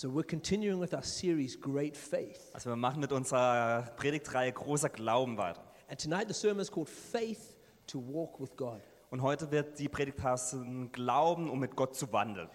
So 0.00 0.08
we're 0.08 0.22
continuing 0.22 0.78
with 0.78 0.94
our 0.94 1.02
series, 1.02 1.60
Great 1.60 1.96
Faith. 1.96 2.52
Also 2.54 2.70
wir 2.70 2.76
machen 2.76 3.00
mit 3.00 3.10
unserer 3.10 3.82
Predigtreihe 3.96 4.52
großer 4.52 4.90
Glauben 4.90 5.36
weiter. 5.36 5.60
And 5.88 6.00
tonight 6.00 6.28
the 6.28 6.34
sermon 6.34 6.60
is 6.60 6.70
called 6.70 6.88
Faith 6.88 7.56
to 7.88 7.98
Walk 7.98 8.38
with 8.38 8.56
God. 8.56 8.80
Und 9.10 9.22
heute 9.22 9.50
wird 9.50 9.76
die 9.76 9.88
Predigt 9.88 10.22
heißen 10.22 10.92
Glauben, 10.92 11.50
um 11.50 11.58
mit 11.58 11.74
Gott 11.74 11.96
zu 11.96 12.12
wandeln. 12.12 12.48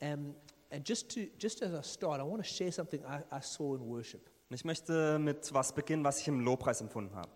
Um, 0.00 0.34
and 0.72 0.84
just, 0.84 1.14
to, 1.14 1.20
just 1.38 1.62
as 1.62 1.72
I 1.72 1.88
start, 1.88 2.20
I 2.20 2.24
want 2.24 2.42
to 2.42 2.48
share 2.48 2.72
something 2.72 3.04
I, 3.04 3.22
I 3.30 3.40
saw 3.40 3.76
in 3.76 3.82
worship. 3.88 4.28
Und 4.50 4.56
ich 4.56 4.64
möchte 4.64 5.20
mit 5.20 5.54
was 5.54 5.72
beginnen, 5.72 6.02
was 6.02 6.18
ich 6.18 6.26
im 6.26 6.40
Lobpreis 6.40 6.80
empfunden 6.80 7.14
habe. 7.14 7.30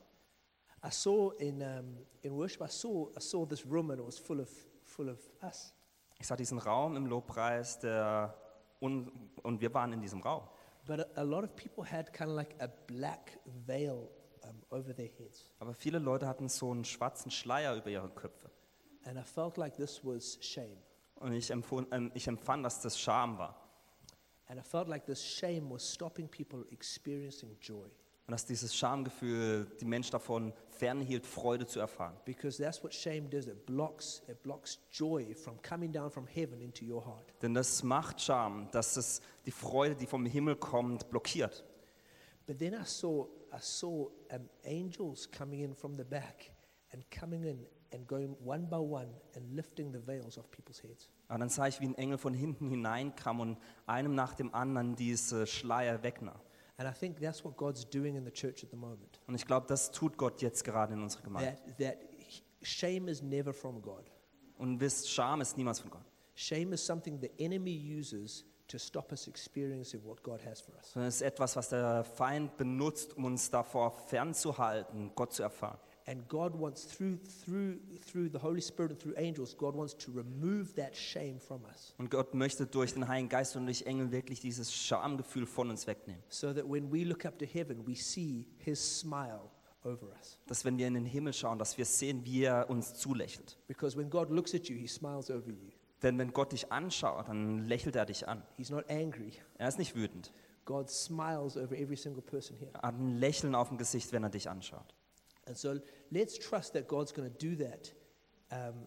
I 0.84 0.90
saw 0.90 1.30
in, 1.38 1.62
um, 1.62 1.96
in 2.22 2.32
worship, 2.32 2.60
I 2.60 2.68
saw, 2.68 3.08
I 3.16 3.20
saw 3.20 3.46
this 3.46 3.64
room 3.64 3.92
and 3.92 4.00
it 4.00 4.04
was 4.04 4.18
full 4.18 4.40
of, 4.40 4.50
full 4.82 5.08
of 5.08 5.20
us. 5.44 5.72
Ich 6.18 6.26
sah 6.26 6.34
diesen 6.34 6.58
Raum 6.58 6.96
im 6.96 7.06
Lobpreis, 7.06 7.78
der 7.78 8.34
und, 8.80 9.10
und 9.42 9.60
wir 9.60 9.72
waren 9.74 9.92
in 9.92 10.00
diesem 10.00 10.20
Raum. 10.22 10.48
But 10.86 11.00
a, 11.00 11.20
a 11.20 11.22
lot 11.22 11.44
of 11.44 11.54
people 11.54 11.84
had 11.84 12.12
kind 12.12 12.30
of 12.30 12.36
like 12.36 12.54
a 12.60 12.68
black 12.86 13.38
veil 13.66 14.08
um, 14.44 14.62
over 14.70 14.94
their 14.94 15.10
heads. 15.18 15.50
Aber 15.58 15.74
viele 15.74 15.98
Leute 15.98 16.26
hatten 16.26 16.48
so 16.48 16.70
einen 16.70 16.84
schwarzen 16.84 17.30
Schleier 17.30 17.76
über 17.76 17.90
ihre 17.90 18.08
Köpfe. 18.10 18.50
And 19.04 19.18
I 19.18 19.22
felt 19.22 19.56
like 19.56 19.76
this 19.76 20.04
was 20.04 20.38
shame. 20.40 20.78
Und 21.16 21.32
ich, 21.32 21.50
empfund, 21.50 21.88
ähm, 21.92 22.10
ich 22.14 22.26
empfand, 22.28 22.64
dass 22.64 22.80
das 22.80 22.98
Scham 22.98 23.38
war. 23.38 23.68
And 24.46 24.58
I 24.58 24.62
felt 24.62 24.88
like 24.88 25.04
this 25.04 25.22
shame 25.22 25.70
was 25.70 25.82
stopping 25.82 26.28
people 26.28 26.64
experiencing 26.70 27.56
joy. 27.60 27.90
Und 28.28 28.32
dass 28.32 28.44
dieses 28.44 28.76
Schamgefühl 28.76 29.66
die 29.80 29.86
Menschen 29.86 30.12
davon 30.12 30.52
fernhielt, 30.68 31.24
Freude 31.24 31.66
zu 31.66 31.80
erfahren. 31.80 32.14
Because 32.26 32.62
that's 32.62 32.84
what 32.84 32.92
shame 32.92 33.30
does. 33.30 33.46
It 33.46 33.64
blocks, 33.64 34.22
it 34.28 34.42
blocks 34.42 34.78
joy 34.92 35.34
from 35.34 35.56
coming 35.62 35.90
down 35.90 36.10
from 36.10 36.26
heaven 36.26 36.60
into 36.60 36.84
your 36.84 37.02
heart. 37.06 37.32
Denn 37.40 37.54
das 37.54 37.82
macht 37.82 38.20
Scham, 38.20 38.70
dass 38.70 38.98
es 38.98 39.22
die 39.46 39.50
Freude, 39.50 39.96
die 39.96 40.04
vom 40.04 40.26
Himmel 40.26 40.56
kommt, 40.56 41.08
blockiert. 41.08 41.64
But 42.46 42.58
then 42.58 42.74
I 42.74 42.84
saw, 42.84 43.28
I 43.50 43.60
saw 43.60 44.10
um, 44.30 44.50
angels 44.62 45.26
coming 45.30 45.60
in 45.60 45.74
from 45.74 45.96
the 45.96 46.04
back 46.04 46.52
and 46.92 47.02
coming 47.10 47.44
in 47.44 47.66
and 47.94 48.06
going 48.06 48.36
one 48.44 48.66
by 48.68 48.76
one 48.76 49.08
and 49.36 49.54
lifting 49.54 49.90
the 49.90 50.06
veils 50.06 50.36
off 50.36 50.50
people's 50.50 50.82
heads. 50.82 51.08
Aber 51.28 51.38
dann 51.38 51.48
sah 51.48 51.66
ich, 51.66 51.80
wie 51.80 51.86
ein 51.86 51.94
Engel 51.94 52.18
von 52.18 52.34
hinten 52.34 52.68
hineinkam 52.68 53.40
und 53.40 53.56
einem 53.86 54.14
nach 54.14 54.34
dem 54.34 54.54
anderen 54.54 54.96
diese 54.96 55.46
Schleier 55.46 56.02
wegnahm. 56.02 56.38
And 56.78 56.88
I 56.88 56.92
think 56.92 57.18
that's 57.20 57.44
what 57.44 57.56
God's 57.56 57.84
doing 57.84 58.14
in 58.14 58.24
the 58.24 58.30
church 58.30 58.62
at 58.62 58.70
the 58.70 58.76
moment. 58.76 59.20
Und 59.26 59.34
ich 59.34 59.44
glaube, 59.44 59.66
das 59.66 59.90
tut 59.90 60.16
Gott 60.16 60.40
jetzt 60.40 60.64
gerade 60.64 60.94
in 60.94 61.02
unserer 61.02 61.22
Gemeinde. 61.22 61.56
That, 61.66 61.78
that 61.78 61.98
shame 62.62 63.08
is 63.08 63.20
never 63.20 63.52
from 63.52 63.82
God. 63.82 64.04
Und 64.58 64.80
wisst, 64.80 65.10
Scham 65.10 65.40
ist 65.40 65.56
niemals 65.56 65.80
von 65.80 65.90
Gott. 65.90 66.04
Shame 66.34 66.72
is 66.72 66.84
something 66.84 67.20
the 67.20 67.32
enemy 67.38 67.76
uses 67.76 68.44
to 68.68 68.78
stop 68.78 69.10
us 69.10 69.26
experiencing 69.26 70.04
what 70.04 70.22
God 70.22 70.40
has 70.44 70.60
for 70.60 70.74
us. 70.76 70.92
Sondern 70.92 71.08
es 71.08 71.16
ist 71.16 71.22
etwas, 71.22 71.56
was 71.56 71.68
der 71.68 72.04
Feind 72.04 72.56
benutzt, 72.56 73.16
um 73.16 73.24
uns 73.24 73.50
davor 73.50 73.90
fernzuhalten, 73.90 75.10
Gott 75.16 75.32
zu 75.32 75.42
erfahren. 75.42 75.78
And 76.08 76.26
God 76.26 76.58
wants 76.58 76.86
through 76.86 77.18
through 77.44 77.76
through 78.00 78.30
the 78.32 78.38
Holy 78.38 78.62
Spirit 78.62 78.92
and 78.92 78.98
through 78.98 79.14
angels, 79.18 79.54
God 79.54 79.74
wants 79.74 79.94
to 79.98 80.10
remove 80.10 80.74
that 80.76 80.96
shame 80.96 81.38
from 81.38 81.62
us. 81.66 81.94
Und 81.98 82.10
Gott 82.10 82.32
möchte 82.32 82.66
durch 82.66 82.94
den 82.94 83.06
Heiligen 83.06 83.28
Geist 83.28 83.56
und 83.56 83.66
durch 83.66 83.82
Engel 83.82 84.10
wirklich 84.10 84.40
dieses 84.40 84.72
Schamgefühl 84.72 85.44
von 85.44 85.68
uns 85.68 85.86
wegnehmen. 85.86 86.22
So 86.30 86.54
that 86.54 86.64
when 86.64 86.90
we 86.90 87.04
look 87.04 87.26
up 87.26 87.38
to 87.38 87.44
heaven, 87.44 87.86
we 87.86 87.94
see 87.94 88.46
his 88.56 88.80
smile 89.00 89.50
over 89.84 90.08
us. 90.18 90.40
Dass 90.46 90.64
wenn 90.64 90.78
wir 90.78 90.86
in 90.86 90.94
den 90.94 91.04
Himmel 91.04 91.34
schauen, 91.34 91.58
dass 91.58 91.76
wir 91.76 91.84
sehen, 91.84 92.24
wie 92.24 92.44
er 92.44 92.70
uns 92.70 92.94
zulächelt. 92.94 93.58
Because 93.66 93.94
when 93.94 94.08
God 94.08 94.30
looks 94.30 94.54
at 94.54 94.66
you, 94.68 94.76
he 94.76 94.86
smiles 94.86 95.30
over 95.30 95.50
you. 95.50 95.72
Denn 96.02 96.16
wenn 96.16 96.32
Gott 96.32 96.52
dich 96.52 96.72
anschaut, 96.72 97.28
dann 97.28 97.66
lächelt 97.66 97.96
er 97.96 98.06
dich 98.06 98.26
an. 98.26 98.42
He's 98.56 98.70
not 98.70 98.88
angry. 98.88 99.32
Er 99.58 99.68
ist 99.68 99.78
nicht 99.78 99.94
wütend. 99.94 100.32
God 100.64 100.88
smiles 100.88 101.56
over 101.56 101.76
every 101.76 101.96
single 101.96 102.22
person 102.22 102.56
here. 102.56 102.70
Er 102.72 102.88
hat 102.88 102.94
ein 102.94 103.18
Lächeln 103.18 103.54
auf 103.54 103.68
dem 103.68 103.76
Gesicht, 103.76 104.12
wenn 104.12 104.22
er 104.22 104.30
dich 104.30 104.48
anschaut. 104.48 104.94
And 105.48 105.56
so 105.56 105.80
let's 106.12 106.38
trust 106.38 106.74
that 106.74 106.86
God's 106.86 107.10
going 107.10 107.28
to 107.28 107.36
do 107.36 107.56
that 107.56 107.90
um, 108.52 108.86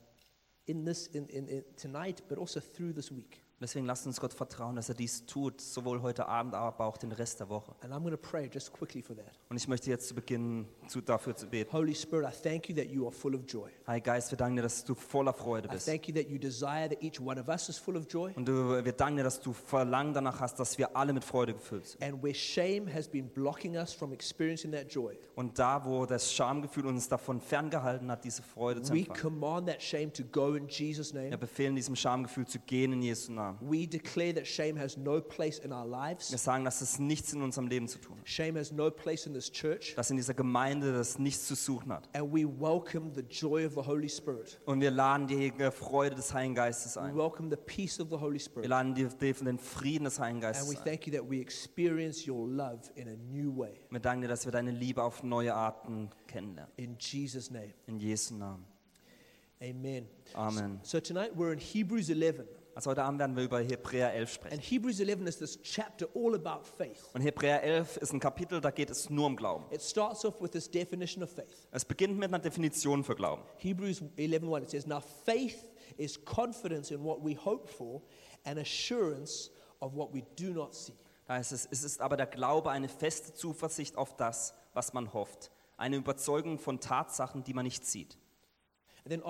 in 0.68 0.86
this 0.86 1.08
in, 1.08 1.28
in, 1.28 1.48
in 1.50 1.64
tonight, 1.76 2.22
but 2.30 2.38
also 2.38 2.60
through 2.60 2.94
this 2.94 3.12
week. 3.12 3.44
Deswegen 3.62 3.86
lasst 3.86 4.08
uns 4.08 4.20
Gott 4.20 4.34
vertrauen, 4.34 4.76
dass 4.76 4.90
er 4.90 4.96
dies 4.96 5.24
tut, 5.28 5.62
sowohl 5.62 6.02
heute 6.02 6.28
Abend, 6.28 6.56
aber 6.56 6.86
auch 6.86 6.98
den 6.98 7.12
Rest 7.12 7.40
der 7.40 7.48
Woche. 7.50 7.76
And 7.82 7.94
I'm 7.94 8.00
going 8.00 8.10
to 8.12 8.18
pray 8.18 8.50
just 8.52 8.74
quickly 8.74 9.04
for 9.04 9.16
that. 9.16 9.38
Und 9.50 9.58
ich 9.58 9.68
möchte 9.68 9.92
jetzt 9.92 10.08
zu 10.08 10.16
Beginn 10.16 10.68
zu, 10.88 11.00
dafür 11.00 11.36
zu 11.36 11.46
beten. 11.46 11.72
Holy 11.72 11.94
Spirit, 11.94 12.28
I 12.28 12.32
thank 12.50 12.70
you 12.70 12.76
that 12.76 12.88
you 12.88 13.06
are 13.06 13.12
full 13.12 13.36
of 13.36 13.42
joy. 13.48 13.70
Heiliger 13.86 14.14
Geist, 14.14 14.32
wir 14.32 14.38
danken 14.38 14.56
dir, 14.56 14.64
dass 14.64 14.84
du 14.84 14.96
voller 14.96 15.32
Freude 15.34 15.68
I 15.68 15.74
bist. 15.74 15.86
thank 15.88 16.08
you 16.08 16.14
that 16.16 16.28
you 16.28 16.40
desire 16.40 16.90
that 16.90 17.04
each 17.04 17.22
one 17.22 17.40
of 17.40 17.48
us 17.50 17.70
is 17.70 17.78
full 17.78 17.96
of 17.96 18.08
joy. 18.10 18.34
Und 18.36 18.48
du, 18.48 18.84
wir 18.84 18.92
danken 18.94 19.18
dir, 19.18 19.24
dass 19.24 19.40
du 19.40 19.54
Verlangen 19.54 20.16
danach 20.16 20.40
hast, 20.40 20.60
dass 20.60 20.80
wir 20.80 20.98
alle 20.98 21.14
mit 21.14 21.24
Freude 21.24 21.54
gefüllt 21.54 21.86
sind. 21.86 22.04
And 22.04 22.24
where 22.24 22.34
shame 22.34 22.92
has 22.92 23.08
been 23.08 23.30
blocking 23.30 23.76
us 23.76 23.94
from 23.94 24.12
experiencing 24.12 24.72
that 24.72 24.92
joy, 24.92 25.16
Und 25.36 25.60
da, 25.60 25.86
wo 25.86 26.08
das 26.08 26.34
Schamgefühl 26.34 26.88
uns 26.88 27.08
davon 27.08 27.40
ferngehalten 27.40 28.10
hat, 28.10 28.24
diese 28.24 28.42
Freude 28.42 28.82
zu 28.82 28.92
we 28.92 29.02
empfangen, 29.02 29.22
command 29.22 29.68
that 29.68 29.84
shame 29.84 30.12
to 30.12 30.24
go 30.32 30.56
in 30.56 30.68
Jesus' 30.68 31.14
wir 31.14 31.22
name. 31.22 31.38
befehlen 31.38 31.76
diesem 31.76 31.96
Schamgefühl 31.96 32.48
zu 32.48 32.58
gehen 32.58 32.94
in 32.94 33.04
Jesu 33.04 33.32
Namen. 33.32 33.51
We 33.62 33.88
declare 33.88 34.34
that 34.36 34.48
shame 34.48 34.78
has 34.80 34.96
no 34.98 35.20
place 35.22 35.60
in 35.60 35.72
our 35.74 35.86
Wir 35.86 36.10
lives. 36.10 36.28
sagen, 36.30 36.64
dass 36.66 36.82
es 36.82 37.00
nichts 37.00 37.34
in 37.34 37.42
unserem 37.42 37.68
Leben 37.68 37.88
zu 37.88 38.00
tun 38.00 38.18
hat. 38.20 38.30
Shame 38.30 38.58
has 38.58 38.72
no 38.72 38.90
place 38.90 39.26
in 39.26 39.34
this 39.34 39.52
church. 39.52 39.94
Dass 39.96 40.10
in 40.10 40.18
dieser 40.18 40.34
Gemeinde 40.34 40.94
das 40.94 41.20
nichts 41.20 41.48
zu 41.48 41.56
suchen 41.56 41.92
hat. 41.92 42.10
And 42.14 42.32
we 42.34 42.46
welcome 42.46 43.12
the 43.14 43.22
joy 43.22 43.66
of 43.66 43.74
the 43.74 43.82
Holy 43.86 44.10
Spirit. 44.10 44.60
Und 44.66 44.82
wir 44.82 44.92
laden 44.92 45.28
die 45.28 45.52
Freude 45.72 46.16
des 46.16 46.34
Heiligen 46.34 46.56
Geistes 46.56 46.96
We 46.96 47.02
ein. 47.02 47.16
welcome 47.18 47.50
the 47.50 47.58
peace 47.58 48.00
of 48.00 48.10
the 48.10 48.18
Holy 48.18 48.34
Wir 48.36 48.40
Spirit. 48.40 48.68
laden 48.70 48.96
die, 48.96 49.08
den 49.44 49.58
Frieden 49.60 50.06
des 50.06 50.20
Heiligen 50.20 50.44
And 50.44 50.54
Geistes 50.56 50.70
we 50.72 50.78
ein. 50.78 50.84
thank 50.86 51.08
you 51.08 51.14
that 51.14 51.30
we 51.30 51.40
experience 51.40 52.28
your 52.30 52.48
love 52.48 52.82
in 52.96 53.08
a 53.08 53.16
new 53.16 53.56
way. 53.58 53.80
Wir 53.90 54.00
danken 54.00 54.22
dir, 54.22 54.28
dass 54.28 54.46
wir 54.46 54.52
deine 54.52 54.72
Liebe 54.72 55.04
auf 55.04 55.24
neue 55.24 55.54
Arten 55.54 56.10
kennenlernen. 56.28 56.72
In 56.78 56.96
Jesus' 57.00 57.50
name. 57.52 57.74
In 57.88 58.00
Jesu 58.00 58.36
Namen. 58.36 58.66
Amen. 59.62 60.08
Amen. 60.34 60.80
So 60.82 61.00
tonight 61.00 61.32
we're 61.36 61.54
in 61.54 61.60
Hebrews 61.60 62.10
11. 62.10 62.46
Also 62.74 62.92
heute 62.92 63.04
Abend 63.04 63.20
werden 63.20 63.36
wir 63.36 63.44
über 63.44 63.60
Hebräer 63.60 64.14
11 64.14 64.34
sprechen. 64.34 64.54
And 64.54 64.64
Hebrews 64.64 65.00
11 65.00 65.28
is 65.28 65.38
this 65.38 65.62
chapter 65.62 66.08
all 66.16 66.36
about 66.36 66.64
faith. 66.64 67.10
Und 67.14 67.22
Hebräer 67.22 67.62
11 67.64 67.98
ist 67.98 68.14
ein 68.14 68.20
Kapitel, 68.20 68.62
da 68.62 68.72
geht 68.72 68.90
es 68.90 69.10
nur 69.10 69.26
um 69.26 69.36
Glauben. 69.36 69.66
It 69.72 69.82
starts 69.82 70.24
off 70.24 70.42
with 70.42 70.52
this 70.52 70.72
definition 70.72 71.22
of 71.24 71.30
faith. 71.30 71.68
Es 71.72 71.84
beginnt 71.84 72.18
mit 72.18 72.30
einer 72.30 72.40
Definition 72.40 73.04
für 73.04 73.16
Glauben. 73.16 73.44
Hebrews 73.58 74.02
11:1 74.18 74.64
it 74.64 74.70
says 74.70 74.88
now 74.88 75.02
faith 75.26 75.66
is 75.98 76.24
confidence 76.24 76.92
in 76.92 77.04
what 77.04 77.20
we 77.24 77.36
hope 77.36 77.68
for 77.68 78.02
and 78.46 78.58
assurance 78.58 79.52
of 79.80 79.94
what 79.94 80.14
we 80.14 80.24
do 80.40 80.54
not 80.54 80.74
see. 80.74 80.94
Da 81.28 81.36
heißt 81.36 81.52
es, 81.52 81.68
es 81.70 81.84
ist 81.84 82.02
aber 82.02 82.16
der 82.16 82.28
Glaube 82.28 82.72
eine 82.72 82.88
feste 82.88 83.34
Zuversicht 83.34 83.98
auf 83.98 84.16
das, 84.16 84.54
was 84.74 84.94
man 84.94 85.14
hofft. 85.14 85.52
Eine 85.78 85.98
Überzeugung 85.98 86.58
von 86.58 86.80
Tatsachen, 86.80 87.44
die 87.44 87.54
man 87.54 87.66
nicht 87.66 87.86
sieht. 87.86 88.18
Und 89.04 89.24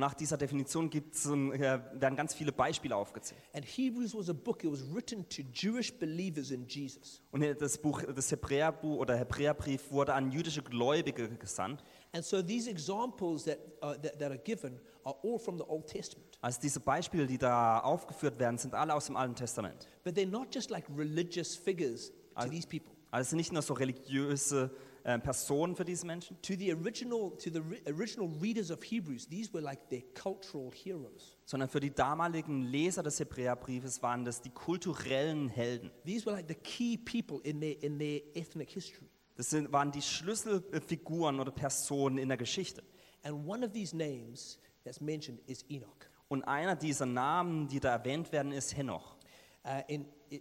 nach 0.00 0.14
dieser 0.14 0.36
Definition 0.36 0.90
gibt's, 0.90 1.28
werden 1.28 2.16
ganz 2.16 2.34
viele 2.34 2.50
Beispiele 2.50 2.96
aufgezählt. 2.96 3.40
And 3.54 3.64
Hebrews 3.64 4.14
was 4.14 4.28
a 4.28 4.32
book 4.32 4.64
it 4.64 4.72
was 4.72 4.82
written 4.92 5.28
to 5.28 5.42
Jewish 5.52 5.92
believers 5.96 6.50
in 6.50 6.66
Jesus. 6.66 7.22
Und 7.30 7.42
das 7.60 7.78
Buch, 7.78 8.02
das 8.02 8.30
Hebräerbuch 8.30 8.98
oder 8.98 9.16
Hebräerbrief 9.16 9.92
wurde 9.92 10.14
an 10.14 10.32
jüdische 10.32 10.62
Gläubige 10.62 11.28
gesandt. 11.28 11.84
And 12.12 12.24
so 12.24 12.42
these 12.42 12.68
examples 12.68 13.44
that, 13.44 13.58
that, 13.80 14.18
that 14.18 14.30
are 14.30 14.38
given 14.38 14.80
are 15.04 15.16
all 15.22 15.38
from 15.38 15.58
the 15.58 15.64
Old 15.64 15.86
Testament. 15.86 16.36
Also 16.40 16.60
diese 16.60 16.80
Beispiele, 16.80 17.26
die 17.26 17.38
da 17.38 17.78
aufgeführt 17.80 18.38
werden, 18.40 18.58
sind 18.58 18.74
alle 18.74 18.94
aus 18.94 19.06
dem 19.06 19.16
Alten 19.16 19.36
Testament. 19.36 19.88
But 20.02 20.16
they're 20.16 20.26
not 20.28 20.52
just 20.52 20.70
like 20.70 20.84
religious 20.96 21.54
figures 21.54 22.08
to 22.10 22.14
Also- 22.34 22.50
these 22.50 22.66
people. 22.66 22.92
Also 23.12 23.36
nicht 23.36 23.52
nur 23.52 23.60
so 23.62 23.74
religiöse 23.74 24.70
äh, 25.04 25.18
Personen 25.18 25.74
für 25.74 25.84
diese 25.84 26.06
Menschen, 26.06 26.36
To 26.42 26.54
the 26.54 26.72
original, 26.72 27.30
to 27.36 27.50
the 27.50 27.60
ri- 27.60 27.82
original 27.86 28.28
readers 28.40 28.70
of 28.70 28.82
Hebrews, 28.84 29.28
these 29.28 29.52
were 29.52 29.62
like 29.62 29.88
their 29.88 30.02
cultural 30.14 30.70
heroes. 30.72 31.36
sondern 31.44 31.68
für 31.68 31.80
die 31.80 31.92
damaligen 31.92 32.62
Leser 32.62 33.02
des 33.02 33.18
Hebräerbriefes 33.20 34.02
waren 34.02 34.24
das 34.24 34.40
die 34.40 34.50
kulturellen 34.50 35.48
Helden. 35.48 35.90
These 36.04 36.26
were 36.26 36.36
like 36.36 36.48
the 36.48 36.54
key 36.54 36.96
people 36.96 37.40
in 37.42 37.60
their, 37.60 37.82
in 37.82 37.98
their 37.98 38.20
ethnic 38.34 38.70
history. 38.70 39.08
Das 39.34 39.50
sind, 39.50 39.72
waren 39.72 39.90
die 39.90 40.02
Schlüsselfiguren 40.02 41.40
oder 41.40 41.50
Personen 41.50 42.18
in 42.18 42.28
der 42.28 42.36
Geschichte. 42.36 42.82
And 43.22 43.46
one 43.48 43.64
of 43.64 43.72
these 43.72 43.96
names 43.96 44.58
that's 44.84 45.00
mentioned 45.00 45.40
is 45.48 45.64
Enoch. 45.68 45.88
Und 46.28 46.44
einer 46.44 46.76
dieser 46.76 47.06
Namen, 47.06 47.68
die 47.68 47.80
da 47.80 47.90
erwähnt 47.92 48.32
werden, 48.32 48.52
ist 48.52 48.76
Henoch. 48.76 49.16
Uh, 49.64 49.80
in 49.86 50.06
uh, 50.32 50.38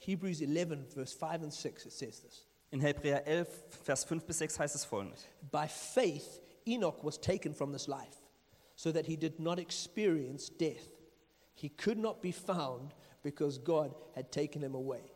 Hebrews 0.00 0.40
11, 0.40 0.92
verse 0.92 1.16
5 1.16 1.42
and 1.44 1.52
6, 1.52 1.86
it 1.86 1.92
says 1.92 2.22
this 2.22 2.46
In 2.74 2.80
Hebräer 2.80 3.24
11, 3.24 3.46
Vers 3.84 4.02
5 4.02 4.24
bis 4.26 4.38
6 4.38 4.58
heißt 4.58 4.74
es 4.74 4.84
folgendes. 4.84 5.28
By 5.52 5.68
faith, 5.68 6.40
Enoch 6.66 7.04
was 7.04 7.20
taken 7.20 7.54
from 7.54 7.72
this 7.72 7.86
life, 7.86 8.18
so 8.74 8.90
that 8.90 9.06
he 9.06 9.16
did 9.16 9.38
not 9.38 9.60
experience 9.60 10.48
death. 10.48 10.88
He 11.54 11.68
could 11.68 11.98
not 11.98 12.20
be 12.20 12.32
found 12.32 12.92
because 13.22 13.58
God 13.58 13.94
had 14.16 14.32
taken 14.32 14.60
him 14.60 14.74
away. 14.74 15.12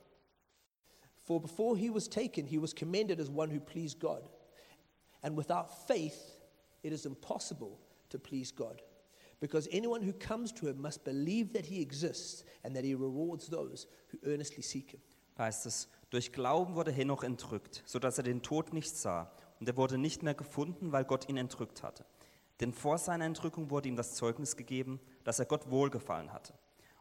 For 1.25 1.41
before 1.41 1.77
he 1.77 1.91
was 1.91 2.07
taken, 2.07 2.47
he 2.47 2.59
was 2.59 2.73
commended 2.73 3.19
as 3.19 3.29
one 3.29 3.51
who 3.51 3.59
pleased 3.59 3.99
God. 3.99 4.29
And 5.25 5.37
without 5.37 5.89
faith, 5.89 6.39
it 6.85 6.93
is 6.93 7.07
impossible 7.07 7.81
to 8.11 8.21
please 8.21 8.53
God. 8.53 8.83
Because 9.41 9.67
anyone 9.73 10.03
who 10.03 10.13
comes 10.13 10.53
to 10.53 10.69
him 10.69 10.81
must 10.81 11.05
believe 11.05 11.53
that 11.55 11.67
he 11.67 11.83
exists 11.83 12.45
and 12.63 12.77
that 12.77 12.85
he 12.85 12.95
rewards 12.95 13.49
those 13.49 13.89
who 14.11 14.19
earnestly 14.25 14.63
seek 14.63 14.93
him. 14.93 15.01
heißt 15.39 15.67
es, 15.67 15.89
durch 16.11 16.33
Glauben 16.33 16.75
wurde 16.75 16.91
Henoch 16.91 17.23
entrückt, 17.23 17.83
sodass 17.85 18.19
er 18.19 18.25
den 18.25 18.43
Tod 18.43 18.73
nicht 18.73 18.97
sah. 18.97 19.31
Und 19.61 19.69
er 19.69 19.77
wurde 19.77 19.99
nicht 19.99 20.23
mehr 20.23 20.35
gefunden, 20.35 20.93
weil 20.93 21.05
Gott 21.05 21.29
ihn 21.29 21.37
entrückt 21.37 21.83
hatte. 21.83 22.05
Denn 22.61 22.73
vor 22.73 22.99
seiner 22.99 23.25
Entrückung 23.25 23.71
wurde 23.71 23.89
ihm 23.89 23.97
das 23.97 24.15
Zeugnis 24.15 24.57
gegeben, 24.57 25.01
dass 25.25 25.39
er 25.39 25.47
Gott 25.47 25.71
wohlgefallen 25.71 26.33
hatte. 26.33 26.55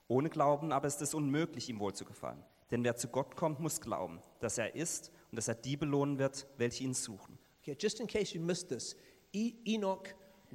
Ohne 0.07 0.29
Glauben 0.29 0.71
aber 0.71 0.87
ist 0.87 1.01
es 1.01 1.13
unmöglich, 1.13 1.69
ihm 1.69 1.79
wohlzugefallen. 1.79 2.43
Denn 2.71 2.83
wer 2.83 2.95
zu 2.95 3.07
Gott 3.07 3.35
kommt, 3.35 3.59
muss 3.59 3.79
glauben, 3.81 4.19
dass 4.39 4.57
er 4.57 4.75
ist 4.75 5.11
und 5.31 5.37
dass 5.37 5.47
er 5.47 5.55
die 5.55 5.77
belohnen 5.77 6.19
wird, 6.19 6.47
welche 6.57 6.83
ihn 6.83 6.93
suchen. 6.93 7.37
Okay, 7.61 7.75
just 7.79 7.99
in 7.99 8.07
case 8.07 8.35
you 8.35 8.41
missed 8.43 8.69
this, 8.69 8.95
e- 9.33 9.53
Enoch, 9.65 10.03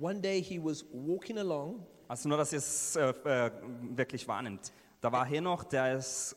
one 0.00 0.20
day 0.20 0.42
he 0.42 0.62
was 0.62 0.84
walking 0.92 1.38
along 1.38 1.86
Also 2.08 2.28
nur, 2.28 2.38
dass 2.38 2.52
ihr 2.52 2.58
es 2.58 2.96
äh, 2.96 3.10
äh, 3.10 3.50
wirklich 3.96 4.26
wahrnimmt. 4.28 4.72
Da 5.02 5.10
war 5.10 5.26
Henoch, 5.26 5.64
der 5.64 5.96
ist 5.96 6.36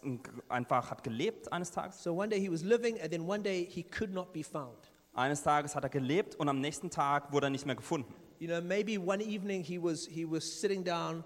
einfach 0.50 0.90
hat 0.90 1.04
gelebt 1.04 1.54
eines 1.54 1.70
Tages. 1.70 2.02
So 2.02 2.14
one 2.20 2.30
day 2.30 2.40
he 2.40 2.52
was 2.52 2.64
living, 2.64 3.00
and 3.00 3.12
then 3.12 3.22
one 3.30 3.44
day 3.44 3.64
he 3.70 3.84
could 3.84 4.12
not 4.12 4.34
be 4.34 4.44
found. 4.44 4.92
Eines 5.14 5.44
Tages 5.44 5.76
hat 5.76 5.84
er 5.84 5.90
gelebt 5.92 6.34
und 6.36 6.50
am 6.50 6.60
nächsten 6.60 6.90
Tag 6.90 7.32
wurde 7.32 7.46
er 7.48 7.50
nicht 7.52 7.68
mehr 7.68 7.76
gefunden. 7.76 8.12
You 8.40 8.48
know, 8.48 8.60
maybe 8.62 9.00
one 9.00 9.24
evening 9.24 9.64
he 9.64 9.82
was 9.82 10.08
he 10.08 10.26
was 10.30 10.44
sitting 10.44 10.84
down 10.84 11.24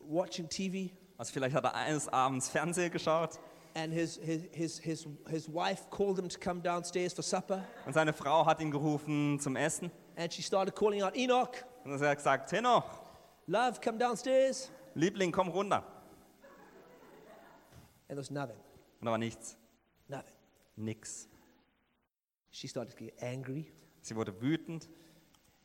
watching 0.00 0.48
TV, 0.48 0.90
Also 1.18 1.30
vielleicht 1.34 1.54
hat 1.54 1.64
er 1.64 1.74
eines 1.74 2.08
Abends 2.08 2.48
Fernsehen 2.48 2.90
geschaut 2.90 3.38
and 3.74 3.92
his 3.92 4.16
his 4.16 4.44
his 4.52 4.78
his, 4.78 5.06
his 5.28 5.46
wife 5.52 5.82
called 5.90 6.18
him 6.18 6.28
to 6.30 6.38
come 6.40 6.62
downstairs 6.62 7.12
for 7.12 7.22
supper, 7.22 7.62
und 7.84 7.92
seine 7.92 8.14
Frau 8.14 8.46
hat 8.46 8.62
ihn 8.62 8.70
gerufen 8.70 9.38
zum 9.38 9.56
Essen. 9.56 9.90
and 10.16 10.32
she 10.32 10.40
started 10.42 10.74
calling 10.74 11.02
out, 11.02 11.14
Enoch, 11.14 11.50
Und 11.84 12.00
er 12.00 12.08
hat 12.08 12.16
gesagt, 12.16 12.50
Henoch, 12.50 12.84
love, 13.46 13.78
come 13.84 13.98
downstairs, 13.98 14.70
Liebling, 14.94 15.30
komm 15.30 15.48
runter. 15.50 15.84
And 18.08 18.16
there 18.16 18.18
was 18.18 18.30
nothing, 18.30 18.56
Und 19.00 19.06
da 19.06 19.10
war 19.10 19.18
nichts, 19.18 19.56
nothing. 20.08 20.34
nix. 20.76 21.28
She 22.50 22.66
started 22.68 22.96
to 22.96 23.04
get 23.04 23.22
angry. 23.22 23.66
Sie 24.00 24.16
wurde 24.16 24.32
wütend, 24.40 24.88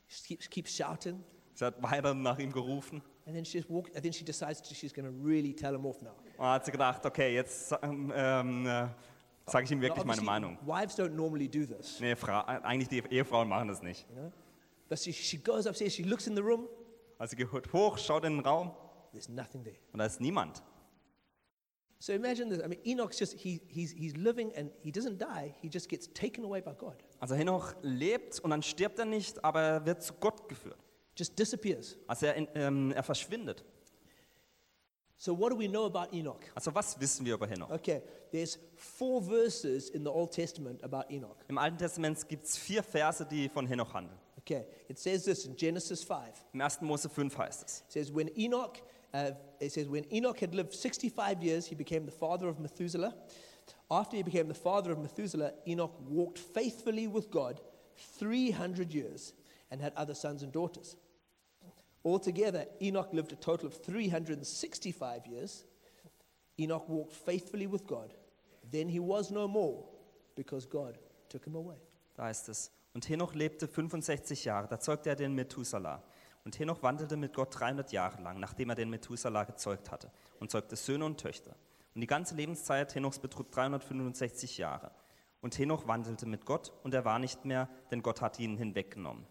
She 0.07 0.23
keeps 0.27 0.49
keeps 0.49 0.75
shouting, 0.75 1.23
sie 1.53 1.65
hat 1.65 1.81
weiter 1.81 2.13
nach 2.13 2.37
ihm 2.39 2.51
gerufen. 2.51 3.01
and 3.25 3.33
then 3.35 3.45
she 3.45 3.57
just 3.57 3.69
walked. 3.69 3.95
And 3.95 4.03
then 4.03 4.11
she 4.13 4.23
decides 4.25 4.61
she's 4.67 4.93
going 4.93 5.05
to 5.05 5.13
really 5.25 5.53
tell 5.53 5.73
him 5.73 5.85
off 5.85 6.01
now. 6.01 6.11
Und 6.11 6.39
dann 6.39 6.51
hat 6.53 6.65
sie 6.65 6.71
gedacht, 6.71 7.05
okay, 7.05 7.33
jetzt 7.35 7.73
ähm, 7.81 8.11
ähm, 8.15 8.65
äh, 8.67 8.87
sage 9.45 9.63
ich 9.65 9.71
ihm 9.71 9.81
wirklich 9.81 10.03
meine 10.05 10.21
Meinung. 10.21 10.57
Wives 10.65 10.97
don't 10.99 11.09
normally 11.11 11.47
do 11.47 11.65
this, 11.65 11.99
Nee, 11.99 12.15
Fra 12.15 12.41
eigentlich 12.41 12.89
die 12.89 12.99
Ehefrauen 13.13 13.47
machen 13.47 13.69
das 13.69 13.81
nicht. 13.81 14.05
you 14.09 14.15
know. 14.15 14.31
But 14.89 14.99
she, 14.99 15.13
she 15.13 15.37
goes 15.37 15.65
upstairs. 15.65 15.93
She 15.93 16.03
looks 16.03 16.27
in 16.27 16.35
the 16.35 16.41
room. 16.41 16.67
Also 17.17 17.31
sie 17.37 17.43
geht 17.45 17.71
hoch, 17.73 17.97
schaut 17.97 18.25
in 18.25 18.37
den 18.37 18.45
Raum 18.45 18.71
There's 19.11 19.29
nothing 19.29 19.63
there. 19.63 19.77
und 19.93 19.99
da 19.99 20.05
ist 20.05 20.19
niemand. 20.19 20.61
So 22.03 22.11
imagine 22.11 22.50
this. 22.50 22.59
I 22.61 22.67
mean, 22.67 22.81
Enoch's 22.85 23.17
just 23.17 23.33
he, 23.38 23.61
he's 23.69 23.94
he's 23.94 24.17
living 24.17 24.51
and 24.57 24.69
he 24.81 24.91
doesn't 24.91 25.17
die. 25.17 25.55
He 25.61 25.69
just 25.69 25.88
gets 25.88 26.07
taken 26.07 26.44
away 26.44 26.59
by 26.59 26.73
God. 26.73 27.01
Also 27.21 27.33
Henoch 27.33 27.73
lebt 27.81 28.41
und 28.41 28.50
dann 28.50 28.61
stirbt 28.61 29.00
er 29.00 29.05
nicht, 29.05 29.41
aber 29.41 29.61
er 29.61 29.85
wird 29.85 30.03
zu 30.03 30.13
Gott 30.15 30.50
geführt. 30.50 30.83
Just 31.15 31.39
disappears. 31.39 31.95
Also 32.05 32.25
er, 32.25 32.55
ähm, 32.57 32.91
er 32.91 33.03
verschwindet. 33.03 33.63
So 35.17 35.39
what 35.39 35.53
do 35.53 35.57
we 35.57 35.69
know 35.69 35.85
about 35.85 36.13
Enoch? 36.13 36.41
Also 36.53 36.75
was 36.75 37.00
wissen 37.00 37.25
wir 37.25 37.35
über 37.35 37.47
Henoch? 37.47 37.69
Okay, 37.69 38.01
there's 38.33 38.59
four 38.75 39.21
verses 39.21 39.89
in 39.89 40.03
the 40.03 40.11
Old 40.11 40.31
Testament 40.31 40.83
about 40.83 41.05
Enoch. 41.09 41.38
Im 41.47 41.57
Alten 41.57 41.77
Testament 41.77 42.27
gibt 42.27 42.44
es 42.44 42.57
vier 42.57 42.83
Verse, 42.83 43.25
die 43.25 43.47
von 43.47 43.65
Henoch 43.65 43.94
handeln. 43.94 44.19
Okay, 44.38 44.65
it 44.89 45.00
says 45.00 45.23
this 45.23 45.45
in 45.45 45.55
Genesis 45.55 46.03
5. 46.03 46.19
Im 46.51 46.59
1. 46.59 46.81
Mose 46.81 47.07
5 47.07 47.38
heißt 47.38 47.63
es. 47.65 47.79
It 47.88 47.91
says 47.94 48.13
when 48.13 48.29
Enoch, 48.38 48.81
uh, 49.13 49.31
it 49.60 49.71
says 49.71 49.88
when 49.88 50.12
Enoch 50.13 50.39
had 50.39 50.56
lived 50.56 50.74
65 50.74 51.44
years, 51.44 51.65
he 51.65 51.75
became 51.75 52.06
the 52.06 52.12
father 52.12 52.48
of 52.48 52.60
Methuselah. 52.60 53.13
After 53.89 54.18
he 54.18 54.24
became 54.24 54.48
the 54.48 54.54
father 54.54 54.92
of 54.92 55.00
Methuselah, 55.00 55.54
Enoch 55.68 55.95
walked 56.07 56.39
faithfully 56.39 57.07
with 57.07 57.30
God 57.30 57.62
300 58.18 58.92
years 58.92 59.33
and 59.69 59.81
had 59.81 59.94
other 59.95 60.15
sons 60.15 60.44
and 60.44 60.51
daughters. 60.51 60.95
Altogether, 62.04 62.65
Enoch 62.81 63.10
lived 63.13 63.31
a 63.31 63.36
total 63.36 63.68
of 63.68 63.77
365 63.83 65.27
years. 65.27 65.65
Enoch 66.60 66.88
walked 66.89 67.13
faithfully 67.13 67.68
with 67.68 67.88
God. 67.88 68.13
Then 68.69 68.89
he 68.89 69.00
was 69.00 69.31
no 69.31 69.48
more 69.48 69.86
because 70.36 70.65
God 70.65 70.98
took 71.30 71.45
him 71.45 71.56
away. 71.56 71.77
Da 72.15 72.24
heißt 72.24 72.50
es. 72.50 72.71
Und 72.94 73.07
Henoch 73.10 73.33
lebte 73.33 73.68
65 73.68 74.45
Jahre, 74.45 74.68
da 74.68 74.80
zeugte 74.80 75.10
er 75.10 75.15
den 75.15 75.33
Methuselah. 75.33 76.04
Und 76.45 76.59
Henoch 76.59 76.83
wandelte 76.83 77.15
mit 77.15 77.33
Gott 77.33 77.57
300 77.57 77.91
Jahre 77.91 78.21
lang, 78.21 78.39
nachdem 78.39 78.69
er 78.69 78.75
den 78.75 78.89
Methuselah 78.89 79.45
gezeugt 79.45 79.91
hatte, 79.91 80.11
und 80.39 80.51
zeugte 80.51 80.75
Söhne 80.75 81.05
und 81.05 81.19
Töchter. 81.19 81.55
Und 81.95 82.01
die 82.01 82.07
ganze 82.07 82.35
Lebenszeit 82.35 82.93
Henochs 82.95 83.19
betrug 83.19 83.51
365 83.51 84.57
Jahre. 84.57 84.91
Und 85.41 85.57
Henoch 85.57 85.87
wandelte 85.87 86.25
mit 86.25 86.45
Gott, 86.45 86.73
und 86.83 86.93
er 86.93 87.05
war 87.05 87.19
nicht 87.19 87.45
mehr, 87.45 87.69
denn 87.91 88.01
Gott 88.01 88.21
hatte 88.21 88.41
ihn 88.41 88.57
hinweggenommen. 88.57 89.25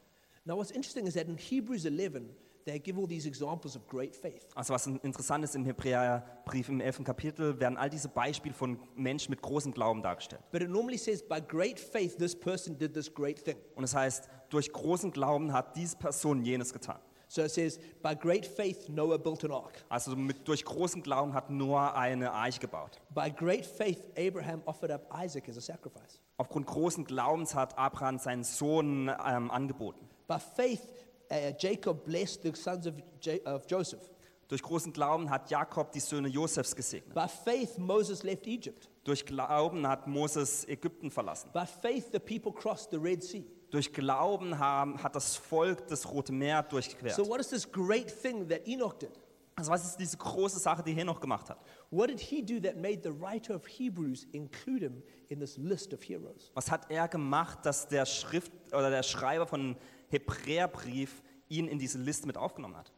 Now, 0.44 0.56
what's 0.56 0.70
interesting 0.70 1.06
is 1.06 1.14
that 1.14 1.28
in 1.28 1.36
Hebrews 1.36 1.84
11, 1.84 2.22
they 2.64 2.78
give 2.78 2.98
all 2.98 3.06
these 3.06 3.26
examples 3.26 3.76
of 3.76 3.86
great 3.88 4.14
faith. 4.14 4.46
Also 4.54 4.74
was 4.74 4.86
interessant 4.86 5.44
ist, 5.44 5.54
im 5.54 5.64
Hebräerbrief 5.64 6.68
im 6.68 6.80
11. 6.80 7.04
Kapitel 7.04 7.58
werden 7.60 7.76
all 7.76 7.90
diese 7.90 8.08
Beispiele 8.08 8.54
von 8.54 8.78
Menschen 8.96 9.30
mit 9.30 9.42
großem 9.42 9.72
Glauben 9.72 10.02
dargestellt. 10.02 10.42
But 10.52 10.62
it 10.62 10.70
normally 10.70 10.98
says, 10.98 11.22
by 11.22 11.40
great 11.40 11.78
faith, 11.78 12.16
this 12.18 12.34
person 12.34 12.78
did 12.78 12.94
this 12.94 13.12
great 13.12 13.44
thing. 13.44 13.56
Und 13.74 13.84
es 13.84 13.94
heißt, 13.94 14.28
durch 14.48 14.72
großen 14.72 15.10
Glauben 15.10 15.52
hat 15.52 15.76
diese 15.76 15.96
Person 15.96 16.44
jenes 16.44 16.72
getan. 16.72 16.98
So 17.32 17.42
it 17.42 17.50
says, 17.50 17.78
by 18.02 18.14
great 18.14 18.44
faith, 18.44 18.90
Noah 18.90 19.18
built 19.18 19.42
an 19.42 19.52
ark. 19.52 19.82
Also 19.88 20.14
mit, 20.14 20.46
durch 20.46 20.62
großen 20.66 21.02
Glauben 21.02 21.32
hat 21.32 21.48
Noah 21.48 21.94
eine 21.94 22.30
Arche 22.30 22.60
gebaut. 22.60 23.00
By 23.08 23.30
great 23.30 23.64
faith, 23.64 24.10
Abraham 24.18 24.60
offered 24.66 24.90
up 24.90 25.08
Isaac 25.18 25.48
as 25.48 25.56
a 25.56 25.62
sacrifice. 25.62 26.20
Aufgrund 26.36 26.66
großen 26.66 27.06
Glaubens 27.06 27.54
hat 27.54 27.78
Abraham 27.78 28.18
seinen 28.18 28.44
Sohn 28.44 29.08
ähm, 29.08 29.50
angeboten. 29.50 30.06
By 30.28 30.36
faith, 30.38 30.92
uh, 31.32 31.52
Jacob 31.58 32.05
blessed 32.05 32.43
the 32.43 32.52
sons 32.55 32.87
of, 32.87 32.94
Ja- 33.23 33.38
of 33.44 33.64
Joseph. 33.69 34.00
Durch 34.49 34.62
großen 34.62 34.93
Glauben 34.93 35.31
hat 35.31 35.50
Jakob 35.50 35.93
die 35.93 36.00
Söhne 36.00 36.29
Josefs 36.29 36.76
gesegnet. 36.76 37.14
By 37.14 37.26
faith, 37.26 37.79
Moses 37.79 38.23
left 38.23 38.46
Egypt. 38.46 38.90
Durch 39.05 39.25
Glauben 39.25 39.87
hat 39.87 40.06
Moses 40.06 40.69
Ägypten 40.69 41.11
verlassen. 41.11 41.50
By 41.52 41.64
faith, 41.64 42.11
the 42.12 42.19
people 42.19 42.52
crossed 42.52 42.90
the 42.90 42.99
Red 42.99 43.23
Sea. 43.23 43.44
Durch 43.70 43.90
Glauben 43.90 44.58
haben, 44.58 45.02
hat 45.02 45.17
das 45.17 45.37
Volk 45.37 45.87
das 45.88 46.06
Rote 46.11 46.32
Meer 46.32 46.62
durchquert. 46.62 47.14
So, 47.14 47.26
what 47.26 47.40
is 47.40 47.49
this 47.49 47.70
great 47.70 48.12
thing 48.23 48.46
that 48.49 48.67
Enoch 48.69 48.93
did? 48.99 49.19
Also 49.55 49.70
was 49.70 49.84
ist 49.84 49.96
diese 49.99 50.17
große 50.17 50.58
Sache, 50.58 50.82
die 50.82 50.93
Henoch 50.93 51.20
gemacht 51.20 51.49
hat? 51.50 51.58
What 51.90 52.08
did 52.08 52.20
he 52.20 52.43
do 52.43 52.58
that 52.61 52.76
made 52.76 53.00
the 53.02 53.12
writer 53.20 53.55
of 53.55 53.67
Hebrews 53.67 54.27
include 54.32 54.81
him 54.81 55.03
in 55.29 55.41
this 55.41 55.56
list 55.58 55.93
of 55.93 56.03
heroes? 56.03 56.51
Was 56.55 56.70
hat 56.70 56.91
er 56.91 57.06
gemacht, 57.08 57.58
dass 57.65 57.86
der 57.86 58.06
Schrift 58.06 58.53
oder 58.72 58.91
der 58.91 59.03
Schreiber 59.03 59.46
von 59.46 59.77
Hebräerbrief 60.12 61.22
ihn 61.48 61.69
in 61.69 61.78
diese 61.78 61.98
Liste 61.98 62.26
mit 62.26 62.36
aufgenommen 62.36 62.76
hat? 62.76 62.92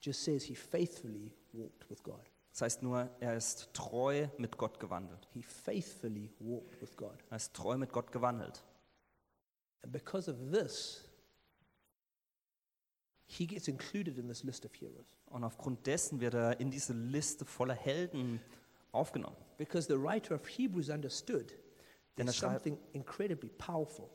Just 0.00 0.22
says 0.22 0.44
he 0.44 0.54
faithfully 0.54 1.32
walked 1.52 1.88
with 1.90 2.02
God. 2.02 2.20
Das 2.52 2.62
heißt 2.62 2.82
nur, 2.82 3.08
er 3.20 3.36
ist 3.36 3.72
treu 3.72 4.28
mit 4.36 4.56
Gott 4.56 4.78
gewandelt. 4.78 5.28
He 5.32 5.42
faithfully 5.42 6.30
walked 6.38 6.80
with 6.80 6.96
God. 6.96 7.16
Er 7.30 7.36
ist 7.36 7.54
treu 7.54 7.76
mit 7.76 7.92
Gott 7.92 8.12
gewandelt. 8.12 8.64
And 9.82 9.92
because 9.92 10.30
of 10.30 10.36
this, 10.52 11.04
he 13.26 13.46
gets 13.46 13.68
included 13.68 14.18
in 14.18 14.28
this 14.28 14.42
list 14.42 14.64
of 14.64 14.72
heroes. 14.74 15.16
Und 15.26 15.44
aufgrund 15.44 15.86
dessen 15.86 16.20
wird 16.20 16.34
er 16.34 16.58
in 16.60 16.70
diese 16.70 16.92
Liste 16.92 17.44
voller 17.44 17.74
Helden 17.74 18.40
aufgenommen. 18.92 19.36
Because 19.56 19.86
the 19.86 19.98
writer 20.00 20.34
of 20.34 20.46
Hebrews 20.46 20.88
understood 20.88 21.54
there's 22.16 22.42
er 22.42 22.50
something 22.50 22.78
incredibly 22.92 23.50
powerful, 23.50 24.10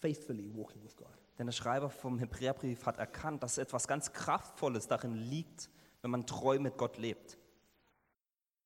faithfully 0.00 0.50
walking 0.54 0.82
with 0.82 0.96
God. 0.96 1.08
Denn 1.38 1.46
der 1.46 1.52
Schreiber 1.52 1.88
vom 1.90 2.18
Hebräerbrief 2.18 2.84
hat 2.86 2.98
erkannt, 2.98 3.42
dass 3.42 3.58
etwas 3.58 3.86
ganz 3.86 4.12
Kraftvolles 4.12 4.88
darin 4.88 5.14
liegt, 5.14 5.70
wenn 6.02 6.10
man 6.10 6.26
treu 6.26 6.58
mit 6.58 6.76
Gott 6.76 6.98
lebt. 6.98 7.38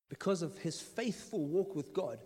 Because 0.09 0.45
of 0.45 0.59
his 0.59 0.81
faithful 0.81 1.41
walk 1.53 1.75
with 1.75 1.93
God, 1.93 2.19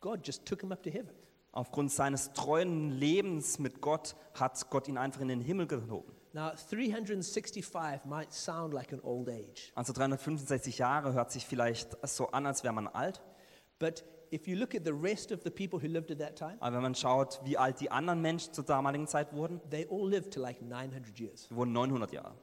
God 0.00 0.26
just 0.26 0.44
took 0.46 0.60
him 0.62 0.72
up 0.72 0.82
to 0.82 0.90
heaven. 0.90 1.10
Aufgrund 1.52 1.92
seines 1.92 2.32
treuen 2.32 2.90
Lebens 2.90 3.58
mit 3.58 3.80
Gott 3.82 4.16
hat 4.34 4.70
Gott 4.70 4.88
ihn 4.88 4.96
einfach 4.96 5.20
in 5.20 5.28
den 5.28 5.40
Himmel 5.42 5.66
gehoben. 5.66 6.12
Now, 6.34 6.52
365 6.70 8.06
might 8.06 8.32
sound 8.32 8.72
like 8.72 8.90
an 8.94 9.00
old 9.00 9.28
age, 9.28 9.70
Also 9.74 9.92
365 9.92 10.78
Jahre 10.78 11.12
hört 11.12 11.30
sich 11.30 11.46
vielleicht 11.46 11.94
so 12.08 12.28
an, 12.28 12.46
als 12.46 12.64
wäre 12.64 12.72
man 12.72 12.88
alt. 12.88 13.20
but 13.78 14.02
if 14.32 14.48
you 14.48 14.56
look 14.56 14.74
at 14.74 14.84
the 14.84 14.92
rest 14.92 15.30
of 15.30 15.42
the 15.44 15.50
people 15.50 15.78
who 15.78 15.86
lived 15.88 16.10
at 16.10 16.18
that 16.18 16.36
time, 16.36 16.56
Aber 16.60 16.76
wenn 16.76 16.82
man 16.82 16.94
schaut, 16.94 17.40
wie 17.44 17.56
alt 17.58 17.80
die 17.80 17.90
anderen 17.90 18.20
Menschen 18.22 18.52
zur 18.54 18.64
damaligen 18.64 19.06
Zeit 19.06 19.32
wurden, 19.34 19.60
they 19.70 19.86
all 19.90 20.08
lived 20.08 20.32
to 20.32 20.40
like 20.40 20.60
900 20.62 21.18
years. 21.20 21.48
wurden 21.50 21.72
900 21.72 22.12
Jahre. 22.12 22.34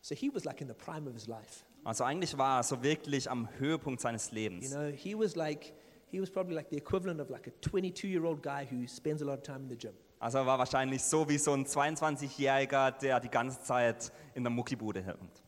So 0.00 0.14
he 0.14 0.30
was 0.32 0.44
like 0.44 0.60
in 0.60 0.68
the 0.68 0.74
prime 0.74 1.06
of 1.06 1.14
his 1.14 1.26
life. 1.26 1.64
Also 1.84 2.04
eigentlich 2.04 2.36
war 2.38 2.58
er 2.58 2.62
so 2.62 2.82
wirklich 2.82 3.30
am 3.30 3.48
Höhepunkt 3.58 4.00
seines 4.00 4.30
You 4.30 4.36
Lebens. 4.36 4.70
know, 4.70 4.90
he 4.90 5.14
was 5.14 5.36
like, 5.36 5.72
he 6.10 6.20
was 6.20 6.30
probably 6.30 6.54
like 6.54 6.70
the 6.70 6.76
equivalent 6.76 7.20
of 7.20 7.28
like 7.30 7.46
a 7.46 7.52
22 7.60 8.08
year 8.08 8.24
old 8.24 8.42
guy 8.42 8.66
who 8.70 8.86
spends 8.88 9.20
a 9.22 9.24
lot 9.24 9.36
of 9.38 9.42
time 9.42 9.62
in 9.64 9.68
the 9.68 9.76
gym. 9.76 9.92
Also 10.20 10.38
er 10.38 10.46
war 10.46 10.58
wahrscheinlich 10.58 11.02
so 11.02 11.28
wie 11.28 11.36
so 11.36 11.52
ein 11.52 11.66
22-Jähriger, 11.66 12.92
der 12.92 13.20
die 13.20 13.28
ganze 13.28 13.60
Zeit 13.62 14.10
in 14.34 14.42
der 14.44 14.50
Muckibude 14.50 15.02
hängt. 15.02 15.42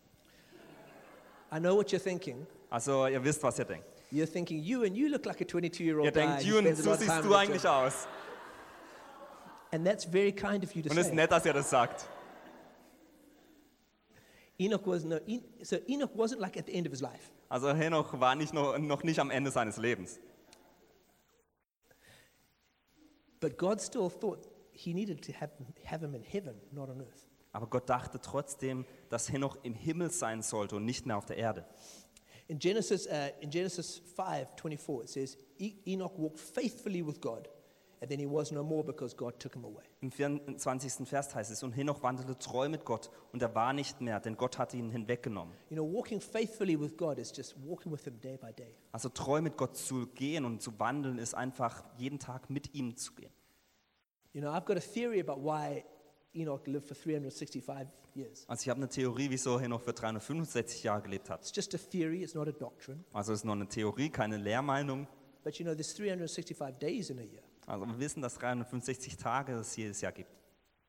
I 1.50 1.58
know 1.58 1.76
what 1.76 1.88
you're 1.92 2.02
thinking. 2.02 2.46
Also 2.68 3.06
ihr 3.06 3.22
wisst, 3.22 3.42
was 3.42 3.58
ihr 3.58 3.64
denkt. 3.64 3.86
You're 4.10 4.26
thinking, 4.26 4.60
you 4.62 4.84
and 4.84 4.96
you 4.96 5.08
look 5.08 5.26
like 5.26 5.40
a 5.40 5.44
22 5.44 5.82
year 5.84 5.96
Ihr 5.96 6.00
old 6.00 6.14
guy. 6.14 6.20
denkt, 6.20 6.44
who 6.44 6.50
Jun, 6.50 6.62
spends 6.64 6.80
a 6.80 6.82
so 6.82 6.94
siehst 6.94 7.24
du 7.24 7.34
eigentlich 7.34 7.62
gym." 7.62 7.70
aus. 7.70 8.06
And 9.72 9.84
that's 9.84 10.04
very 10.04 10.32
kind 10.32 10.62
of 10.64 10.74
you 10.74 10.82
to 10.82 10.90
Und 10.90 10.96
es 10.98 11.06
ist 11.06 11.10
say. 11.10 11.14
nett, 11.16 11.30
dass 11.32 11.44
ihr 11.44 11.52
das 11.52 11.68
sagt. 11.70 12.08
Enoch 14.58 14.86
was 14.86 15.04
no, 15.04 15.18
so 15.62 15.76
Enoch 15.88 16.10
wasn't 16.16 16.38
like 16.38 16.56
at 16.56 16.66
the 16.66 16.72
end 16.72 16.86
of 16.86 16.92
his 16.92 17.00
life. 17.02 17.30
Also 17.48 17.74
Henoch 17.74 18.18
war 18.18 18.34
nicht 18.36 18.54
noch, 18.54 18.78
noch 18.78 19.02
nicht 19.02 19.18
am 19.18 19.30
Ende 19.30 19.50
seines 19.50 19.76
Lebens. 19.76 20.18
But 23.40 23.58
God 23.58 23.80
still 23.80 24.08
thought 24.08 24.48
he 24.72 24.94
needed 24.94 25.22
to 25.26 25.32
have, 25.32 25.50
have 25.84 26.00
him 26.04 26.14
in 26.14 26.22
heaven, 26.22 26.54
not 26.72 26.88
on 26.88 27.00
earth. 27.00 27.26
Aber 27.52 27.66
Gott 27.66 27.88
dachte 27.88 28.20
trotzdem, 28.20 28.84
dass 29.08 29.30
Henoch 29.30 29.56
im 29.62 29.74
Himmel 29.74 30.10
sein 30.10 30.42
sollte 30.42 30.76
und 30.76 30.84
nicht 30.84 31.06
mehr 31.06 31.16
auf 31.16 31.26
der 31.26 31.36
Erde. 31.36 31.66
In 32.48 32.58
Genesis, 32.58 33.06
uh, 33.06 33.30
in 33.40 33.50
Genesis 33.50 34.00
5 34.14 34.54
24, 34.56 35.02
it 35.02 35.08
says, 35.08 35.36
"E- 35.58 35.74
Enoch 35.86 36.16
walked 36.16 36.38
faithfully 36.38 37.04
with 37.04 37.20
God, 37.20 37.48
and 38.00 38.08
then 38.08 38.20
he 38.20 38.26
was 38.26 38.52
no 38.52 38.62
more 38.62 38.84
because 38.84 39.16
God 39.16 39.38
took 39.40 39.54
him 39.56 39.64
away. 39.64 39.82
Im 40.00 40.12
24. 40.12 41.06
Vers 41.06 41.34
heißt 41.34 41.50
es, 41.50 41.62
und 41.64 41.72
Henoch 41.72 42.02
wandelte 42.04 42.38
treu 42.38 42.68
mit 42.68 42.84
Gott 42.84 43.10
und 43.32 43.42
er 43.42 43.52
war 43.56 43.72
nicht 43.72 44.00
mehr, 44.00 44.20
denn 44.20 44.36
Gott 44.36 44.58
hatte 44.58 44.76
ihn 44.76 44.90
hinweggenommen. 44.90 45.54
You 45.70 45.76
know, 45.76 45.92
walking 45.92 46.20
faithfully 46.20 46.78
with 46.78 46.96
God 46.96 47.18
is 47.18 47.32
just 47.36 47.56
walking 47.64 47.90
with 47.90 48.04
him 48.04 48.20
day 48.20 48.36
by 48.36 48.52
day. 48.52 48.76
Also 48.92 49.08
treu 49.08 49.40
mit 49.40 49.56
Gott 49.56 49.76
zu 49.76 50.06
gehen 50.14 50.44
und 50.44 50.62
zu 50.62 50.78
wandeln 50.78 51.18
ist 51.18 51.34
einfach 51.34 51.82
jeden 51.96 52.20
Tag 52.20 52.48
mit 52.48 52.74
ihm 52.74 52.96
zu 52.96 53.12
gehen. 53.14 53.32
You 54.34 54.40
know, 54.42 54.50
I've 54.50 54.66
got 54.66 54.76
a 54.76 54.80
theory 54.80 55.20
about 55.20 55.42
why 55.42 55.84
Enoch 56.36 56.66
lived 56.66 56.86
for 56.86 56.96
365 56.96 57.88
years. 58.14 58.44
Also 58.48 58.62
ich 58.62 58.68
habe 58.68 58.78
eine 58.78 58.88
Theorie, 58.88 59.30
wieso 59.30 59.58
Henoch 59.58 59.80
für 59.80 59.92
365 59.92 60.82
Jahre 60.82 61.02
gelebt 61.02 61.30
hat. 61.30 61.40
It's 61.40 61.52
just 61.54 61.74
a 61.74 61.78
theory, 61.78 62.22
it's 62.22 62.34
not 62.34 62.48
a 62.48 62.52
doctrine. 62.52 63.04
Also 63.12 63.32
es 63.32 63.40
ist 63.40 63.44
nur 63.44 63.54
eine 63.54 63.68
Theorie, 63.68 64.10
keine 64.10 64.36
Lehrmeinung. 64.36 65.06
But 65.44 65.56
you 65.58 65.64
know, 65.64 65.74
there's 65.74 65.94
365 65.94 66.78
days 66.78 67.10
in 67.10 67.18
a 67.18 67.22
year, 67.22 67.42
Also 67.66 67.86
wir 67.86 67.98
wissen, 67.98 68.20
dass 68.22 68.34
365 68.34 69.16
Tage 69.16 69.52
es 69.54 69.76
jedes 69.76 70.00
Jahr 70.00 70.12
gibt. 70.12 70.30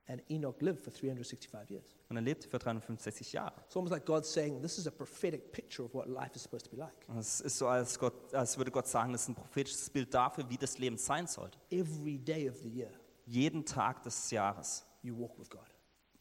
and 0.09 0.23
Enoch 0.31 0.55
lived 0.61 0.79
for 0.81 0.91
365 0.93 1.69
years. 1.69 1.93
Und 2.07 2.15
er 2.15 2.21
lebte 2.21 2.47
für 2.47 2.57
365 2.59 3.33
Jahre. 3.33 3.53
It's 3.65 3.75
almost 3.75 3.91
like 3.91 4.05
God's 4.05 4.31
saying, 4.31 4.61
This 4.61 4.77
is 4.77 4.87
a 4.87 4.91
prophetic 4.91 5.51
picture 5.51 5.83
of 5.83 5.93
what 5.93 6.07
life 6.07 6.31
is 6.33 6.43
supposed 6.43 6.65
to 6.69 6.71
be 6.71 6.77
like. 6.77 6.93
Es 7.19 7.41
ist 7.41 7.57
so, 7.57 7.67
als, 7.67 7.99
Gott, 7.99 8.33
als 8.33 8.57
würde 8.57 8.71
Gott 8.71 8.87
sagen, 8.87 9.11
das 9.11 9.23
ist 9.23 9.27
ein 9.29 9.35
prophetisches 9.35 9.89
Bild 9.89 10.13
dafür, 10.13 10.49
wie 10.49 10.57
das 10.57 10.77
Leben 10.77 10.95
sein 10.97 11.27
sollte. 11.27 11.59
Every 11.71 12.17
day 12.17 12.49
of 12.49 12.55
the 12.59 12.69
year, 12.69 12.89
Jeden 13.25 13.65
Tag 13.65 14.01
des 14.03 14.31
Jahres 14.31 14.85
you 15.07 15.17
walk 15.17 15.37
with 15.39 15.49
God. 15.49 15.65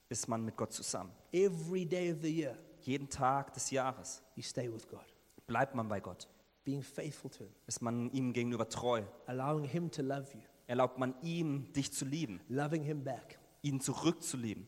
ist 0.08 0.28
man 0.28 0.44
mit 0.44 0.56
Gott 0.56 0.72
zusammen. 0.72 1.12
Every 1.32 1.84
day 1.84 2.12
of 2.12 2.18
the 2.22 2.28
year, 2.34 2.56
Jeden 2.82 3.08
Tag 3.08 3.52
des 3.54 3.70
Jahres 3.70 4.22
you 4.36 4.42
stay 4.42 4.72
with 4.72 4.86
God, 4.88 5.04
bleibt 5.46 5.74
man 5.74 5.88
bei 5.88 6.00
Gott. 6.00 6.28
being 6.64 6.82
faithful 6.82 7.30
to 7.30 7.44
Him, 7.44 7.52
Ist 7.66 7.82
man 7.82 8.10
ihm 8.12 8.32
gegenüber 8.32 8.68
treu. 8.68 9.02
allowing 9.26 9.64
Him 9.64 9.90
to 9.90 10.02
love 10.02 10.26
you, 10.34 10.40
Erlaubt 10.68 10.98
man 10.98 11.14
ihm, 11.22 11.72
dich 11.72 11.92
zu 11.92 12.04
lieben, 12.04 12.40
loving 12.48 12.82
Him 12.82 13.02
back. 13.04 13.38
ihn 13.62 13.80
zurückzulieben. 13.80 14.66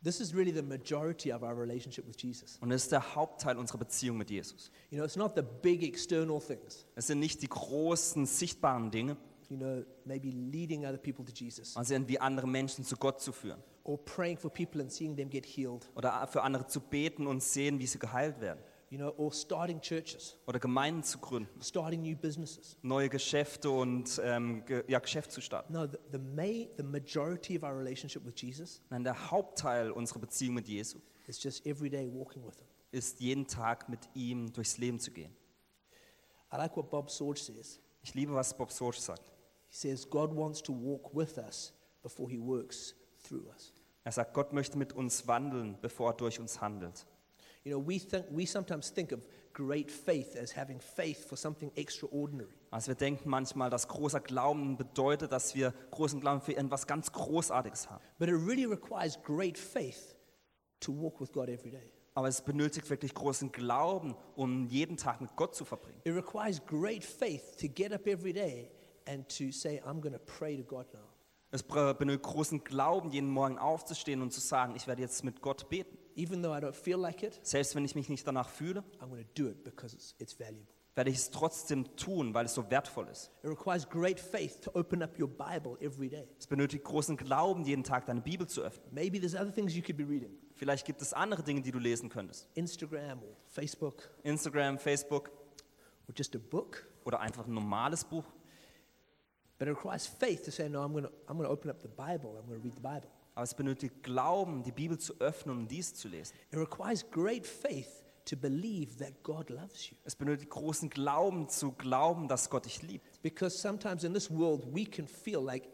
This 0.00 0.20
is 0.20 0.32
really 0.32 0.52
the 0.52 0.62
majority 0.62 1.32
of 1.32 1.42
our 1.42 1.56
relationship 1.58 2.06
with 2.06 2.16
Jesus. 2.22 2.56
Und 2.60 2.70
das 2.70 2.84
ist 2.84 2.92
der 2.92 3.16
Hauptteil 3.16 3.56
unserer 3.58 3.78
Beziehung 3.78 4.16
mit 4.18 4.30
Jesus. 4.30 4.70
You 4.90 4.98
know, 4.98 5.04
it's 5.04 5.16
not 5.16 5.32
the 5.34 5.42
big 5.42 5.82
external 5.82 6.40
things, 6.40 6.86
Es 6.94 7.08
sind 7.08 7.18
nicht 7.18 7.42
die 7.42 7.48
großen, 7.48 8.24
sichtbaren 8.24 8.92
Dinge, 8.92 9.16
you 9.48 9.56
know, 9.56 9.84
maybe 10.04 10.30
leading 10.30 10.84
other 10.84 10.98
people 10.98 11.24
to 11.24 11.32
Jesus 11.34 11.76
also 11.76 11.94
irgendwie 11.94 12.18
andere 12.20 12.46
Menschen 12.46 12.84
zu 12.84 12.96
Gott 12.96 13.20
zu 13.20 13.32
führen. 13.32 13.62
or 13.84 13.96
praying 14.04 14.36
for 14.38 14.50
people 14.50 14.80
and 14.80 14.92
seeing 14.92 15.16
them 15.16 15.30
get 15.30 15.46
healed, 15.46 15.88
Oder 15.94 16.26
für 16.28 16.42
andere 16.42 16.66
zu 16.66 16.80
beten 16.80 17.26
und 17.26 17.42
sehen, 17.42 17.78
wie 17.78 17.86
sie 17.86 17.98
geheilt 17.98 18.40
werden. 18.40 18.60
you 18.90 18.96
know, 18.98 19.12
or 19.16 19.32
starting 19.32 19.80
churches, 19.80 20.36
Oder 20.46 20.58
Gemeinden 20.58 21.02
zu 21.02 21.18
gründen. 21.18 21.48
starting 21.62 22.02
new 22.02 22.16
businesses. 22.16 22.76
Neue 22.82 23.08
Geschäfte 23.08 23.70
und 23.70 24.20
ähm, 24.24 24.64
ge 24.66 24.84
ja, 24.88 24.98
Geschäft 24.98 25.32
zu 25.32 25.40
starten. 25.40 25.72
No, 25.72 25.86
the, 25.86 25.96
the, 26.12 26.18
may, 26.18 26.70
the 26.76 26.82
majority 26.82 27.56
of 27.56 27.62
our 27.62 27.76
relationship 27.76 28.24
with 28.26 28.34
Jesus 28.36 28.80
Nein, 28.90 29.04
der 29.04 29.30
Hauptteil 29.30 29.90
unserer 29.90 30.20
Beziehung 30.20 30.54
mit 30.54 30.68
Jesus 30.68 31.00
is 31.26 31.42
just 31.42 31.66
every 31.66 31.88
day 31.90 32.06
walking 32.12 32.44
with 32.46 32.56
Him. 32.56 32.66
ist, 32.90 33.20
jeden 33.20 33.46
Tag 33.46 33.88
mit 33.90 34.00
ihm 34.14 34.50
durchs 34.52 34.78
Leben 34.78 34.98
zu 34.98 35.10
gehen. 35.10 35.34
I 36.52 36.56
like 36.56 36.74
what 36.76 36.90
Bob 36.90 37.10
Sorge 37.10 37.38
says. 37.40 37.78
Ich 38.02 38.14
liebe, 38.14 38.32
was 38.34 38.56
Bob 38.56 38.70
Sorge 38.72 38.96
sagt. 38.98 39.30
He 39.68 39.76
says, 39.76 40.08
God 40.08 40.34
wants 40.34 40.62
to 40.62 40.72
walk 40.72 41.14
with 41.14 41.38
us 41.38 41.72
before 42.02 42.30
He 42.30 42.38
works 42.38 42.94
through 43.22 43.46
us. 43.54 43.72
Er 44.04 44.12
sagt, 44.12 44.32
Gott 44.32 44.52
möchte 44.52 44.78
mit 44.78 44.94
uns 44.94 45.26
wandeln, 45.26 45.76
bevor 45.82 46.10
er 46.10 46.16
durch 46.16 46.40
uns 46.40 46.60
handelt. 46.60 47.06
You 47.64 47.72
know, 47.72 47.86
we, 47.86 47.98
think, 47.98 48.24
we 48.30 48.46
sometimes 48.46 48.90
think 48.90 49.12
of 49.12 49.20
great 49.52 49.90
faith 49.90 50.36
as 50.36 50.56
having 50.56 50.80
faith 50.80 51.28
for 51.28 51.36
something 51.36 51.70
extraordinary. 51.74 52.54
Also 52.70 52.88
wir 52.88 52.94
denken 52.94 53.28
manchmal, 53.28 53.68
dass 53.68 53.88
großer 53.88 54.20
Glauben 54.20 54.76
bedeutet, 54.76 55.32
dass 55.32 55.54
wir 55.54 55.74
großen 55.90 56.20
Glauben 56.20 56.40
für 56.40 56.56
etwas 56.56 56.86
ganz 56.86 57.12
Großartiges 57.12 57.90
haben. 57.90 58.02
But 58.18 58.28
it 58.28 58.36
really 58.36 58.64
requires 58.64 59.18
great 59.22 59.58
faith 59.58 60.16
to 60.80 60.92
walk 60.92 61.20
with 61.20 61.32
God 61.32 61.48
every 61.48 61.70
day. 61.70 61.92
Aber 62.14 62.28
es 62.28 62.40
benötigt 62.40 62.88
wirklich 62.88 63.12
großen 63.12 63.52
Glauben, 63.52 64.16
um 64.34 64.66
jeden 64.66 64.96
Tag 64.96 65.20
mit 65.20 65.36
Gott 65.36 65.54
zu 65.54 65.64
verbringen. 65.64 66.00
It 66.04 66.14
requires 66.14 66.64
great 66.64 67.04
faith 67.04 67.56
to 67.60 67.68
get 67.68 67.92
up 67.92 68.06
every 68.06 68.32
day 68.32 68.70
and 69.08 69.26
to 69.38 69.50
say, 69.50 69.80
I'm 69.84 70.00
going 70.00 70.12
to 70.12 70.18
pray 70.18 70.56
to 70.56 70.62
God 70.62 70.86
now. 70.92 71.08
Es 71.50 71.62
benötigt 71.62 72.24
großen 72.24 72.62
Glauben, 72.62 73.10
jeden 73.10 73.30
Morgen 73.30 73.58
aufzustehen 73.58 74.20
und 74.20 74.32
zu 74.32 74.40
sagen, 74.40 74.74
ich 74.76 74.86
werde 74.86 75.00
jetzt 75.00 75.24
mit 75.24 75.40
Gott 75.40 75.70
beten. 75.70 75.96
Even 76.14 76.42
though 76.42 76.54
I 76.54 76.60
don't 76.60 76.74
feel 76.74 76.98
like 76.98 77.22
it, 77.22 77.40
Selbst 77.42 77.74
wenn 77.74 77.84
ich 77.84 77.94
mich 77.94 78.08
nicht 78.08 78.26
danach 78.26 78.50
fühle, 78.50 78.84
I'm 79.00 79.08
going 79.08 79.24
to 79.24 79.42
do 79.42 79.48
it 79.48 79.64
because 79.64 79.94
it's, 79.96 80.14
it's 80.18 80.38
valuable. 80.38 80.66
werde 80.94 81.10
ich 81.10 81.16
es 81.16 81.30
trotzdem 81.30 81.96
tun, 81.96 82.34
weil 82.34 82.46
es 82.46 82.54
so 82.54 82.68
wertvoll 82.70 83.06
ist. 83.08 83.30
It 83.42 83.48
requires 83.48 83.88
great 83.88 84.18
faith 84.18 84.60
to 84.62 84.72
open 84.74 85.02
up 85.02 85.18
your 85.18 85.28
Bible 85.28 85.78
every 85.80 86.08
day. 86.10 86.28
Es 86.38 86.46
benötigt 86.48 86.84
großen 86.84 87.16
Glauben, 87.16 87.64
jeden 87.64 87.84
Tag 87.84 88.04
deine 88.06 88.20
Bibel 88.20 88.46
zu 88.48 88.62
öffnen. 88.62 88.92
Maybe 88.92 89.18
there's 89.20 89.34
other 89.34 89.54
things 89.54 89.74
you 89.74 89.82
could 89.82 89.96
be 89.96 90.06
reading 90.06 90.36
Vielleicht 90.54 90.84
gibt 90.84 91.00
es 91.00 91.12
andere 91.12 91.44
Dinge, 91.44 91.62
die 91.62 91.70
du 91.70 91.78
lesen 91.78 92.08
könntest. 92.08 92.48
Instagram 92.54 93.22
or 93.22 93.36
Facebook 93.46 94.10
Instagram, 94.24 94.76
Facebook 94.76 95.30
or 96.08 96.14
just 96.16 96.34
a 96.34 96.38
book. 96.38 96.84
oder 97.04 97.20
einfach 97.20 97.46
ein 97.46 97.54
normales 97.54 98.04
Buch. 98.04 98.24
But 99.58 99.68
it 99.68 99.72
requires 99.72 100.06
faith 100.06 100.44
to 100.44 100.50
say, 100.50 100.68
no, 100.68 100.82
I'm 100.82 100.92
going 100.92 101.04
to 101.04 101.10
I'm 101.26 101.36
going 101.36 101.48
to 101.48 101.52
open 101.52 101.70
up 101.70 101.80
the 101.82 101.88
Bible. 101.88 102.36
I'm 102.38 102.46
going 102.46 102.60
to 102.60 102.64
read 102.64 102.74
the 102.74 102.80
Bible. 102.80 103.08
Aber 103.34 103.44
es 103.44 103.54
benötigt 103.54 104.02
Glauben, 104.02 104.62
die 104.62 104.72
Bibel 104.72 104.98
zu 104.98 105.14
öffnen 105.20 105.58
und 105.58 105.68
dies 105.68 105.94
zu 105.94 106.08
lesen. 106.08 106.34
It 106.50 106.58
requires 106.58 107.08
great 107.10 107.46
faith 107.46 108.04
to 108.24 108.36
believe 108.36 108.98
that 108.98 109.22
God 109.22 109.48
loves 109.50 109.90
you. 109.90 109.96
Es 110.04 110.16
benötigt 110.16 110.50
großen 110.50 110.90
Glauben 110.90 111.48
zu 111.48 111.72
glauben, 111.72 112.28
dass 112.28 112.50
Gott 112.50 112.66
dich 112.66 112.82
liebt. 112.82 113.22
Because 113.22 113.56
sometimes 113.58 114.04
in 114.04 114.12
this 114.12 114.30
world, 114.30 114.64
we 114.74 114.84
can 114.84 115.06
feel 115.06 115.40
like 115.40 115.68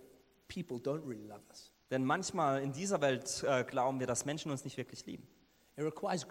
people 0.49 0.79
don't 0.79 1.07
really 1.07 1.27
love 1.27 1.43
us. 1.51 1.73
Denn 1.91 2.05
manchmal 2.05 2.63
in 2.63 2.73
dieser 2.73 3.01
Welt 3.01 3.45
äh, 3.47 3.65
glauben 3.65 4.01
wir, 4.01 4.07
dass 4.07 4.25
Menschen 4.25 4.51
uns 4.51 4.65
nicht 4.65 4.77
wirklich 4.77 5.05
lieben. 5.07 5.27
Es 5.77 6.29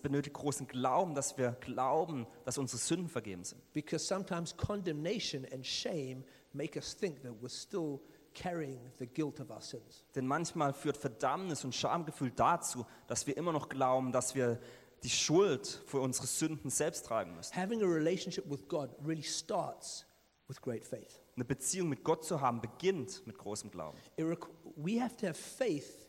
benötigt, 0.00 0.34
großen 0.34 0.66
Glauben, 0.66 1.14
dass 1.14 1.38
wir 1.38 1.52
glauben, 1.60 2.26
dass 2.44 2.58
unsere 2.58 2.78
Sünden 2.78 3.08
vergeben 3.08 3.44
sind. 3.44 3.72
Because 3.72 4.04
sometimes 4.04 4.54
condemnation 4.54 5.46
and 5.52 5.66
shame 5.66 6.22
make 6.52 6.78
us 6.78 6.94
think 6.94 7.22
that 7.22 7.32
we're 7.40 7.48
still 7.48 8.00
carrying 8.34 8.90
the 8.98 9.06
guilt 9.06 9.40
of 9.40 9.50
our 9.50 9.60
sins. 9.60 10.04
Denn 10.14 10.26
manchmal 10.26 10.74
führt 10.74 10.98
Verdammnis 10.98 11.64
und 11.64 11.74
Schamgefühl 11.74 12.30
dazu, 12.30 12.84
dass 13.06 13.26
wir 13.26 13.36
immer 13.36 13.52
noch 13.52 13.70
glauben, 13.70 14.12
dass 14.12 14.34
wir 14.34 14.60
die 15.02 15.10
Schuld 15.10 15.82
für 15.86 16.00
unsere 16.00 16.26
Sünden 16.26 16.70
selbst 16.70 17.06
tragen 17.06 17.34
müssen. 17.34 17.56
Having 17.56 17.82
a 17.82 17.86
relationship 17.86 18.48
with 18.50 18.68
God 18.68 18.90
really 19.04 19.22
starts 19.22 20.06
with 20.48 20.60
great 20.60 20.84
faith. 20.84 21.20
Eine 21.36 21.44
Beziehung 21.44 21.88
mit 21.88 22.04
Gott 22.04 22.24
zu 22.24 22.40
haben 22.40 22.60
beginnt 22.60 23.26
mit 23.26 23.38
großem 23.38 23.70
Glauben. 23.70 23.98
We 24.76 25.00
have 25.00 25.16
to 25.16 25.26
have 25.26 25.34
faith 25.34 26.01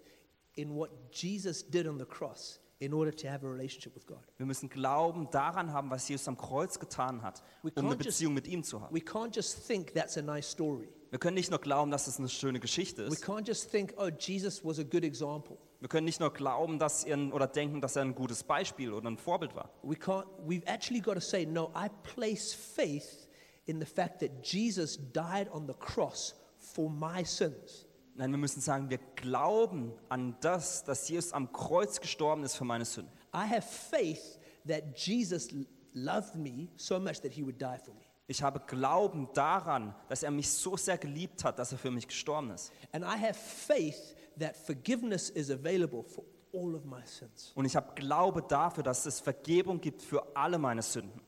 in 0.56 0.76
what 0.76 0.90
Jesus 1.12 1.64
did 1.70 1.88
on 1.88 1.98
the 2.00 2.06
cross 2.06 2.60
in 2.80 2.94
order 2.94 3.12
to 3.16 3.28
have 3.30 3.46
a 3.46 3.50
relationship 3.50 3.96
with 3.96 4.06
God. 4.06 4.20
Wir 4.38 4.46
müssen 4.46 4.70
Glauben 4.70 5.30
daran 5.32 5.72
haben, 5.72 5.90
was 5.90 6.08
Jesus 6.10 6.28
am 6.28 6.38
Kreuz 6.38 6.80
getan 6.80 7.22
hat, 7.22 7.42
We 7.64 7.72
um 7.76 7.86
eine 7.86 7.96
can't 7.96 8.04
just- 8.06 8.18
Beziehung 8.20 8.34
mit 8.34 8.48
ihm 8.48 8.64
zu 8.64 8.82
haben. 8.82 8.94
We 8.94 9.00
can't 9.00 9.34
just 9.36 9.66
think 9.68 9.94
that's 9.94 10.18
a 10.18 10.22
nice 10.22 10.50
story. 10.52 10.90
Wir 11.12 11.20
können 11.20 11.36
nicht 11.36 11.52
nur 11.52 11.60
glauben, 11.60 11.92
dass 11.92 12.08
es 12.08 12.18
eine 12.18 12.28
schöne 12.28 12.60
Geschichte 12.60 13.06
We 13.08 13.14
ist. 13.14 13.24
can't 13.24 13.48
just 13.48 13.70
think, 13.70 13.94
oh, 13.98 14.10
Jesus 14.20 14.66
was 14.66 14.80
a 14.80 14.84
good 14.84 15.04
example. 15.04 15.58
Wir 15.80 15.88
können 15.90 16.06
nicht 16.06 16.20
nur 16.20 16.32
glauben, 16.34 16.80
dass 16.80 17.04
er 17.04 17.18
oder 17.34 17.46
denken, 17.48 17.82
dass 17.82 17.96
er 17.96 18.02
ein 18.04 18.16
gutes 18.16 18.44
Beispiel 18.44 18.92
oder 18.92 19.10
ein 19.10 19.18
Vorbild 19.18 19.56
war. 19.56 19.70
We 19.84 19.96
can't, 19.96 20.26
we've 20.46 20.66
actually 20.66 21.02
got 21.02 21.14
to 21.16 21.20
say, 21.22 21.46
no, 21.46 21.72
I 21.76 21.88
place 22.04 22.54
faith 22.54 23.28
in 23.66 23.80
the 23.80 23.86
fact 23.86 24.20
that 24.22 24.32
Jesus 24.44 24.98
died 25.14 25.50
on 25.52 25.68
the 25.68 25.74
cross 25.74 26.36
for 26.58 26.90
my 26.90 27.24
sins. 27.24 27.86
Nein, 28.16 28.32
wir 28.32 28.38
müssen 28.38 28.62
sagen, 28.62 28.90
wir 28.90 29.00
glauben 29.16 29.92
an 30.10 30.36
das, 30.42 30.84
dass 30.84 31.10
Jesus 31.10 31.34
am 31.34 31.52
Kreuz 31.52 32.00
gestorben 32.00 32.44
ist 32.44 32.56
für 32.56 32.66
meine 32.66 32.86
Sünden. 32.86 33.12
I 33.34 33.48
have 33.50 33.64
faith 33.64 34.40
that 34.68 34.98
Jesus 34.98 35.50
loved 35.94 36.36
me 36.36 36.70
so 36.78 37.00
much 37.00 37.22
that 37.22 37.32
he 37.32 37.44
would 37.44 37.60
die 37.60 37.78
for 37.84 37.94
me. 37.94 38.02
Ich 38.28 38.42
habe 38.42 38.62
Glauben 38.62 39.30
daran, 39.34 39.94
dass 40.08 40.24
er 40.24 40.32
mich 40.32 40.50
so 40.50 40.78
sehr 40.78 40.98
geliebt 40.98 41.44
hat, 41.44 41.60
dass 41.60 41.72
er 41.72 41.78
für 41.78 41.92
mich 41.92 42.08
gestorben 42.08 42.52
ist. 42.52 42.72
And 42.92 43.04
I 43.04 43.20
have 43.20 43.34
faith 43.34 44.16
that 44.40 44.56
forgiveness 44.56 45.30
is 45.30 45.50
available 45.50 46.04
for 46.04 46.24
all 46.54 46.76
of 46.76 46.86
my 46.86 47.06
sins. 47.06 47.52
Und 47.56 47.66
ich 47.66 47.76
habe 47.76 47.94
Glaube 47.96 48.44
dafür, 48.44 48.84
dass 48.84 49.06
es 49.06 49.20
Vergebung 49.20 49.82
gibt 49.82 50.02
für 50.02 50.36
alle 50.36 50.58
meine 50.58 50.82
Sünden. 50.82 51.22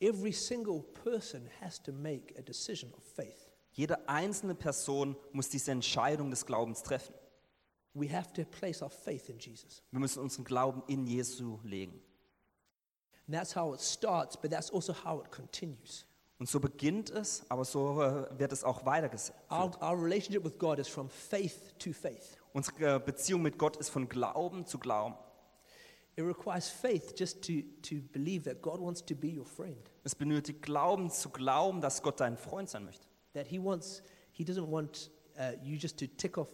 Every 0.00 0.32
single 0.32 0.82
person 1.04 1.48
has 1.60 1.80
to 1.82 1.92
make 1.92 2.34
a 2.38 2.42
decision 2.42 2.92
of 2.94 3.04
faith. 3.04 3.39
Jede 3.72 4.08
einzelne 4.08 4.54
Person 4.54 5.16
muss 5.32 5.48
diese 5.48 5.70
Entscheidung 5.70 6.30
des 6.30 6.44
Glaubens 6.46 6.82
treffen. 6.82 7.14
We 7.94 8.08
have 8.12 8.32
to 8.34 8.44
place 8.44 8.82
our 8.82 8.90
faith 8.90 9.28
in 9.28 9.38
Jesus. 9.38 9.82
Wir 9.90 10.00
müssen 10.00 10.22
unseren 10.22 10.44
Glauben 10.44 10.82
in 10.86 11.06
Jesu 11.06 11.58
legen. 11.64 12.00
And 13.26 13.36
that's 13.36 13.54
how 13.54 13.74
it 13.74 13.80
starts, 13.80 14.36
but 14.36 14.50
that's 14.50 14.72
also 14.72 14.92
how 14.92 15.22
it 15.22 15.30
continues. 15.30 16.06
Und 16.38 16.48
so 16.48 16.58
beginnt 16.58 17.10
es, 17.10 17.44
aber 17.50 17.64
so 17.64 18.02
äh, 18.02 18.38
wird 18.38 18.52
es 18.52 18.64
auch 18.64 18.86
weitergeführt. 18.86 19.36
Our, 19.50 19.70
our 19.82 20.02
relationship 20.02 20.42
with 20.42 20.58
God 20.58 20.78
is 20.78 20.88
from 20.88 21.10
faith 21.10 21.74
to 21.78 21.92
faith. 21.92 22.38
Unsere 22.52 22.96
äh, 22.96 22.98
Beziehung 22.98 23.42
mit 23.42 23.58
Gott 23.58 23.76
ist 23.76 23.90
von 23.90 24.08
Glauben 24.08 24.64
zu 24.64 24.78
Glauben. 24.78 25.14
It 26.16 26.24
requires 26.24 26.68
faith 26.68 27.14
just 27.16 27.44
to, 27.46 27.62
to 27.82 28.02
believe 28.12 28.44
that 28.44 28.62
God 28.62 28.80
wants 28.80 29.04
to 29.04 29.14
be 29.14 29.38
your 29.38 29.44
friend, 29.44 29.90
Es 30.02 30.14
benötigt 30.14 30.62
Glauben 30.62 31.10
zu 31.10 31.30
glauben, 31.30 31.80
dass 31.80 32.02
Gott 32.02 32.20
dein 32.20 32.36
Freund 32.36 32.68
sein 32.68 32.84
möchte. 32.84 33.06
That 33.34 33.46
He 33.46 33.58
wants, 33.58 34.02
He 34.32 34.44
doesn't 34.44 34.68
want 34.70 35.10
uh, 35.38 35.52
you 35.62 35.76
just 35.76 35.98
to 35.98 36.06
tick 36.06 36.38
off 36.38 36.48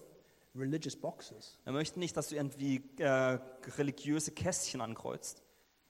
religious 0.54 0.97
boxes, 0.97 1.59
Er 1.64 1.73
möchte 1.73 1.99
nicht, 1.99 2.16
dass 2.16 2.28
du 2.28 2.37
irgendwie 2.37 2.83
äh, 2.99 3.38
religiöse 3.76 4.30
Kästchen 4.33 4.80
ankreuzt, 4.80 5.42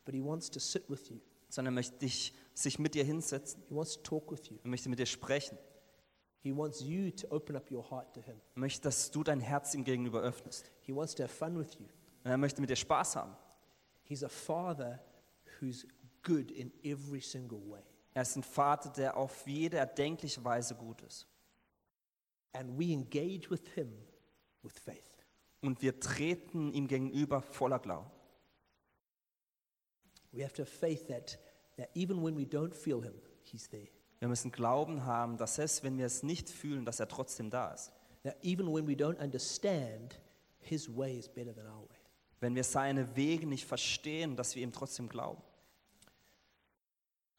but 0.05 0.15
He 0.15 0.23
wants 0.23 0.51
to 0.51 0.59
sit 0.61 0.89
with 0.91 1.09
you. 1.09 1.19
sondern 1.49 1.73
er 1.75 1.77
möchte 1.77 1.97
dich, 1.99 2.33
sich 2.55 2.79
mit 2.79 2.95
dir 2.95 3.05
hinsetzen. 3.05 3.63
He 3.69 3.75
wants 3.75 3.95
to 3.95 4.03
talk 4.03 4.31
with 4.33 4.49
you. 4.49 4.59
Er 4.65 4.69
möchte 4.69 4.89
mit 4.89 4.99
dir 4.99 5.07
sprechen. 5.07 5.57
He 6.43 6.57
wants 6.57 6.81
you 6.81 7.11
to 7.11 7.29
open 7.31 7.57
up 7.57 7.71
your 7.71 7.89
heart 7.91 8.13
to 8.15 8.21
Him. 8.21 8.41
Er 8.55 8.61
möchte, 8.61 8.83
dass 8.83 9.11
du 9.11 9.23
dein 9.25 9.41
Herz 9.41 9.75
ihm 9.75 9.85
gegenüber 9.85 10.21
öffnest. 10.23 10.71
He 10.81 10.95
wants 10.95 11.15
to 11.15 11.23
have 11.23 11.33
fun 11.33 11.59
with 11.59 11.75
you. 11.79 11.87
Und 12.25 12.31
er 12.31 12.37
möchte 12.37 12.61
mit 12.61 12.71
dir 12.71 12.77
Spaß 12.77 13.17
haben. 13.17 13.37
He's 14.05 14.23
a 14.25 14.29
father 14.29 15.01
who's 15.61 15.87
good 16.23 16.51
in 16.51 16.73
every 16.85 17.21
single 17.21 17.61
way. 17.69 17.83
Er 18.17 18.23
ist 18.23 18.35
ein 18.35 18.43
Vater, 18.43 18.89
der 18.89 19.15
auf 19.15 19.47
jede 19.47 19.77
erdenkliche 19.77 20.43
Weise 20.43 20.75
gut 20.75 21.03
ist. 21.03 21.27
And 22.55 22.79
we 22.79 22.91
engage 22.91 23.51
with 23.51 23.61
Him 23.75 23.93
with 24.63 24.73
faith. 24.73 25.23
Und 25.61 25.83
wir 25.83 26.01
treten 26.01 26.73
ihm 26.73 26.89
gegenüber 26.89 27.43
voller 27.43 27.79
Glauben. 27.79 28.11
We 30.33 30.43
have 30.43 30.55
to 30.55 30.63
have 30.63 30.71
faith 30.71 31.07
that, 31.09 31.39
that 31.77 31.91
even 31.95 32.25
when 32.25 32.39
we 32.39 32.45
don't 32.45 32.73
feel 32.73 33.03
Him, 33.03 33.21
He's 33.43 33.69
there. 33.69 33.89
Wir 34.21 34.29
müssen 34.29 34.51
Glauben 34.51 35.05
haben, 35.05 35.37
dass 35.37 35.59
es, 35.59 35.83
wenn 35.83 35.99
wir 35.99 36.07
es 36.07 36.23
nicht 36.23 36.49
fühlen, 36.49 36.87
dass 36.87 37.01
er 37.01 37.09
trotzdem 37.09 37.51
da 37.51 37.75
ist. 37.75 37.93
That 38.23 38.43
even 38.43 38.73
when 38.73 38.89
we 38.89 38.95
don't 38.95 39.23
understand, 39.23 40.19
His 40.61 40.89
way 40.89 41.19
is 41.19 41.29
better 41.29 41.55
than 41.55 41.67
our 41.67 41.83
way. 41.83 41.99
Wenn 42.41 42.55
wir 42.55 42.65
seine 42.65 43.15
Wege 43.15 43.47
nicht 43.47 43.67
verstehen, 43.67 44.37
dass 44.37 44.57
wir 44.57 44.63
ihm 44.63 44.73
trotzdem 44.73 45.07
glauben. 45.11 45.43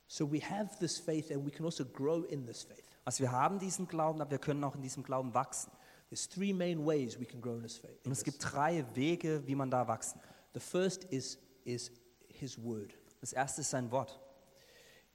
So 0.07 0.29
we 0.29 0.39
have 0.39 0.77
this 0.79 0.97
faith 0.97 1.31
and 1.31 1.45
we 1.45 1.51
can 1.51 1.65
also 1.65 1.85
grow 1.85 2.23
in 2.23 2.45
this 2.45 2.63
faith. 2.63 2.83
Also 3.03 3.23
wir 3.23 3.31
haben 3.31 3.59
diesen 3.59 3.87
Glauben, 3.87 4.21
aber 4.21 4.31
wir 4.31 4.39
können 4.39 4.63
auch 4.63 4.75
in 4.75 4.81
diesem 4.81 5.03
Glauben 5.03 5.33
wachsen. 5.33 5.71
There's 6.09 6.27
three 6.27 6.53
main 6.53 6.85
ways 6.85 7.19
we 7.19 7.25
can 7.25 7.41
grow 7.41 7.55
in 7.55 7.63
this 7.63 7.77
faith. 7.77 8.05
Und 8.05 8.11
es 8.11 8.23
gibt 8.23 8.37
drei 8.39 8.85
Wege, 8.95 9.45
wie 9.45 9.55
man 9.55 9.69
da 9.69 9.87
wachsen. 9.87 10.19
The 10.53 10.59
first 10.59 11.03
is, 11.05 11.37
is 11.65 11.91
His 12.27 12.61
Word. 12.61 12.93
Das 13.19 13.33
erste 13.33 13.61
ist 13.61 13.69
sein 13.69 13.91
Wort. 13.91 14.19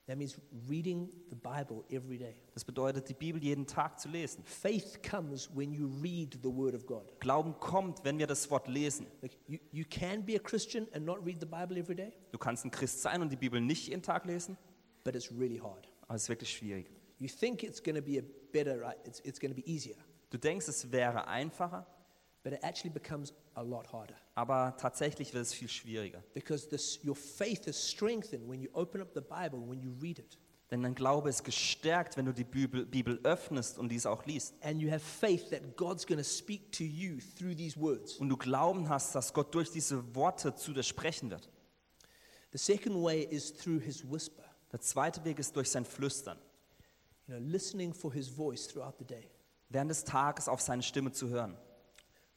That 0.06 0.18
means 0.18 0.36
reading 0.68 1.08
the 1.30 1.36
Bible 1.36 1.84
every 1.88 2.18
day. 2.18 2.34
Das 2.54 2.64
bedeutet, 2.64 3.08
die 3.08 3.14
Bibel 3.14 3.42
jeden 3.42 3.66
Tag 3.66 4.00
zu 4.00 4.08
lesen. 4.08 4.42
Faith 4.44 5.00
comes 5.08 5.48
when 5.54 5.72
you 5.72 5.86
read 6.02 6.38
the 6.42 6.52
Word 6.54 6.74
of 6.74 6.86
God. 6.86 7.18
Glauben 7.20 7.58
kommt, 7.60 8.04
wenn 8.04 8.18
wir 8.18 8.26
das 8.26 8.50
Wort 8.50 8.66
lesen. 8.66 9.06
Like 9.22 9.38
you, 9.46 9.58
you 9.70 9.84
can 9.88 10.24
be 10.24 10.34
a 10.34 10.40
Christian 10.40 10.88
and 10.92 11.06
not 11.06 11.24
read 11.24 11.38
the 11.40 11.46
Bible 11.46 11.78
every 11.78 11.94
day, 11.94 12.12
Du 12.32 12.38
kannst 12.38 12.64
ein 12.64 12.70
Christ 12.72 13.00
sein 13.00 13.22
und 13.22 13.30
die 13.30 13.36
Bibel 13.36 13.60
nicht 13.60 13.88
jeden 13.88 14.02
Tag 14.02 14.24
lesen, 14.24 14.58
but 15.04 15.14
it's 15.14 15.30
really 15.30 15.58
hard. 15.58 15.88
aber 16.02 16.14
es 16.16 16.22
ist 16.24 16.28
wirklich 16.28 16.50
schwierig. 16.56 16.90
You 17.18 17.28
think 17.28 17.62
it's 17.62 17.82
going 17.82 17.96
to 17.96 18.02
be 18.02 18.18
a 18.18 18.22
better, 18.52 18.80
right? 18.80 18.96
It's, 19.06 19.20
it's 19.20 19.38
going 19.40 19.54
to 19.54 19.60
be 19.60 19.66
easier, 19.68 19.96
Du 20.30 20.38
denkst, 20.38 20.66
es 20.68 20.90
wäre 20.90 21.26
einfacher, 21.28 21.86
but 22.42 22.52
it 22.52 22.60
actually 22.62 22.90
becomes 22.90 23.32
a 23.54 23.62
lot 23.62 23.92
harder 23.92 24.14
aber 24.34 24.74
tatsächlich 24.78 25.34
wird 25.34 25.44
es 25.44 25.52
viel 25.52 25.68
schwieriger. 25.68 26.22
because 26.34 26.68
this, 26.68 26.98
your 27.04 27.14
faith 27.14 27.66
is 27.66 27.76
strengthened 27.76 28.48
when 28.48 28.60
you 28.62 28.70
open 28.72 29.00
up 29.02 29.12
the 29.14 29.20
Bible, 29.20 29.60
when 29.68 29.80
you 29.80 29.92
read 30.00 30.18
it. 30.18 30.38
Denn 30.70 30.82
dein 30.82 30.94
Glaube 30.94 31.28
ist 31.28 31.44
gestärkt, 31.44 32.16
wenn 32.16 32.24
du 32.24 32.32
die 32.32 32.44
Bibel, 32.44 32.86
Bibel 32.86 33.20
öffnest 33.24 33.78
und 33.78 33.90
diese 33.90 34.08
auch 34.08 34.24
liest. 34.24 34.54
And 34.62 34.80
you 34.80 34.90
have 34.90 35.00
faith 35.00 35.50
that 35.50 35.76
God's 35.76 36.06
going 36.06 36.16
to 36.16 36.24
speak 36.24 36.72
to 36.72 36.82
you 36.82 37.18
through 37.38 37.54
these 37.54 37.78
words. 37.78 38.16
Und 38.16 38.30
du 38.30 38.38
Glauben 38.38 38.88
hast, 38.88 39.14
dass 39.14 39.34
Gott 39.34 39.54
durch 39.54 39.70
diese 39.70 40.14
Worte 40.16 40.54
zu 40.56 40.72
dir 40.72 40.82
sprechen 40.82 41.30
wird. 41.30 41.50
The 42.52 42.58
second 42.58 42.96
way 43.02 43.22
is 43.22 43.52
through 43.52 43.80
his 43.82 44.02
whisper, 44.10 44.44
Der 44.72 44.80
zweite 44.80 45.24
Weg 45.24 45.38
ist 45.38 45.54
durch 45.56 45.70
sein 45.70 45.84
Flüstern. 45.84 46.38
you 47.28 47.34
know, 47.34 47.46
listening 47.46 47.92
for 47.92 48.12
his 48.12 48.28
voice 48.28 48.66
throughout 48.66 48.94
the 48.98 49.04
day. 49.04 49.28
Während 49.68 49.90
des 49.90 50.04
Tages 50.04 50.48
auf 50.48 50.60
seine 50.60 50.82
Stimme 50.82 51.12
zu 51.12 51.28
hören. 51.28 51.56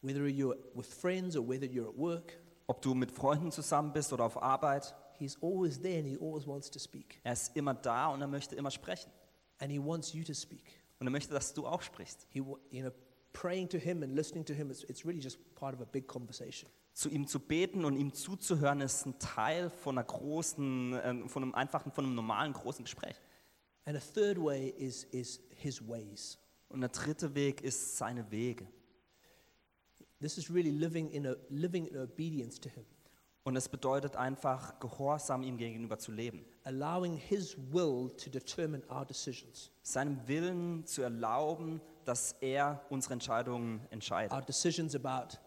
Whether 0.01 0.21
you're 0.21 0.57
with 0.75 0.85
friends 0.87 1.35
or 1.35 1.47
whether 1.47 1.65
you're 1.65 1.89
at 1.89 1.97
work, 1.97 2.37
Ob 2.67 2.81
du 2.81 2.93
mit 2.95 3.11
Freunden 3.11 3.51
zusammen 3.51 3.93
bist 3.93 4.11
oder 4.13 4.23
auf 4.25 4.41
Arbeit, 4.41 4.93
he's 5.17 5.37
always 5.41 5.79
there 5.79 5.99
and 5.99 6.07
he 6.07 6.17
always 6.19 6.47
wants 6.47 6.69
to 6.69 6.79
speak. 6.79 7.19
er 7.23 7.33
ist 7.33 7.55
immer 7.55 7.73
da 7.73 8.09
und 8.09 8.21
er 8.21 8.27
möchte 8.27 8.55
immer 8.55 8.71
sprechen. 8.71 9.11
And 9.59 9.71
he 9.71 9.79
wants 9.79 10.13
you 10.13 10.23
to 10.23 10.33
speak. 10.33 10.63
Und 10.99 11.07
er 11.07 11.11
möchte, 11.11 11.33
dass 11.33 11.53
du 11.53 11.65
auch 11.65 11.81
sprichst. 11.81 12.27
He, 12.29 12.39
you 12.39 12.81
know, 12.81 12.91
praying 13.33 13.69
to 13.69 13.77
him 13.77 14.03
and 14.03 14.13
listening 14.13 14.45
to 14.45 14.53
him, 14.53 14.69
it's, 14.69 14.83
it's 14.83 15.05
really 15.05 15.21
just 15.21 15.37
part 15.55 15.73
of 15.73 15.81
a 15.81 15.85
big 15.85 16.07
conversation. 16.07 16.69
Zu 16.95 17.09
ihm 17.09 17.27
zu 17.27 17.39
beten 17.39 17.83
und 17.85 17.95
ihm 17.97 18.13
zuzuhören, 18.13 18.79
ist 18.81 19.05
ein 19.05 19.19
Teil 19.19 19.69
von 19.69 19.97
einer 19.97 20.07
großen, 20.07 20.93
äh, 20.93 21.27
von 21.27 21.43
einem 21.43 21.53
einfachen, 21.53 21.91
von 21.91 22.05
einem 22.05 22.15
normalen 22.15 22.53
großen 22.53 22.83
Gespräch. 22.85 23.15
And 23.85 23.95
a 23.95 23.99
third 23.99 24.41
way 24.41 24.69
is, 24.69 25.03
is 25.11 25.41
his 25.57 25.85
ways. 25.87 26.39
Und 26.69 26.79
der 26.81 26.89
dritte 26.89 27.35
Weg 27.35 27.61
ist 27.61 27.97
seine 27.97 28.31
Wege. 28.31 28.65
This 30.21 30.37
is 30.37 30.49
really 30.49 30.71
living 30.71 31.09
in, 31.11 31.27
a, 31.27 31.35
living 31.49 31.85
in 31.85 31.97
obedience 31.97 32.59
to 32.59 32.69
him, 32.69 32.85
Und 33.43 33.57
es 33.57 33.67
bedeutet 33.69 34.15
einfach, 34.15 34.79
gehorsam 34.79 35.43
ihm 35.43 35.57
gegenüber 35.57 35.99
zu 35.99 36.11
leben. 36.13 36.45
allowing 36.63 37.15
his 37.17 37.55
will 37.71 38.09
to 38.17 38.29
determine 38.29 38.81
our 38.89 39.05
decisions, 39.05 39.69
Seinem 39.83 40.25
Willen 40.27 40.85
zu 40.85 41.01
erlauben, 41.03 41.81
dass 42.05 42.31
er 42.39 42.81
unsere 42.89 43.13
Entscheidungen 43.13 43.81
entscheidet. 43.91 44.31
our 44.31 44.41
decisions 44.41 44.95
about, 44.95 45.37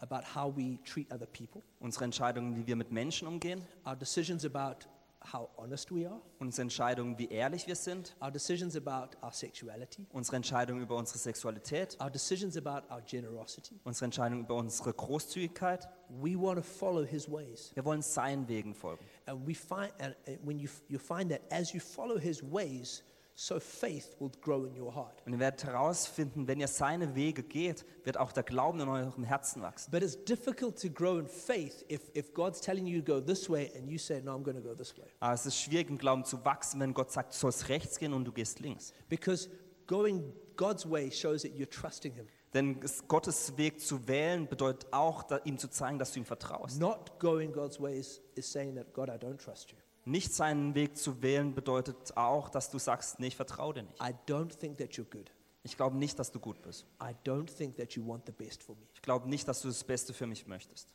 about 0.00 0.22
how 0.34 0.54
we 0.54 0.78
treat 0.84 1.10
other 1.12 1.26
people, 1.26 1.62
Unsere 1.80 2.04
Entscheidungen, 2.04 2.56
wie 2.56 2.66
wir 2.66 2.76
mit 2.76 2.90
Menschen 2.92 3.26
umgehen. 3.28 3.62
our 3.86 3.96
decisions 3.96 4.44
about 4.44 4.86
how 5.32 5.48
honest 5.56 5.90
we 5.92 6.06
are, 6.08 6.20
Unsere 6.38 6.62
Entscheidungen, 6.62 7.18
wie 7.18 7.26
ehrlich 7.28 7.66
wir 7.66 7.74
sind. 7.74 8.14
our 8.22 8.30
decisions 8.30 8.76
about 8.76 9.16
our 9.22 9.32
sexuality, 9.32 10.06
Unsere 10.12 10.36
Entscheidungen 10.36 10.80
über 10.82 10.96
unsere 10.96 11.18
Sexualität. 11.18 11.96
our 12.00 12.08
decisions 12.10 12.56
about 12.56 12.86
our 12.92 13.00
generosity. 13.02 13.80
Unsere 13.84 14.04
Entscheidungen 14.06 14.44
über 14.44 14.54
unsere 14.54 14.92
Großzügigkeit. 14.92 15.88
We 16.08 16.40
want 16.40 16.56
to 16.58 16.62
follow 16.62 17.04
his 17.04 17.28
ways. 17.30 17.72
Wir 17.74 17.84
wollen 17.84 18.02
seinen 18.02 18.46
Wegen 18.48 18.74
folgen. 18.74 19.04
And 19.26 19.46
we 19.46 19.54
find, 19.54 19.92
and 19.98 20.14
and 20.26 20.38
when 20.46 20.58
you, 20.58 20.68
you 20.88 20.98
find 20.98 21.30
that 21.32 21.40
as 21.50 21.72
you 21.72 21.80
follow 21.80 22.18
his 22.18 22.40
ways, 22.42 23.02
so 23.40 23.60
faith 23.60 24.16
will 24.18 24.32
grow 24.40 24.64
in 24.66 24.76
your 24.76 24.92
heart. 24.92 25.22
Und 25.24 25.32
ihr 25.32 25.38
werdet 25.38 25.62
herausfinden, 25.62 26.48
wenn 26.48 26.58
ihr 26.58 26.66
seine 26.66 27.14
Wege 27.14 27.44
geht, 27.44 27.86
wird 28.02 28.16
auch 28.16 28.32
der 28.32 28.42
Glauben 28.42 28.80
in 28.80 28.88
eurem 28.88 29.22
Herzen 29.22 29.62
wachsen. 29.62 29.92
But 29.92 30.02
it's 30.02 30.16
difficult 30.24 30.80
to 30.82 30.90
grow 30.90 31.20
in 31.20 31.28
faith 31.28 31.84
if, 31.88 32.10
if 32.16 32.34
God's 32.34 32.60
telling 32.60 32.86
you 32.86 33.00
to 33.00 33.04
go 33.14 33.20
this 33.20 33.48
way 33.48 33.70
and 33.76 33.88
you 33.88 33.96
say, 33.96 34.20
no, 34.20 34.32
I'm 34.34 34.42
going 34.42 34.56
to 34.56 34.62
go 34.62 34.74
this 34.74 34.96
way. 34.98 35.06
Aber 35.20 35.34
es 35.34 35.46
ist 35.46 35.56
schwierig, 35.56 35.88
im 35.88 35.98
Glauben 35.98 36.24
zu 36.24 36.44
wachsen, 36.44 36.80
wenn 36.80 36.92
Gott 36.92 37.12
sagt, 37.12 37.32
du 37.32 37.38
sollst 37.38 37.68
rechts 37.68 38.00
gehen 38.00 38.12
und 38.12 38.24
du 38.24 38.32
gehst 38.32 38.58
links. 38.58 38.92
Because 39.08 39.48
going 39.86 40.32
God's 40.56 40.84
way 40.90 41.08
shows 41.12 41.42
that 41.42 41.52
you're 41.52 41.70
trusting 41.70 42.14
him. 42.14 42.26
Denn 42.54 42.80
es- 42.82 43.06
Gottes 43.06 43.56
Weg 43.56 43.80
zu 43.80 44.08
wählen 44.08 44.48
bedeutet 44.48 44.92
auch, 44.92 45.24
ihm 45.44 45.58
zu 45.58 45.68
zeigen, 45.70 46.00
dass 46.00 46.10
du 46.12 46.18
ihm 46.18 46.24
vertraust. 46.24 46.80
Not 46.80 47.20
going 47.20 47.52
God's 47.52 47.78
ways 47.80 48.20
is 48.34 48.50
saying 48.50 48.74
that, 48.74 48.92
God, 48.92 49.08
I 49.08 49.12
don't 49.12 49.36
trust 49.36 49.70
you. 49.70 49.78
Nicht 50.08 50.32
seinen 50.32 50.74
Weg 50.74 50.96
zu 50.96 51.20
wählen 51.20 51.54
bedeutet 51.54 52.16
auch, 52.16 52.48
dass 52.48 52.70
du 52.70 52.78
sagst, 52.78 53.20
nee, 53.20 53.26
ich 53.26 53.36
vertraue 53.36 53.74
dir 53.74 53.82
nicht. 53.82 54.00
I 54.00 54.14
don't 54.26 54.58
think 54.58 54.78
that 54.78 54.92
you're 54.92 55.04
good. 55.04 55.30
Ich 55.62 55.76
glaube 55.76 55.98
nicht, 55.98 56.18
dass 56.18 56.32
du 56.32 56.40
gut 56.40 56.62
bist. 56.62 56.86
I 56.98 57.14
don't 57.28 57.54
think 57.54 57.76
that 57.76 57.92
you 57.92 58.06
want 58.06 58.24
the 58.24 58.32
best 58.32 58.62
for 58.62 58.74
me. 58.74 58.86
Ich 58.94 59.02
glaube 59.02 59.28
nicht, 59.28 59.46
dass 59.46 59.60
du 59.60 59.68
das 59.68 59.84
Beste 59.84 60.14
für 60.14 60.26
mich 60.26 60.46
möchtest. 60.46 60.88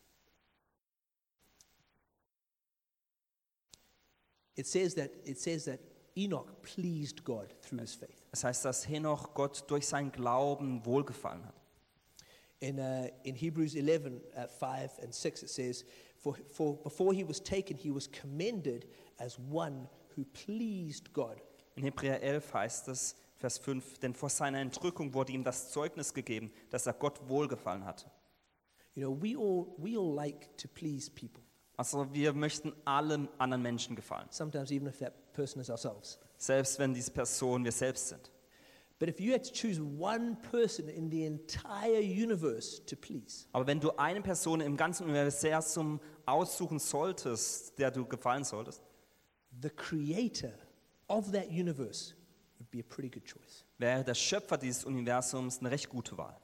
It 4.55 4.65
says 4.65 4.95
that, 4.95 5.11
it 5.25 5.39
says 5.39 5.65
that 5.65 5.79
Enoch 6.17 6.47
pleased 6.63 7.23
God 7.23 7.53
through 7.61 7.81
his 7.81 7.93
faith. 7.93 8.23
Das 8.31 8.43
heißt, 8.43 8.65
dass 8.65 8.87
Henoch 8.87 9.35
Gott 9.35 9.63
durch 9.69 9.85
seinen 9.85 10.11
Glauben 10.11 10.83
wohlgefallen 10.87 11.45
hat. 11.45 11.61
In, 12.61 12.79
uh, 12.79 13.09
in 13.21 13.35
Hebrews 13.35 13.75
11, 13.75 14.07
uh, 14.35 14.47
5 14.47 15.03
and 15.03 15.13
6, 15.13 15.43
it 15.43 15.49
says, 15.49 15.85
for, 16.23 16.35
for 16.47 16.75
before 16.83 17.13
he 17.13 17.27
was 17.27 17.41
taken, 17.43 17.77
he 17.77 17.91
was 17.93 18.09
commended 18.09 18.87
as 19.17 19.37
one 19.51 19.87
who 20.15 20.23
pleased 20.45 21.13
God. 21.13 21.41
In 21.75 21.83
Hebräer 21.83 22.21
11 22.21 22.53
heißt 22.53 22.87
es, 22.87 23.15
Vers 23.35 23.57
5, 23.57 23.99
denn 23.99 24.13
vor 24.13 24.29
seiner 24.29 24.59
Entrückung 24.59 25.13
wurde 25.13 25.33
ihm 25.33 25.43
das 25.43 25.69
Zeugnis 25.71 26.13
gegeben, 26.13 26.49
dass 26.69 26.85
er 26.87 26.93
Gott 26.93 27.19
wohlgefallen 27.27 27.83
hatte. 27.83 28.09
You 28.95 29.03
know, 29.07 29.21
we 29.21 29.35
all, 29.35 29.67
we 29.77 29.97
all 29.97 30.13
like 30.15 30.55
to 30.57 30.67
please 30.69 31.11
people, 31.11 31.43
Also 31.75 32.07
wir 32.13 32.31
möchten 32.33 32.71
allen 32.85 33.27
anderen 33.39 33.61
Menschen 33.63 33.95
gefallen, 33.95 34.27
sometimes 34.29 34.71
even 34.71 34.87
if 34.87 34.99
that 34.99 35.33
person 35.33 35.61
is 35.61 35.69
ourselves. 35.69 36.19
selbst 36.37 36.79
wenn 36.79 36.93
diese 36.93 37.11
Person 37.11 37.65
wir 37.65 37.71
selbst 37.73 38.07
sind. 38.09 38.31
Aber 43.51 43.67
wenn 43.67 43.79
du 43.79 43.91
eine 43.97 44.21
Person 44.21 44.61
im 44.61 44.77
ganzen 44.77 45.09
Universum 45.09 45.99
aussuchen 46.25 46.79
solltest, 46.79 47.77
der 47.77 47.91
du 47.91 48.05
gefallen 48.05 48.43
solltest, 48.43 48.81
the 49.61 49.69
creator 49.69 50.53
of 51.07 51.31
that 51.31 51.49
universe 51.49 52.13
would 52.59 52.69
be 52.71 52.79
a 52.79 52.83
pretty 52.83 53.09
good 53.09 53.25
choice. 53.25 53.65
wäre 53.77 54.03
der 54.03 54.15
Schöpfer 54.15 54.57
dieses 54.57 54.85
Universums 54.85 55.59
eine 55.59 55.71
recht 55.71 55.89
gute 55.89 56.17
Wahl. 56.17 56.39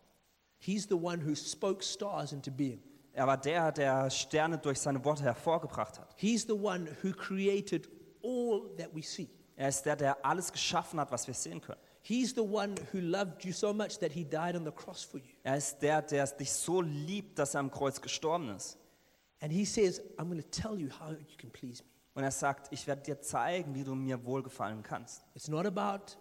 He's 0.60 0.84
the 0.84 0.96
one 0.96 1.26
who 1.26 1.36
spoke 1.36 1.84
stars 1.84 2.34
into 2.34 2.52
being. 2.52 2.84
Er 3.14 3.26
war 3.26 3.38
der, 3.38 3.72
der 3.72 4.10
Sterne 4.10 4.58
durch 4.58 4.80
seine 4.80 5.04
Worte 5.04 5.24
hervorgebracht 5.24 6.00
hat. 6.00 6.14
He's 6.18 6.44
the 6.44 6.54
one 6.54 6.88
who 7.02 7.12
created 7.12 7.90
all 8.24 8.70
that 8.78 8.94
we 8.94 9.02
see. 9.02 9.30
Er 9.56 9.70
ist 9.70 9.84
der, 9.84 9.96
der 9.96 10.26
alles 10.26 10.52
geschaffen 10.52 11.00
hat, 11.00 11.12
was 11.12 11.28
wir 11.28 11.34
sehen 11.34 11.62
können. 11.62 11.82
He's 12.02 12.34
the 12.34 12.44
one 12.44 12.76
who 12.92 13.02
loved 13.02 13.44
you 13.44 13.52
so 13.52 13.74
much 13.74 14.00
that 14.00 14.12
he 14.12 14.24
died 14.24 14.56
on 14.56 14.64
the 14.64 14.72
cross 14.72 15.04
for 15.04 15.18
you. 15.18 15.34
Er 15.44 15.58
ist 15.58 15.80
der, 15.82 16.02
der 16.02 16.26
dich 16.28 16.52
so 16.52 16.82
liebt, 16.82 17.38
dass 17.38 17.54
er 17.54 17.60
am 17.60 17.72
Kreuz 17.72 18.00
gestorben 18.02 18.50
ist. 18.56 18.78
And 19.42 19.52
he 19.52 19.66
says, 19.66 20.02
I'm 20.18 20.28
going 20.28 20.42
to 20.42 20.50
tell 20.50 20.78
you 20.78 20.90
how 20.90 21.12
you 21.12 21.38
can 21.38 21.52
please 21.52 21.84
me. 21.84 21.90
Und 22.16 22.24
er 22.24 22.32
sagt, 22.32 22.72
ich 22.72 22.86
werde 22.88 23.04
dir 23.04 23.22
zeigen, 23.22 23.76
wie 23.76 23.84
du 23.84 23.96
mir 23.96 24.24
wohlgefallen 24.26 24.84
kannst. 24.84 25.24
It's 25.36 25.48
not 25.48 25.66
about 25.66 26.18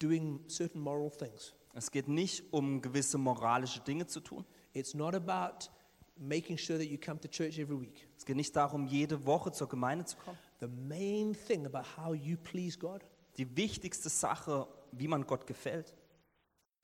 doing 0.00 0.40
certain 0.48 0.80
moral 0.80 1.10
things. 1.10 1.54
Es 1.74 1.90
geht 1.90 2.08
nicht 2.08 2.52
um 2.52 2.80
gewisse 2.80 3.18
moralische 3.18 3.80
Dinge 3.80 4.06
zu 4.06 4.20
tun. 4.20 4.44
It's 4.72 4.94
not 4.94 5.14
about 5.14 5.68
making 6.16 6.58
sure 6.58 6.78
that 6.78 6.88
you 6.88 6.98
come 6.98 7.20
to 7.20 7.28
church 7.28 7.58
every 7.58 7.80
week. 7.80 8.08
Es 8.16 8.24
geht 8.24 8.36
nicht 8.36 8.54
darum, 8.54 8.86
jede 8.86 9.24
Woche 9.26 9.52
zur 9.52 9.68
Gemeinde 9.68 10.04
zu 10.04 10.16
kommen. 10.16 10.38
The 10.60 10.66
main 10.66 11.34
thing 11.34 11.66
about 11.66 11.84
how 11.96 12.14
you 12.14 12.36
please 12.36 12.78
God 12.78 13.02
Die 13.38 13.56
wichtigste 13.56 14.10
Sache, 14.10 14.66
wie 14.92 15.08
man 15.08 15.26
Gott 15.26 15.46
gefällt, 15.46 15.94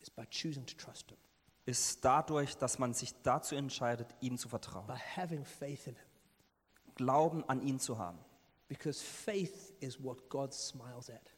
is 0.00 0.10
by 0.10 0.24
choosing 0.26 0.66
to 0.66 0.76
trust 0.76 1.10
Him, 1.10 1.18
ist 1.66 2.04
dadurch, 2.04 2.56
dass 2.56 2.78
man 2.78 2.94
sich 2.94 3.14
dazu 3.22 3.54
entscheidet, 3.54 4.14
ihm 4.20 4.38
zu 4.38 4.48
vertrauen. 4.48 4.86
by 4.86 4.98
having 5.16 5.44
faith 5.44 5.86
in 5.86 5.94
Him. 5.94 6.04
Glauben 6.94 7.48
an 7.48 7.60
ihn 7.62 7.78
zu 7.78 7.98
haben. 7.98 8.18
Because 8.66 9.02
faith 9.02 9.72
is 9.80 10.02
what 10.02 10.28
God 10.28 10.52
smiles 10.52 11.08
at. 11.08 11.34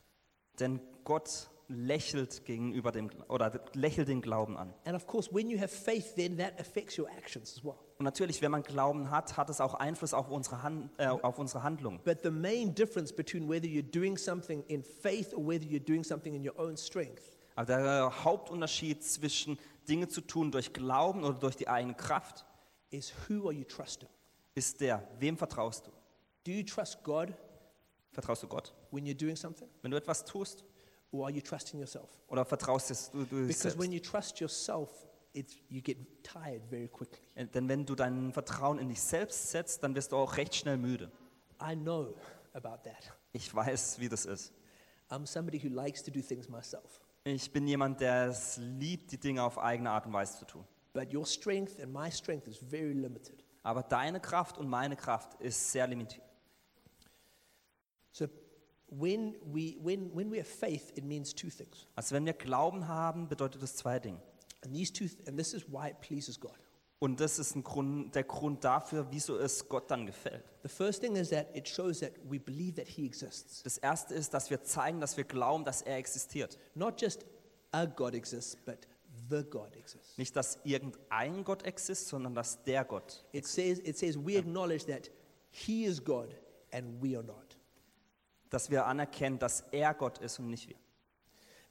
Denn 0.58 0.80
Gott 1.04 1.50
lächelt 1.70 2.44
gegenüber 2.44 2.92
dem 2.92 3.10
oder 3.28 3.60
lächelt 3.74 4.08
den 4.08 4.20
Glauben 4.20 4.56
an. 4.56 4.74
And 4.84 4.96
of 4.96 5.06
course, 5.06 5.32
when 5.32 5.48
you 5.48 5.58
have 5.58 5.68
faith, 5.68 6.14
then 6.16 6.36
that 6.38 6.58
affects 6.60 6.98
your 6.98 7.08
actions 7.08 7.56
as 7.56 7.64
well. 7.64 7.76
Und 7.98 8.04
natürlich, 8.04 8.42
wenn 8.42 8.50
man 8.50 8.62
Glauben 8.62 9.10
hat, 9.10 9.36
hat 9.36 9.50
es 9.50 9.60
auch 9.60 9.74
Einfluss 9.74 10.14
auf 10.14 10.28
unsere, 10.30 10.62
Hand, 10.62 10.90
äh, 10.98 11.06
auf 11.06 11.38
unsere 11.38 11.62
Handlung. 11.62 12.00
But 12.04 12.22
the 12.22 12.30
main 12.30 12.74
difference 12.74 13.12
between 13.12 13.48
whether 13.48 13.66
you're 13.66 13.82
doing 13.82 14.16
something 14.16 14.64
in 14.64 14.82
faith 14.82 15.32
or 15.34 15.46
whether 15.46 15.64
you're 15.64 15.84
doing 15.84 16.02
something 16.02 16.34
in 16.34 16.46
your 16.46 16.58
own 16.58 16.76
strength 16.76 17.38
Aber 17.54 17.66
der 17.66 18.24
Hauptunterschied 18.24 19.02
zwischen 19.04 19.58
Dinge 19.88 20.08
zu 20.08 20.22
tun 20.22 20.50
durch 20.50 20.72
Glauben 20.72 21.24
oder 21.24 21.38
durch 21.38 21.56
die 21.56 21.68
eigene 21.68 21.94
Kraft 21.94 22.44
is 22.90 23.12
who 23.28 23.46
are 23.48 23.52
you 23.52 23.64
trusting? 23.64 24.08
ist 24.54 24.80
der, 24.80 25.06
wem 25.18 25.36
vertraust 25.36 25.86
du? 25.86 25.90
Do 26.44 26.52
you 26.52 26.64
trust 26.64 27.02
God 27.04 27.32
Vertraust 28.12 28.42
du 28.42 28.48
Gott, 28.48 28.74
when 28.90 29.04
you're 29.04 29.14
doing 29.14 29.36
something, 29.36 29.68
wenn 29.82 29.90
du 29.90 29.96
etwas 29.96 30.24
tust? 30.24 30.64
Or 31.12 31.26
are 31.26 31.30
you 31.32 31.40
trusting 31.40 31.80
yourself? 31.80 32.08
Oder 32.28 32.44
vertraust 32.44 32.90
es 32.90 33.10
du, 33.10 33.24
du 33.24 33.46
Because 33.46 33.78
when 33.78 33.90
selbst? 33.90 33.92
you 33.92 34.00
trust 34.00 34.40
yourself, 34.40 34.90
it's, 35.32 35.56
you 35.68 35.80
get 35.82 35.96
tired 36.22 36.62
very 36.68 36.88
quickly. 36.88 37.20
Äh, 37.34 37.46
Denn 37.46 37.68
wenn 37.68 37.84
du 37.86 37.94
dein 37.94 38.32
Vertrauen 38.32 38.78
in 38.78 38.88
dich 38.88 39.00
selbst 39.00 39.50
setzt, 39.50 39.82
dann 39.82 39.94
wirst 39.94 40.12
du 40.12 40.16
auch 40.16 40.36
recht 40.36 40.54
schnell 40.54 40.76
müde. 40.76 41.10
I 41.62 41.74
know 41.74 42.14
about 42.52 42.82
that. 42.88 43.12
Ich 43.32 43.54
weiß, 43.54 43.98
wie 44.00 44.08
das 44.08 44.26
ist. 44.26 44.52
I'm 45.10 45.26
somebody 45.26 45.62
who 45.62 45.68
likes 45.68 46.02
to 46.04 46.10
do 46.10 46.20
things 46.20 46.48
myself. 46.48 47.00
Ich 47.24 47.52
bin 47.52 47.66
jemand, 47.66 48.00
der 48.00 48.28
es 48.28 48.56
liebt, 48.56 49.12
die 49.12 49.18
Dinge 49.18 49.42
auf 49.42 49.58
eigene 49.58 49.90
Art 49.90 50.06
und 50.06 50.12
Weise 50.12 50.38
zu 50.38 50.44
tun. 50.46 50.64
But 50.92 51.12
your 51.14 51.26
strength 51.26 51.78
and 51.80 51.92
my 51.92 52.10
strength 52.10 52.46
is 52.48 52.56
very 52.58 52.92
limited. 52.92 53.44
Aber 53.62 53.82
deine 53.82 54.20
Kraft 54.20 54.56
und 54.56 54.68
meine 54.68 54.96
Kraft 54.96 55.34
ist 55.40 55.70
sehr 55.70 55.86
limitiert. 55.86 56.24
So 58.12 58.26
when 58.90 59.36
we, 59.52 59.76
when, 59.80 60.10
when 60.14 60.30
we 60.30 60.38
have 60.38 60.48
faith, 60.48 60.92
it 60.96 61.04
means 61.04 61.34
two 61.34 61.48
things. 61.48 61.86
Also 61.96 62.14
wenn 62.14 62.26
wir 62.26 62.32
Glauben 62.32 62.88
haben, 62.88 63.28
bedeutet 63.28 63.62
das 63.62 63.76
zwei 63.76 63.98
Dinge. 63.98 64.20
And, 64.62 64.74
these 64.74 64.92
two 64.92 65.06
th- 65.06 65.26
and 65.26 65.38
this 65.38 65.54
is 65.54 65.64
why 65.70 65.88
it 65.88 66.00
pleases 66.00 66.38
God. 66.38 66.58
Und 66.98 67.18
das 67.18 67.38
ist 67.38 67.56
ein 67.56 67.64
Grund, 67.64 68.14
der 68.14 68.24
Grund 68.24 68.62
dafür, 68.62 69.06
wieso 69.10 69.38
es 69.38 69.66
Gott 69.66 69.90
dann 69.90 70.04
gefällt. 70.04 70.44
The 70.62 70.68
first 70.68 71.00
thing 71.00 71.16
is 71.16 71.30
that 71.30 71.46
it 71.56 71.66
shows 71.66 72.00
that 72.00 72.12
we 72.28 72.38
believe 72.38 72.74
that 72.74 72.88
He 72.88 73.06
exists. 73.06 73.62
Das 73.62 73.78
erste 73.78 74.14
ist, 74.14 74.34
dass 74.34 74.50
wir 74.50 74.62
zeigen, 74.62 75.00
dass 75.00 75.16
wir 75.16 75.24
glauben, 75.24 75.64
dass 75.64 75.80
er 75.80 75.96
existiert. 75.96 76.58
Not 76.74 77.00
just 77.00 77.24
a 77.72 77.86
God 77.86 78.14
exists, 78.14 78.54
but 78.66 78.86
the 79.30 79.42
God 79.42 79.74
exists. 79.76 80.18
Nicht, 80.18 80.36
dass 80.36 80.58
irgendein 80.62 81.42
Gott 81.42 81.62
existiert, 81.62 82.10
sondern 82.10 82.34
dass 82.34 82.62
der 82.64 82.84
Gott. 82.84 83.24
It 83.32 83.46
says, 83.46 83.78
it 83.78 83.96
says 83.96 84.18
we 84.18 84.36
acknowledge 84.36 84.84
that 84.84 85.10
He 85.50 85.86
is 85.86 86.04
God 86.04 86.34
and 86.70 87.02
we 87.02 87.16
are 87.16 87.24
not. 87.24 87.49
Dass 88.50 88.70
wir 88.70 88.86
anerkennen, 88.86 89.38
dass 89.38 89.64
er 89.70 89.94
Gott 89.94 90.18
ist 90.18 90.38
und 90.38 90.50
nicht 90.50 90.68
wir. 90.68 90.76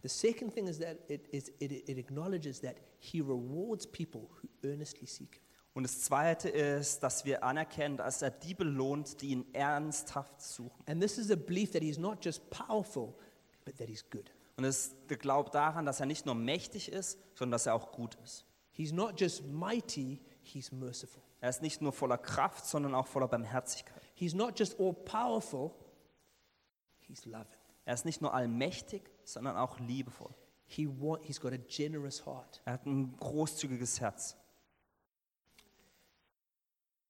The 0.02 0.08
second 0.08 0.54
thing 0.54 0.68
is 0.68 0.80
that 0.80 0.98
it, 1.10 1.28
it, 1.32 1.62
it 1.62 1.98
acknowledges 1.98 2.62
that 2.62 2.78
He 3.00 3.20
rewards 3.20 3.86
people 3.86 4.30
who 4.42 4.48
earnestly 4.64 5.06
seek 5.06 5.36
Him. 5.36 5.44
Und 5.74 5.84
das 5.84 6.02
zweite 6.02 6.50
ist, 6.50 7.04
dass 7.04 7.26
wir 7.26 7.44
anerkennen, 7.44 7.98
dass 7.98 8.22
er 8.22 8.32
die 8.32 8.54
belohnt, 8.54 9.22
die 9.22 9.30
ihn 9.30 9.46
ernsthaft 9.54 10.42
suchen. 10.42 10.84
And 10.88 11.02
this 11.02 11.18
is 11.18 11.32
a 11.32 11.36
belief 11.36 11.72
that 11.72 11.82
He's 11.82 11.98
not 11.98 12.24
just 12.24 12.50
powerful, 12.50 13.14
but 13.66 13.78
that 13.78 13.88
He's 13.88 14.04
good. 14.10 14.32
Und 14.58 14.66
es 14.66 14.88
ist 14.88 14.96
der 15.10 15.18
Glaube 15.18 15.52
daran, 15.52 15.86
dass 15.86 16.00
er 16.00 16.06
nicht 16.06 16.26
nur 16.26 16.36
mächtig 16.36 16.92
ist, 16.92 17.18
sondern 17.34 17.52
dass 17.52 17.66
er 17.66 17.76
auch 17.76 17.92
gut 17.92 18.18
ist. 18.24 18.46
He's 18.72 18.92
not 18.92 19.20
just 19.20 19.46
mighty, 19.46 20.20
He's 20.42 20.72
merciful. 20.72 21.22
Er 21.42 21.50
ist 21.50 21.62
nicht 21.62 21.82
nur 21.82 21.94
voller 21.94 22.18
Kraft, 22.18 22.66
sondern 22.66 22.94
auch 22.96 23.08
voller 23.08 23.28
Barmherzigkeit. 23.28 24.02
He's 24.16 24.34
not 24.34 24.60
just 24.60 24.80
all 24.80 24.94
powerful, 24.94 25.72
He's 27.10 27.26
loving. 27.26 27.48
Er 27.86 27.96
ist 27.96 28.06
nicht 28.06 28.22
nur 28.22 28.34
allmächtig, 28.34 29.10
sondern 29.24 29.58
auch 29.58 29.80
liebevoll. 29.80 30.34
He 30.68 30.88
want, 30.88 31.26
he's 31.26 31.42
got 31.42 31.52
a 31.52 31.58
generous 31.58 32.24
heart. 32.26 32.62
Er 32.66 32.74
hat 32.74 32.86
ein 32.86 33.18
großzügiges 33.18 34.00
Herz. 34.00 34.38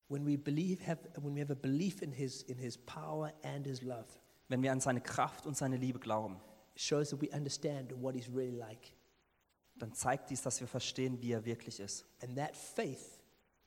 When 0.08 0.26
we 0.26 0.38
believe, 0.38 0.88
have, 0.88 1.02
when 1.22 1.36
we 1.36 1.42
have 1.42 1.52
a 1.52 1.56
belief 1.56 2.02
in 2.02 2.14
his, 2.14 2.42
in 2.44 2.58
his 2.58 2.78
power 2.78 3.34
and 3.44 3.68
his 3.68 3.82
love, 3.82 4.08
Wenn 4.48 4.64
wir 4.64 4.72
an 4.72 4.80
seine 4.80 5.02
Kraft 5.02 5.46
und 5.46 5.58
seine 5.58 5.76
Liebe 5.76 6.00
glauben, 6.00 6.40
it 6.74 6.82
shows 6.82 7.10
that 7.10 7.22
we 7.22 7.30
understand 7.36 7.94
what 8.02 8.16
he's 8.16 8.30
really 8.34 8.56
like. 8.56 8.94
dann 9.76 9.94
zeigt 9.94 10.30
dies, 10.30 10.42
dass 10.42 10.60
wir 10.60 10.68
verstehen, 10.68 11.22
wie 11.22 11.34
er 11.34 11.44
wirklich 11.46 11.80
ist. 11.80 12.06
And 12.22 12.38
that 12.38 12.56
faith 12.56 13.20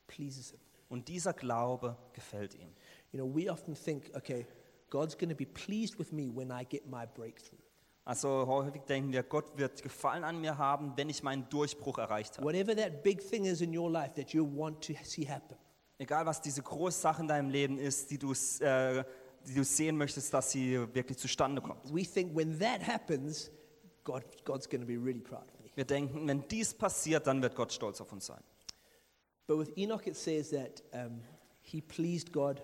pleases 0.06 0.50
him. 0.50 0.60
Und 0.88 1.08
dieser 1.08 1.32
Glaube 1.32 1.96
gefällt 2.12 2.54
ihm. 2.54 2.68
You 3.12 3.18
know, 3.18 3.34
we 3.34 3.50
often 3.50 3.74
think, 3.74 4.10
okay, 4.14 4.46
God's 4.92 5.16
going 5.16 5.30
to 5.30 5.34
be 5.34 5.46
pleased 5.46 5.98
with 5.98 6.12
me 6.12 6.28
when 6.28 6.50
I 6.50 6.64
get 6.64 6.86
my 6.86 7.06
breakthrough. 7.06 7.58
Also 8.04 8.46
häufig 8.46 8.82
denken 8.82 9.10
wir, 9.10 9.22
Gott 9.22 9.56
wird 9.56 9.82
Gefallen 9.82 10.22
an 10.22 10.38
mir 10.42 10.58
haben, 10.58 10.92
wenn 10.96 11.08
ich 11.08 11.22
meinen 11.22 11.48
Durchbruch 11.48 11.96
erreicht 11.96 12.36
habe. 12.36 12.46
Whatever 12.46 12.76
that 12.76 13.02
big 13.02 13.26
thing 13.26 13.46
is 13.46 13.62
in 13.62 13.76
your 13.76 13.90
life 13.90 14.12
that 14.16 14.34
you 14.34 14.44
want 14.44 14.84
to 14.86 14.92
see 15.02 15.26
happen, 15.26 15.56
Egal, 15.98 16.26
was 16.26 16.42
diese 16.42 16.62
große 16.62 17.00
Sache 17.00 17.22
in 17.22 17.28
deinem 17.28 17.48
Leben 17.48 17.78
ist, 17.78 18.10
die 18.10 18.18
du, 18.18 18.32
äh, 18.32 19.02
die 19.46 19.54
du 19.54 19.64
sehen 19.64 19.96
möchtest, 19.96 20.34
dass 20.34 20.50
sie 20.50 20.78
wirklich 20.94 21.16
zustande 21.16 21.62
kommt. 21.62 21.90
we 21.90 22.02
think 22.02 22.36
when 22.36 22.58
that 22.58 22.86
happens, 22.86 23.50
God, 24.04 24.22
God's 24.44 24.68
going 24.68 24.82
to 24.82 24.86
be 24.86 24.98
really 25.02 25.20
proud 25.20 25.50
of 25.54 25.60
me. 25.60 25.70
Wir 25.74 25.86
denken, 25.86 26.28
wenn 26.28 26.46
dies 26.48 26.74
passiert, 26.74 27.26
dann 27.26 27.40
wird 27.40 27.54
Gott 27.54 27.72
stolz 27.72 27.98
auf 28.02 28.12
uns 28.12 28.26
sein. 28.26 28.42
But 29.46 29.58
with 29.58 29.72
Enoch, 29.76 30.06
it 30.06 30.16
says 30.16 30.50
that 30.50 30.82
um, 30.92 31.22
he 31.62 31.80
pleased 31.80 32.30
God 32.30 32.60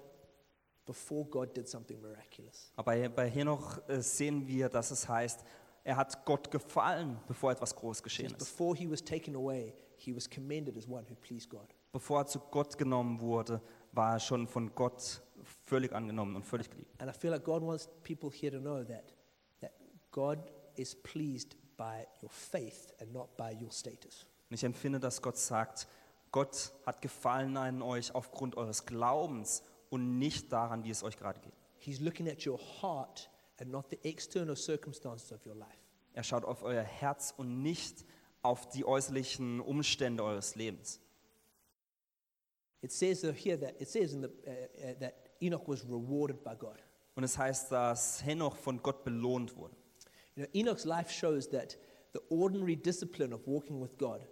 before 0.89 1.25
God 1.29 1.55
did 1.55 1.69
something 1.69 2.01
miraculous. 2.01 2.73
Aber 2.75 3.09
bei- 3.11 3.29
Henoch 3.29 3.79
äh, 3.89 4.01
sehen 4.01 4.47
wir, 4.49 4.69
dass 4.71 4.91
es 4.91 5.07
heißt, 5.09 5.45
er 5.85 5.97
hat 5.97 6.25
Gott 6.25 6.51
gefallen, 6.51 7.19
bevor 7.29 7.53
etwas 7.53 7.75
groß 7.77 8.03
geschehen 8.03 8.31
ist. 8.33 8.39
Before 8.39 8.75
he 8.77 8.91
was 8.91 9.05
taken 9.05 9.37
away, 9.37 9.75
he 9.97 10.15
was 10.17 10.29
commended 10.29 10.77
as 10.77 10.89
one 10.89 11.05
who 11.09 11.15
pleased 11.15 11.51
God. 11.51 11.75
Bevor 11.93 12.21
er 12.21 12.27
zu 12.27 12.41
Gott 12.41 12.77
genommen 12.79 13.21
wurde, 13.21 13.61
war 13.93 14.15
er 14.15 14.21
schon 14.21 14.47
von 14.49 14.75
Gott 14.75 15.23
völlig 15.67 15.93
angenommen 15.93 16.37
und 16.37 16.45
völlig 16.45 16.71
geliebt. 16.71 17.01
And 17.01 17.11
I 17.11 17.15
feel 17.19 17.31
like 17.31 17.45
God 17.45 17.63
wants 17.63 17.89
people 18.03 18.31
here 18.31 18.51
to 18.53 18.59
know 18.61 18.83
that, 18.85 19.15
that 19.61 19.73
God 20.11 20.39
is 20.77 20.95
pleased 20.95 21.57
by 21.77 22.07
your 22.23 22.31
faith 22.31 22.93
and 23.01 23.13
not 23.13 23.37
by 23.37 23.53
your 23.63 23.71
status. 23.71 24.27
Und 24.51 24.55
ich 24.55 24.65
empfinde, 24.65 24.99
dass 25.01 25.21
Gott 25.23 25.37
sagt, 25.37 25.87
Gott 26.33 26.73
hat 26.85 27.01
Gefallen 27.01 27.57
an 27.57 27.81
euch 27.83 28.15
aufgrund 28.15 28.57
eures 28.57 28.85
Glaubens 28.85 29.63
und 29.91 30.19
nicht 30.19 30.53
daran, 30.53 30.85
wie 30.85 30.91
es 30.91 31.03
euch 31.03 31.17
gerade 31.17 31.41
geht. 31.41 31.55
He's 31.79 32.01
looking 32.01 32.29
at 32.29 32.47
your 32.47 32.59
heart 32.59 33.31
and 33.59 33.71
not 33.71 33.87
the 33.91 33.99
external 34.03 34.57
circumstances 34.57 35.33
of 35.33 35.45
your 35.47 35.55
life. 35.55 35.79
Er 36.13 36.25
schaut 36.25 36.45
auf 36.45 36.63
euer 36.63 36.83
Herz 36.83 37.33
und 37.37 37.63
nicht 37.63 38.05
auf 38.43 38.69
die 38.69 38.85
äußerlichen 38.85 39.61
Umstände 39.61 40.25
eures 40.25 40.55
Lebens. 40.55 41.01
It 42.81 42.93
says 42.93 43.23
here 43.23 43.59
that 43.59 43.81
it 43.81 43.89
says 43.89 44.13
in 44.13 44.23
the, 44.23 44.29
uh, 44.29 44.91
uh, 44.91 44.95
that 45.01 45.15
Enoch 45.43 45.67
was 45.67 45.85
rewarded 45.85 46.43
by 46.45 46.55
God. 46.57 46.79
Und 47.15 47.25
es 47.25 47.37
heißt, 47.37 47.73
dass 47.73 48.25
Henoch 48.25 48.57
von 48.57 48.81
Gott 48.81 49.05
belohnt 49.05 49.57
wurde. 49.57 49.75
You 50.37 50.45
know, 50.45 50.51
Enoch's 50.55 50.85
life 50.85 51.11
shows 51.11 51.49
that 51.51 51.77
the 52.13 52.21
ordinary 52.29 52.77
discipline 52.77 53.33
of 53.33 53.47
walking 53.47 53.81
with 53.81 53.99
God 53.99 54.27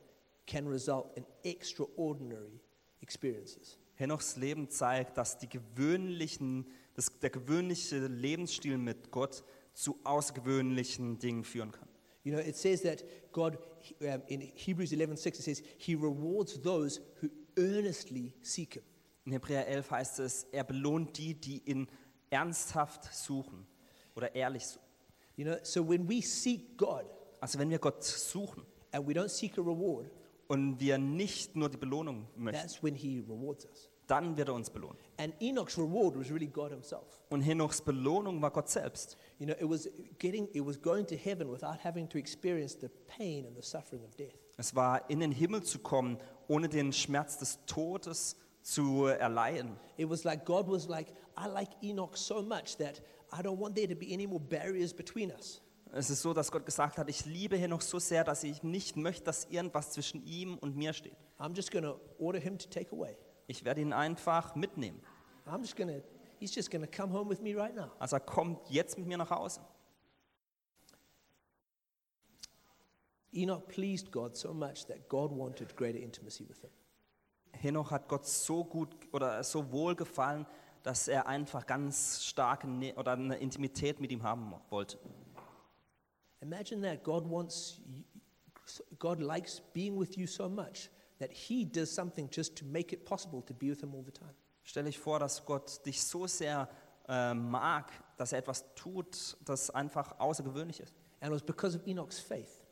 can 0.47 0.69
result 0.69 1.16
in 1.16 1.27
extraordinary 1.42 2.61
experiences. 3.01 3.79
Henochs 3.97 4.37
Leben 4.37 4.71
zeigt, 4.71 5.19
dass 5.19 5.39
die 5.39 5.49
gewöhnlichen, 5.49 6.67
das, 6.95 7.19
der 7.19 7.31
gewöhnliche 7.31 8.07
Lebensstil 8.07 8.79
mit 8.79 9.11
Gott 9.11 9.45
zu 9.73 9.99
außergewöhnlichen 10.05 11.19
Dingen 11.19 11.45
führen 11.45 11.73
kann. 11.73 11.89
You 12.25 12.33
know, 12.33 12.41
it 12.41 12.57
says 12.57 12.83
that 12.83 13.05
God, 13.33 13.59
um, 14.01 14.23
in 14.27 14.41
Hebrews 14.41 14.93
11:6, 14.93 15.27
it 15.27 15.37
says, 15.37 15.63
He 15.79 15.95
rewards 15.95 16.61
those 16.61 17.01
who 17.21 17.29
earnestly 17.57 18.35
seek 18.43 18.75
Him. 18.75 18.83
In 19.25 19.33
Hebräer 19.33 19.67
11 19.67 19.91
heißt 19.91 20.19
es, 20.21 20.45
er 20.53 20.65
belohnt 20.65 21.19
die, 21.19 21.35
die 21.35 21.63
ihn 21.69 21.89
ernsthaft 22.31 23.13
suchen 23.13 23.67
oder 24.15 24.35
ehrlich 24.35 24.67
suchen. 24.67 24.87
You 25.37 25.45
know, 25.45 25.57
so 25.63 25.87
when 25.87 26.09
we 26.09 26.23
seek 26.23 26.77
God 26.79 27.07
Also 27.41 27.59
wenn 27.59 27.71
wir 27.71 27.79
Gott 27.79 28.03
suchen 28.03 28.65
and 28.93 29.07
we 29.07 29.13
don't 29.13 29.29
seek 29.29 29.59
a 29.59 29.61
reward, 29.61 30.11
und 30.49 30.81
wir 30.81 30.99
nicht 30.99 31.57
nur 31.57 31.69
die 31.69 31.77
Belohnung 31.77 32.27
möchten, 32.37 32.61
that's 32.61 32.83
when 32.83 32.95
He 32.95 33.21
rewards 33.21 33.67
us. 33.67 33.91
dann 34.07 34.37
wird 34.37 34.49
er 34.49 34.55
uns 34.55 34.71
belohnen. 34.71 34.97
And 35.19 35.35
Enoch's 35.41 35.77
reward 35.77 36.17
was 36.17 36.31
really 36.31 36.47
God 36.47 36.71
Himself. 36.71 37.21
Und 37.31 37.41
Henochs 37.41 37.81
Belohnung 37.81 38.41
war 38.41 38.51
Gott 38.51 38.69
selbst. 38.69 39.17
You 39.39 39.47
know, 39.47 39.55
it 39.55 39.69
was 39.69 39.89
getting, 40.19 40.49
it 40.55 40.65
was 40.65 40.81
going 40.81 41.07
to 41.07 41.17
heaven 41.17 41.51
without 41.51 41.83
having 41.83 42.09
to 42.09 42.19
experience 42.19 42.77
the 42.79 42.89
pain 43.07 43.47
and 43.47 43.57
the 43.57 43.63
suffering 43.63 44.05
of 44.05 44.15
death. 44.17 44.39
Es 44.57 44.75
war 44.75 45.09
in 45.11 45.21
den 45.21 45.33
Himmel 45.33 45.63
zu 45.63 45.79
kommen, 45.81 46.19
ohne 46.49 46.69
den 46.69 46.93
Schmerz 46.93 47.39
des 47.39 47.59
Todes 47.67 48.37
zu 48.63 49.07
erleiden. 49.07 49.77
It 49.97 50.09
was 50.09 50.25
like 50.25 50.45
God 50.45 50.69
was 50.69 50.89
like, 50.89 51.13
I 51.37 51.47
like 51.49 51.71
Enoch 51.83 52.17
so 52.17 52.43
much 52.43 52.77
that 52.79 53.03
I 53.33 53.43
don't 53.43 53.59
want 53.59 53.75
there 53.75 53.89
to 53.89 53.97
be 53.97 54.13
any 54.13 54.27
more 54.27 54.41
barriers 54.41 54.93
between 54.93 55.31
us. 55.33 55.61
Es 55.92 56.11
ist 56.11 56.22
so, 56.22 56.35
dass 56.35 56.51
Gott 56.51 56.66
gesagt 56.66 56.99
hat, 56.99 57.09
ich 57.09 57.25
liebe 57.25 57.57
Henoch 57.57 57.81
so 57.81 57.99
sehr, 57.99 58.25
dass 58.25 58.44
ich 58.44 58.62
nicht 58.62 58.96
möchte, 58.96 59.25
dass 59.25 59.46
irgendwas 59.46 59.92
zwischen 59.92 60.25
ihm 60.27 60.59
und 60.59 60.77
mir 60.77 60.92
steht. 60.92 61.16
I'm 61.38 61.55
just 61.55 61.70
going 61.70 61.85
to 61.85 62.01
order 62.18 62.38
him 62.38 62.59
to 62.59 62.68
take 62.68 62.94
away. 62.94 63.16
Ich 63.46 63.64
werde 63.64 63.81
ihn 63.81 63.92
einfach 63.92 64.55
mitnehmen. 64.57 65.01
I'm 65.46 65.61
just 65.61 65.77
going 65.77 65.88
to, 65.88 66.03
he's 66.38 66.55
just 66.55 66.70
going 66.70 66.85
to 66.85 66.90
come 66.90 67.12
home 67.12 67.31
with 67.31 67.40
me 67.40 67.55
right 67.55 67.75
now. 67.75 67.92
Also 67.99 68.16
er 68.16 68.20
kommt 68.20 68.68
jetzt 68.68 68.99
mit 68.99 69.07
mir 69.07 69.16
nach 69.16 69.31
Hause. 69.31 69.61
Enoch 73.33 73.66
pleased 73.68 74.11
God 74.11 74.37
so 74.37 74.53
much 74.53 74.87
that 74.87 75.09
God 75.09 75.31
wanted 75.31 75.77
greater 75.77 75.99
intimacy 75.99 76.49
with 76.49 76.61
him. 76.61 76.70
Henoch 77.53 77.90
hat 77.90 78.09
Gott 78.09 78.27
so 78.27 78.64
gut 78.64 78.94
oder 79.12 79.42
so 79.44 79.70
wohl 79.72 79.94
gefallen, 79.94 80.46
dass 80.83 81.09
er 81.09 81.27
einfach 81.27 81.66
ganz 81.66 82.25
starke 82.25 82.66
Nä- 82.66 82.94
oder 82.96 83.12
eine 83.12 83.37
Intimität 83.37 84.01
mit 84.01 84.12
ihm 84.12 84.22
haben 84.22 84.55
wollte. 84.70 84.99
Imagine 86.42 86.83
that 86.83 87.03
God 87.03 87.27
wants, 87.27 87.81
God 88.99 89.20
likes 89.20 89.61
being 89.72 89.99
with 89.99 90.16
you 90.16 90.27
so 90.27 90.49
much 90.49 90.90
that 91.18 91.33
he 91.33 91.64
does 91.64 91.90
something 91.90 92.29
just 92.31 92.57
to 92.57 92.64
make 92.64 92.92
it 92.92 93.05
possible 93.05 93.42
to 93.42 93.55
be 93.55 93.70
with 93.70 93.83
him 93.83 93.94
all 93.94 94.03
the 94.03 94.12
time. 94.12 94.35
Stell 94.64 94.85
dich 94.85 94.99
vor, 94.99 95.18
dass 95.18 95.44
Gott 95.44 95.85
dich 95.87 96.03
so 96.03 96.27
sehr 96.27 96.68
äh, 97.09 97.35
mag, 97.35 97.92
dass 98.16 98.33
er 98.33 98.40
etwas 98.40 98.64
tut, 98.75 99.37
das 99.44 99.70
einfach 99.70 100.18
außergewöhnlich 100.18 100.81
ist. 100.81 100.94
And 101.20 101.31
it 101.31 101.35
was 101.35 101.42
because 101.42 101.77
of 101.77 101.87
Enoch's 101.87 102.18
faith. 102.18 102.66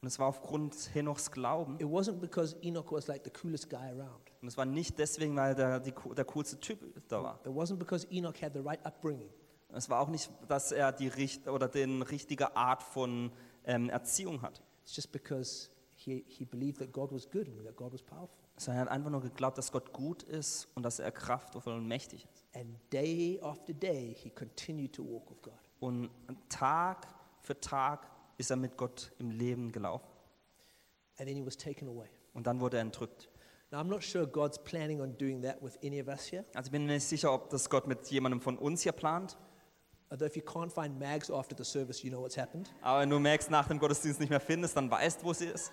Und 0.00 0.08
es 0.08 0.18
war 0.18 0.28
aufgrund 0.28 0.74
Henochs 0.94 1.30
Glauben. 1.30 1.76
It 1.80 1.86
wasn't 1.86 2.20
because 2.20 2.56
Enoch 2.62 2.92
was 2.92 3.08
like 3.08 3.24
the 3.24 3.30
coolest 3.30 3.68
guy 3.68 3.88
around. 3.88 4.30
Und 4.40 4.48
es 4.48 4.56
war 4.56 4.64
nicht 4.64 4.96
deswegen, 4.98 5.34
weil 5.36 5.56
der, 5.56 5.80
die, 5.80 5.92
der 6.16 6.24
coolste 6.24 6.60
Typ 6.60 6.78
da 7.08 7.22
war. 7.22 7.40
It 7.44 7.50
wasn't 7.50 7.78
because 7.78 8.06
Enoch 8.12 8.40
had 8.40 8.52
the 8.52 8.60
right 8.60 8.84
upbringing. 8.86 9.30
Es 9.74 9.90
war 9.90 10.00
auch 10.00 10.08
nicht, 10.08 10.30
dass 10.48 10.72
er 10.72 10.92
die 10.92 11.08
richt 11.08 11.46
oder 11.46 11.68
den 11.68 12.02
richtige 12.02 12.56
Art 12.56 12.82
von 12.82 13.30
ähm, 13.64 13.90
Erziehung 13.90 14.42
hat. 14.42 14.62
It's 14.82 14.96
just 14.96 15.12
because 15.12 15.68
he, 15.94 16.24
he 16.26 16.44
believed 16.44 16.78
that 16.78 16.92
God 16.92 17.12
was 17.12 17.30
good 17.30 17.48
and 17.48 17.64
that 17.64 17.76
God 17.76 17.92
was 17.92 18.02
powerful. 18.02 18.36
Sondern 18.56 18.78
er 18.78 18.80
hat 18.86 18.92
einfach 18.92 19.10
nur 19.10 19.20
geglaubt, 19.20 19.58
dass 19.58 19.70
Gott 19.70 19.92
gut 19.92 20.22
ist 20.22 20.68
und 20.74 20.82
dass 20.82 20.98
er 20.98 21.12
kraftvoll 21.12 21.74
und 21.74 21.86
mächtig 21.86 22.26
ist. 22.32 22.46
And 22.54 22.76
day 22.92 23.38
after 23.42 23.72
day, 23.72 24.16
he 24.18 24.30
continued 24.30 24.94
to 24.94 25.04
walk 25.04 25.30
with 25.30 25.42
God. 25.42 25.58
Und 25.80 26.10
Tag 26.48 27.06
für 27.42 27.60
Tag 27.60 28.08
ist 28.36 28.50
er 28.50 28.56
mit 28.56 28.76
Gott 28.76 29.12
im 29.18 29.30
Leben 29.30 29.70
gelaufen. 29.70 30.08
And 31.18 31.28
then 31.28 31.36
he 31.36 31.44
was 31.44 31.56
taken 31.56 31.88
away. 31.88 32.08
Und 32.32 32.46
dann 32.46 32.60
wurde 32.60 32.78
er 32.78 32.82
entrückt. 32.82 33.28
Now, 33.70 33.80
I'm 33.80 33.88
not 33.88 34.02
sure 34.02 34.26
God's 34.26 34.58
planning 34.58 35.02
on 35.02 35.16
doing 35.18 35.42
that 35.42 35.62
with 35.62 35.78
any 35.84 36.00
of 36.00 36.08
us 36.08 36.24
here. 36.30 36.44
Also 36.54 36.68
ich 36.68 36.72
bin 36.72 36.86
mir 36.86 36.94
nicht 36.94 37.04
sicher, 37.04 37.32
ob 37.32 37.50
das 37.50 37.68
Gott 37.68 37.86
mit 37.86 38.06
jemandem 38.06 38.40
von 38.40 38.56
uns 38.56 38.82
hier 38.82 38.92
plant. 38.92 39.36
Although, 40.10 40.26
if 40.26 40.36
you 40.36 40.42
can't 40.42 40.72
find 40.72 40.98
Mags 40.98 41.30
after 41.30 41.54
the 41.56 41.64
service, 41.64 42.02
you 42.02 42.10
know 42.10 42.22
what's 42.22 42.36
happened. 42.36 42.70
Aber 42.80 43.00
wenn 43.00 43.10
du 43.10 43.18
merkst, 43.18 43.50
nach 43.50 43.68
dem 43.68 43.78
Gottesdienst 43.78 44.20
nicht 44.20 44.30
mehr 44.30 44.40
findest, 44.40 44.76
dann 44.76 44.90
weißt, 44.90 45.22
wo 45.22 45.32
sie 45.32 45.46
ist. 45.46 45.70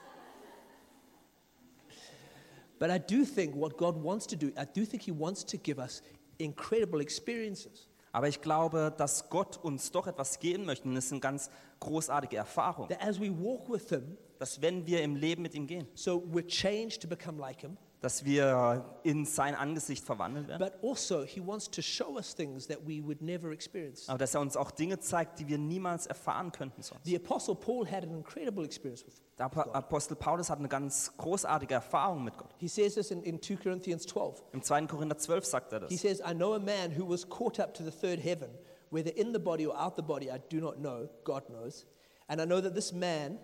But 2.78 2.90
I 2.90 3.00
do 3.00 3.24
think 3.24 3.56
what 3.56 3.78
God 3.78 3.96
wants 4.04 4.28
to 4.28 4.36
do, 4.36 4.48
I 4.58 4.66
do 4.66 4.86
think 4.86 5.04
He 5.04 5.12
wants 5.12 5.46
to 5.46 5.58
give 5.58 5.80
us 5.80 6.02
incredible 6.38 7.02
experiences. 7.02 7.88
Aber 8.12 8.28
ich 8.28 8.42
glaube, 8.42 8.94
dass 8.98 9.30
Gott 9.30 9.58
uns 9.64 9.92
doch 9.92 10.08
etwas 10.08 10.40
geben 10.40 10.66
möchte. 10.66 10.88
Und 10.88 10.98
es 10.98 11.10
sind 11.10 11.22
ganz 11.22 11.50
großartige 11.80 12.38
Erfahrungen. 12.38 12.90
That 12.90 13.02
as 13.02 13.20
we 13.20 13.30
walk 13.30 13.70
with 13.70 13.90
Him, 13.90 14.18
Dass 14.40 14.62
wenn 14.62 14.86
wir 14.86 15.02
im 15.02 15.16
Leben 15.16 15.42
mit 15.42 15.54
ihm 15.54 15.66
gehen, 15.66 15.88
so 15.94 16.22
we're 16.32 16.46
changed 16.46 17.02
to 17.02 17.08
become 17.08 17.40
like 17.40 17.62
Him, 17.62 17.78
dass 18.06 18.24
wir 18.24 18.86
in 19.04 19.26
sein 19.26 19.56
Angesicht 19.56 20.06
verwandelt 20.06 20.48
werden. 20.48 20.60
but 20.60 20.82
also 20.84 21.24
He 21.24 21.46
wants 21.46 21.70
to 21.72 21.82
show 21.82 22.16
us 22.18 22.34
things 22.36 22.68
that 22.68 22.78
we 22.88 23.04
would 23.04 23.22
never 23.22 23.52
experience. 23.52 24.08
Aber 24.08 24.20
dass 24.20 24.34
er 24.36 24.42
uns 24.42 24.56
auch 24.56 24.72
Dinge 24.72 25.00
zeigt, 25.00 25.40
die 25.40 25.48
wir 25.48 25.58
niemals 25.58 26.06
erfahren 26.06 26.52
könnten 26.52 26.82
sonst. 26.82 27.04
The 27.06 27.16
Apostle 27.18 27.56
Paul 27.56 27.86
had 27.90 28.04
an 28.04 28.12
incredible 28.16 28.64
experience 28.64 29.06
with 29.06 29.22
Der 29.38 29.48
Apo- 29.48 29.70
Apostel 29.74 30.16
Paulus 30.16 30.50
hat 30.50 30.60
eine 30.60 30.70
ganz 30.70 31.12
großartige 31.18 31.74
Erfahrung 31.74 32.24
mit 32.24 32.38
Gott. 32.38 32.54
He 32.58 32.68
says 32.70 32.94
this 32.94 33.12
in, 33.12 33.22
in 33.24 33.42
2 33.42 33.56
Corinthians 33.58 34.06
12. 34.06 34.44
Im 34.54 34.62
2. 34.62 34.86
Korinther 34.88 35.18
12 35.18 35.46
sagt 35.46 35.74
er 35.74 35.82
He 35.90 35.96
das. 35.96 36.02
says, 36.02 36.22
I 36.22 36.34
know 36.34 36.54
a 36.54 36.60
man 36.60 36.92
who 36.98 37.06
was 37.10 37.28
caught 37.28 37.60
up 37.60 37.74
to 37.74 37.84
the 37.84 37.92
third 37.92 38.20
heaven, 38.20 38.50
whether 38.92 39.10
in 39.12 39.34
the 39.34 39.40
body 39.40 39.66
or 39.68 39.76
out 39.78 39.96
the 39.98 40.02
body, 40.04 40.32
I 40.32 40.38
do 40.50 40.62
not 40.62 40.78
know, 40.80 41.10
God 41.26 41.50
knows. 41.50 41.86
And 42.30 42.40
I 42.40 42.46
know 42.46 42.62
that 42.62 42.76
this 42.76 42.94
man 42.94 43.40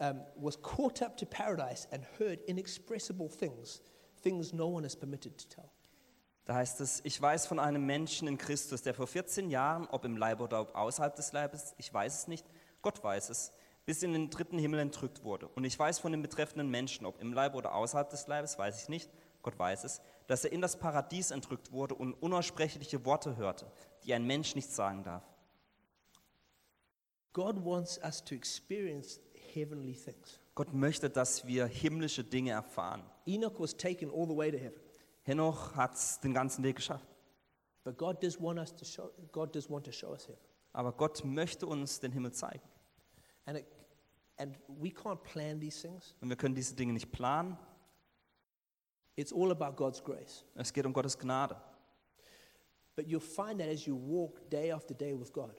um, 0.00 0.22
was 0.36 0.56
caught 0.56 1.02
up 1.02 1.16
to 1.18 1.26
paradise 1.26 1.86
and 1.92 2.02
heard 2.18 2.40
inexpressible 2.48 3.28
things, 3.28 3.80
things 4.22 4.52
no 4.52 4.68
one 4.68 4.86
is 4.86 4.96
permitted 4.96 5.36
to 5.38 5.48
tell. 5.48 5.70
Da 6.44 6.54
heißt 6.54 6.80
es, 6.80 7.00
ich 7.04 7.20
weiß 7.20 7.46
von 7.46 7.58
einem 7.58 7.84
Menschen 7.84 8.26
in 8.26 8.38
Christus, 8.38 8.80
der 8.80 8.94
vor 8.94 9.06
14 9.06 9.50
Jahren, 9.50 9.86
ob 9.88 10.06
im 10.06 10.16
Leib 10.16 10.40
oder 10.40 10.62
ob 10.62 10.74
außerhalb 10.74 11.14
des 11.14 11.32
Leibes, 11.32 11.74
ich 11.76 11.92
weiß 11.92 12.20
es 12.20 12.26
nicht, 12.26 12.46
Gott 12.80 13.04
weiß 13.04 13.28
es, 13.28 13.52
bis 13.84 14.02
in 14.02 14.14
den 14.14 14.30
dritten 14.30 14.58
Himmel 14.58 14.80
entrückt 14.80 15.24
wurde. 15.24 15.48
Und 15.48 15.64
ich 15.64 15.78
weiß 15.78 15.98
von 15.98 16.12
dem 16.12 16.22
betreffenden 16.22 16.70
Menschen, 16.70 17.04
ob 17.04 17.20
im 17.20 17.32
Leib 17.32 17.54
oder 17.54 17.74
außerhalb 17.74 18.08
des 18.08 18.26
Leibes, 18.26 18.58
weiß 18.58 18.82
ich 18.82 18.88
nicht, 18.88 19.10
Gott 19.42 19.58
weiß 19.58 19.84
es, 19.84 20.00
dass 20.26 20.44
er 20.44 20.52
in 20.52 20.60
das 20.60 20.78
Paradies 20.78 21.30
entrückt 21.30 21.72
wurde 21.72 21.94
und 21.94 22.14
unaussprechliche 22.14 23.04
Worte 23.04 23.36
hörte, 23.36 23.70
die 24.04 24.14
ein 24.14 24.26
Mensch 24.26 24.54
nicht 24.54 24.70
sagen 24.70 25.02
darf. 25.04 25.22
God 27.32 27.64
wants 27.64 27.98
us 28.02 28.24
to 28.24 28.34
experience 28.34 29.20
heavenly 29.54 29.94
things. 29.94 30.40
Gott 30.58 30.74
möchte, 30.74 31.08
dass 31.08 31.46
wir 31.46 31.66
himmlische 31.66 32.24
Dinge 32.24 32.50
erfahren. 32.50 33.04
Enoch 33.26 33.60
was 33.60 33.76
taken 33.76 34.10
all 34.10 34.26
the 34.26 34.36
way 34.36 34.50
to 34.50 34.58
heaven, 34.58 34.80
Henoch 35.22 35.76
hat 35.76 35.94
es 35.94 36.18
den 36.18 36.34
ganzen 36.34 36.64
Weg 36.64 36.74
geschafft. 36.74 37.06
but 37.84 37.96
God 37.96 38.20
does 38.20 38.40
want 38.40 38.58
us 38.58 38.74
to 38.74 38.84
show, 38.84 39.08
God 39.30 39.54
does 39.54 39.70
want 39.70 39.86
to 39.86 39.92
show 39.92 40.10
us 40.10 40.26
heaven. 40.26 40.40
Aber 40.72 40.90
Gott 40.90 41.24
möchte 41.24 41.64
uns 41.64 42.00
den 42.00 42.10
Himmel 42.10 42.32
zeigen. 42.32 42.68
And, 43.46 43.58
it, 43.58 43.66
and 44.36 44.58
we 44.66 44.88
can't 44.88 45.22
plan 45.22 45.60
these 45.60 45.80
things. 45.80 46.16
Und 46.20 46.28
wir 46.28 46.36
können 46.36 46.56
diese 46.56 46.74
Dinge 46.74 46.92
nicht 46.92 47.12
planen. 47.12 47.56
It's 49.14 49.32
all 49.32 49.52
about 49.52 49.76
God's 49.76 50.02
grace. 50.02 50.44
Es 50.56 50.72
geht 50.72 50.84
um 50.84 50.92
Gottes 50.92 51.16
Gnade. 51.16 51.54
But 52.96 53.06
you'll 53.06 53.20
find 53.20 53.60
that 53.60 53.68
as 53.68 53.86
you 53.86 53.94
walk 53.96 54.50
day 54.50 54.72
after 54.72 54.92
day 54.92 55.16
with 55.16 55.32
God, 55.32 55.54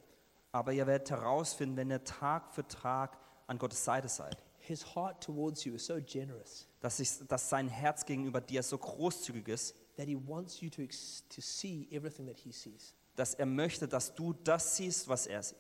Aber 0.52 0.74
ihr 0.74 0.86
werdet 0.86 1.10
herausfinden, 1.10 1.78
wenn 1.78 1.90
ihr 1.90 2.04
Tag 2.04 2.52
für 2.52 2.68
Tag 2.68 3.18
an 3.48 3.58
Gottes 3.58 3.86
Seite 3.86 4.10
seid, 4.10 4.44
His 4.70 4.96
heart 4.96 5.24
towards 5.24 5.66
you 5.66 5.74
is 5.74 5.86
so 5.86 6.00
generous 6.00 6.68
dass, 6.80 6.98
sich, 6.98 7.10
dass 7.28 7.50
sein 7.50 7.68
Herz 7.68 8.06
gegenüber 8.06 8.40
dir 8.40 8.62
so 8.64 8.78
großzügig 8.78 9.48
ist, 9.48 9.76
that 9.98 10.08
He 10.08 10.16
wants 10.16 10.62
you 10.62 10.70
to, 10.70 10.84
to 10.84 11.42
see 11.42 11.88
everything 11.92 12.28
that 12.28 12.38
He 12.38 12.52
sees. 12.52 12.94
dass 13.16 13.34
er 13.34 13.48
möchte, 13.48 13.88
dass 13.88 14.14
du 14.14 14.34
das 14.34 14.78
siehst, 14.78 15.10
was 15.10 15.28
er 15.28 15.42
sieht. 15.42 15.58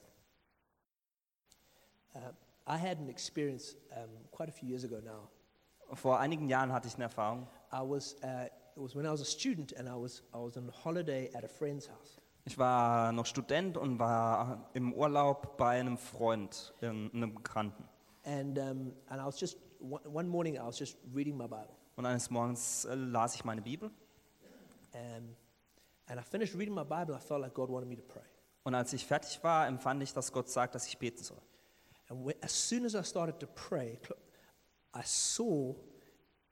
Uh, 2.13 2.19
I 2.67 2.77
had 2.77 2.99
an 2.99 3.09
experience 3.09 3.75
um, 3.91 4.09
quite 4.31 4.49
a 4.49 4.51
few 4.51 4.67
years 4.67 4.83
ago 4.83 5.01
now. 5.01 5.27
Vor 5.93 6.19
einigen 6.19 6.47
Jahren 6.47 6.71
hatte 6.71 6.87
ich 6.87 6.93
eine 6.95 7.05
Erfahrung. 7.05 7.47
I 7.73 7.81
was, 7.81 8.13
uh, 8.23 8.45
it 8.45 8.51
was 8.75 8.95
when 8.95 9.05
I 9.05 9.09
was 9.09 9.21
a 9.21 9.25
student 9.25 9.75
and 9.75 9.89
I 9.89 9.99
was, 9.99 10.21
I 10.33 10.37
was 10.37 10.55
on 10.55 10.71
holiday 10.83 11.29
at 11.33 11.43
a 11.43 11.47
friend's 11.47 11.89
house. 11.89 12.19
Ich 12.45 12.57
war 12.57 13.11
noch 13.11 13.25
Student 13.25 13.77
und 13.77 13.99
war 13.99 14.69
im 14.73 14.93
Urlaub 14.93 15.57
bei 15.57 15.79
einem 15.79 15.97
Freund, 15.97 16.73
einem 16.81 17.33
Bekannten. 17.33 17.83
And, 18.23 18.57
um, 18.59 18.93
and 19.09 19.21
I 19.21 19.25
was 19.25 19.39
just, 19.39 19.57
one, 19.79 20.27
morning, 20.27 20.57
I 20.57 20.63
was 20.63 20.77
just 20.77 20.97
reading 21.13 21.37
my 21.37 21.47
Bible. 21.47 21.75
Und 21.95 22.05
eines 22.05 22.29
Morgens 22.29 22.85
äh, 22.85 22.95
las 22.95 23.35
ich 23.35 23.43
meine 23.43 23.61
Bibel. 23.61 23.91
Um, 24.93 25.35
and 26.07 26.19
I 26.19 26.23
finished 26.23 26.55
reading 26.55 26.73
my 26.73 26.83
Bible, 26.83 27.15
I 27.15 27.19
felt 27.19 27.41
like 27.41 27.53
God 27.53 27.69
wanted 27.69 27.87
me 27.87 27.95
to 27.95 28.03
pray. 28.03 28.23
Und 28.63 28.75
als 28.75 28.93
ich 28.93 29.05
fertig 29.05 29.43
war, 29.43 29.67
empfand 29.67 30.03
ich, 30.03 30.13
dass 30.13 30.31
Gott 30.31 30.49
sagt, 30.49 30.75
dass 30.75 30.87
ich 30.87 30.97
beten 30.97 31.23
soll. 31.23 31.41
And 32.09 32.25
when, 32.25 32.35
as 32.41 32.51
soon 32.51 32.85
as 32.85 32.93
I 32.93 33.03
started 33.03 33.39
to 33.39 33.47
pray, 33.47 33.99
I 34.95 35.01
saw 35.03 35.75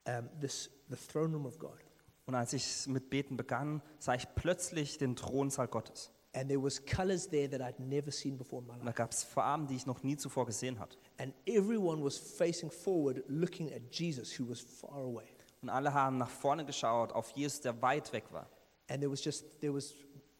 um, 0.05 0.29
this, 0.39 0.69
the 0.89 0.95
throne 0.95 1.33
room 1.33 1.45
of 1.45 1.57
God. 1.57 1.77
Und 2.25 2.35
als 2.35 2.53
ich 2.53 2.87
mit 2.87 3.09
Beten 3.09 3.37
begann, 3.37 3.81
sah 3.99 4.13
ich 4.13 4.27
plötzlich 4.35 4.97
den 4.97 5.15
Thronsaal 5.15 5.67
Gottes. 5.67 6.11
And 6.37 6.49
there 6.49 6.61
was 6.61 6.85
colors 6.85 7.27
there 7.27 7.49
that 7.49 7.61
I'd 7.61 7.79
never 7.79 8.11
seen 8.11 8.37
before 8.37 8.61
in 8.61 8.67
my 8.67 8.73
Und 8.73 8.81
da 8.81 8.85
life. 8.87 8.97
gab 8.97 9.11
es 9.11 9.23
Farben, 9.23 9.65
die 9.65 9.75
ich 9.75 9.85
noch 9.87 10.03
nie 10.03 10.17
zuvor 10.17 10.45
gesehen 10.45 10.77
hatte. 10.77 10.97
And 11.17 11.33
everyone 11.47 12.03
was 12.03 12.17
facing 12.17 12.69
forward, 12.69 13.23
looking 13.27 13.73
at 13.73 13.81
Jesus, 13.91 14.37
who 14.37 14.47
was 14.47 14.59
far 14.59 14.97
away. 14.99 15.25
Und 15.63 15.69
alle 15.69 15.91
haben 15.93 16.17
nach 16.17 16.29
vorne 16.29 16.63
geschaut 16.63 17.11
auf 17.11 17.31
Jesus, 17.31 17.61
der 17.61 17.81
weit 17.81 18.13
weg 18.13 18.25
war. 18.31 18.47
And 18.87 18.99
there 18.99 19.11
was 19.11 19.23
just, 19.25 19.45
there 19.61 19.73
was 19.73 19.95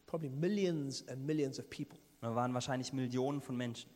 probably 0.06 0.28
millions 0.30 1.06
and 1.08 1.26
millions 1.26 1.58
of 1.58 1.68
people, 1.68 1.98
Und 2.20 2.28
da 2.30 2.34
waren 2.36 2.54
wahrscheinlich 2.54 2.92
Millionen 2.92 3.40
von 3.40 3.56
Menschen, 3.56 3.90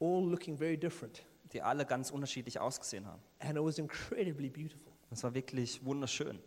all 0.00 0.24
looking 0.28 0.56
very 0.56 0.76
different. 0.78 1.24
die 1.52 1.62
alle 1.62 1.84
ganz 1.84 2.10
unterschiedlich 2.10 2.60
ausgesehen 2.60 3.06
haben. 3.06 3.20
And 3.40 3.56
it 3.58 3.64
was 3.64 3.78
incredibly 3.78 4.48
beautiful. 4.50 4.92
Das 5.10 5.22
war 5.24 5.34
wirklich 5.34 5.84
wunderschön. 5.84 6.38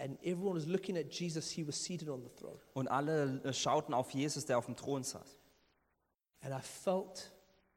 And 0.00 0.18
everyone 0.22 0.54
was 0.54 0.66
looking 0.66 0.96
at 0.96 1.10
Jesus, 1.10 1.50
he 1.50 1.62
was 1.66 1.76
seated 1.76 2.08
on 2.08 2.22
the 2.22 2.30
throne. 2.30 2.58
Und 2.72 2.88
alle 2.88 3.42
äh, 3.44 3.52
schauten 3.52 3.92
auf 3.92 4.10
Jesus, 4.12 4.46
der 4.46 4.56
auf 4.56 4.64
dem 4.64 4.74
Thron 4.74 5.02
saß. 5.04 5.36
And 6.40 6.54
I 6.54 6.62
felt 6.62 7.30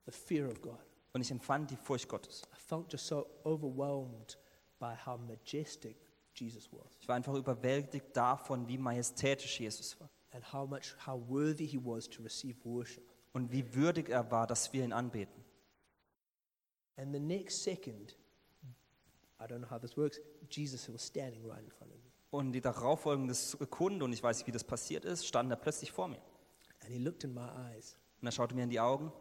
the 0.06 0.12
fear 0.12 0.48
of 0.48 0.62
God. 0.62 0.80
Und 1.12 1.20
ich 1.22 1.30
empfand 1.32 1.70
die 1.70 1.76
Furcht 1.76 2.08
Gottes. 2.08 2.44
I 2.54 2.56
felt 2.58 2.90
just 2.92 3.08
so 3.08 3.28
overwhelmed 3.44 4.38
by 4.80 4.96
how 5.06 5.20
majestic 5.20 5.98
Jesus 6.34 6.72
was 6.72 6.98
Ich 7.02 7.08
war 7.10 7.16
einfach 7.18 7.34
überwältigt 7.36 8.16
davon, 8.16 8.68
wie 8.70 8.78
majestätisch 8.78 9.60
Jesus 9.60 10.00
war. 10.00 10.10
and 10.32 10.44
how 10.54 10.66
much 10.66 10.96
how 11.06 11.20
worthy 11.28 11.68
he 11.68 11.78
was 11.78 12.10
to 12.10 12.24
receive 12.24 12.56
worship. 12.64 13.04
Und 13.34 13.52
wie 13.52 13.76
würdig 13.76 14.10
er 14.10 14.32
war, 14.32 14.48
dass 14.48 14.72
wir 14.72 14.84
ihn 14.86 14.94
anbeten. 14.94 15.44
And 16.96 17.14
the 17.14 17.20
next 17.20 17.64
second, 17.64 18.16
I 19.40 19.44
don't 19.44 19.60
know 19.60 19.70
how 19.70 19.80
this 19.80 19.98
works, 19.98 20.20
Jesus 20.50 20.88
was 20.92 21.06
standing 21.06 21.44
right 21.46 21.62
in 21.62 21.70
front 21.70 21.92
of 21.92 21.93
me. 21.93 21.93
Und 22.34 22.52
die 22.52 22.62
darauffolgende 22.62 23.36
Sekunde, 23.36 24.04
und 24.04 24.12
ich 24.12 24.24
weiß 24.24 24.40
nicht, 24.40 24.48
wie 24.48 24.52
das 24.52 24.64
passiert 24.64 25.06
ist, 25.06 25.28
stand 25.28 25.52
er 25.52 25.56
plötzlich 25.56 25.92
vor 25.92 26.08
mir. 26.08 26.20
And 26.82 26.92
he 26.92 26.98
looked 26.98 27.24
in 27.24 27.32
my 27.32 27.48
eyes 27.70 27.96
Und 28.22 28.28
er 28.28 28.32
schaute 28.32 28.56
mir 28.56 28.64
in 28.64 28.72
die 28.72 28.80
Augen 28.80 29.12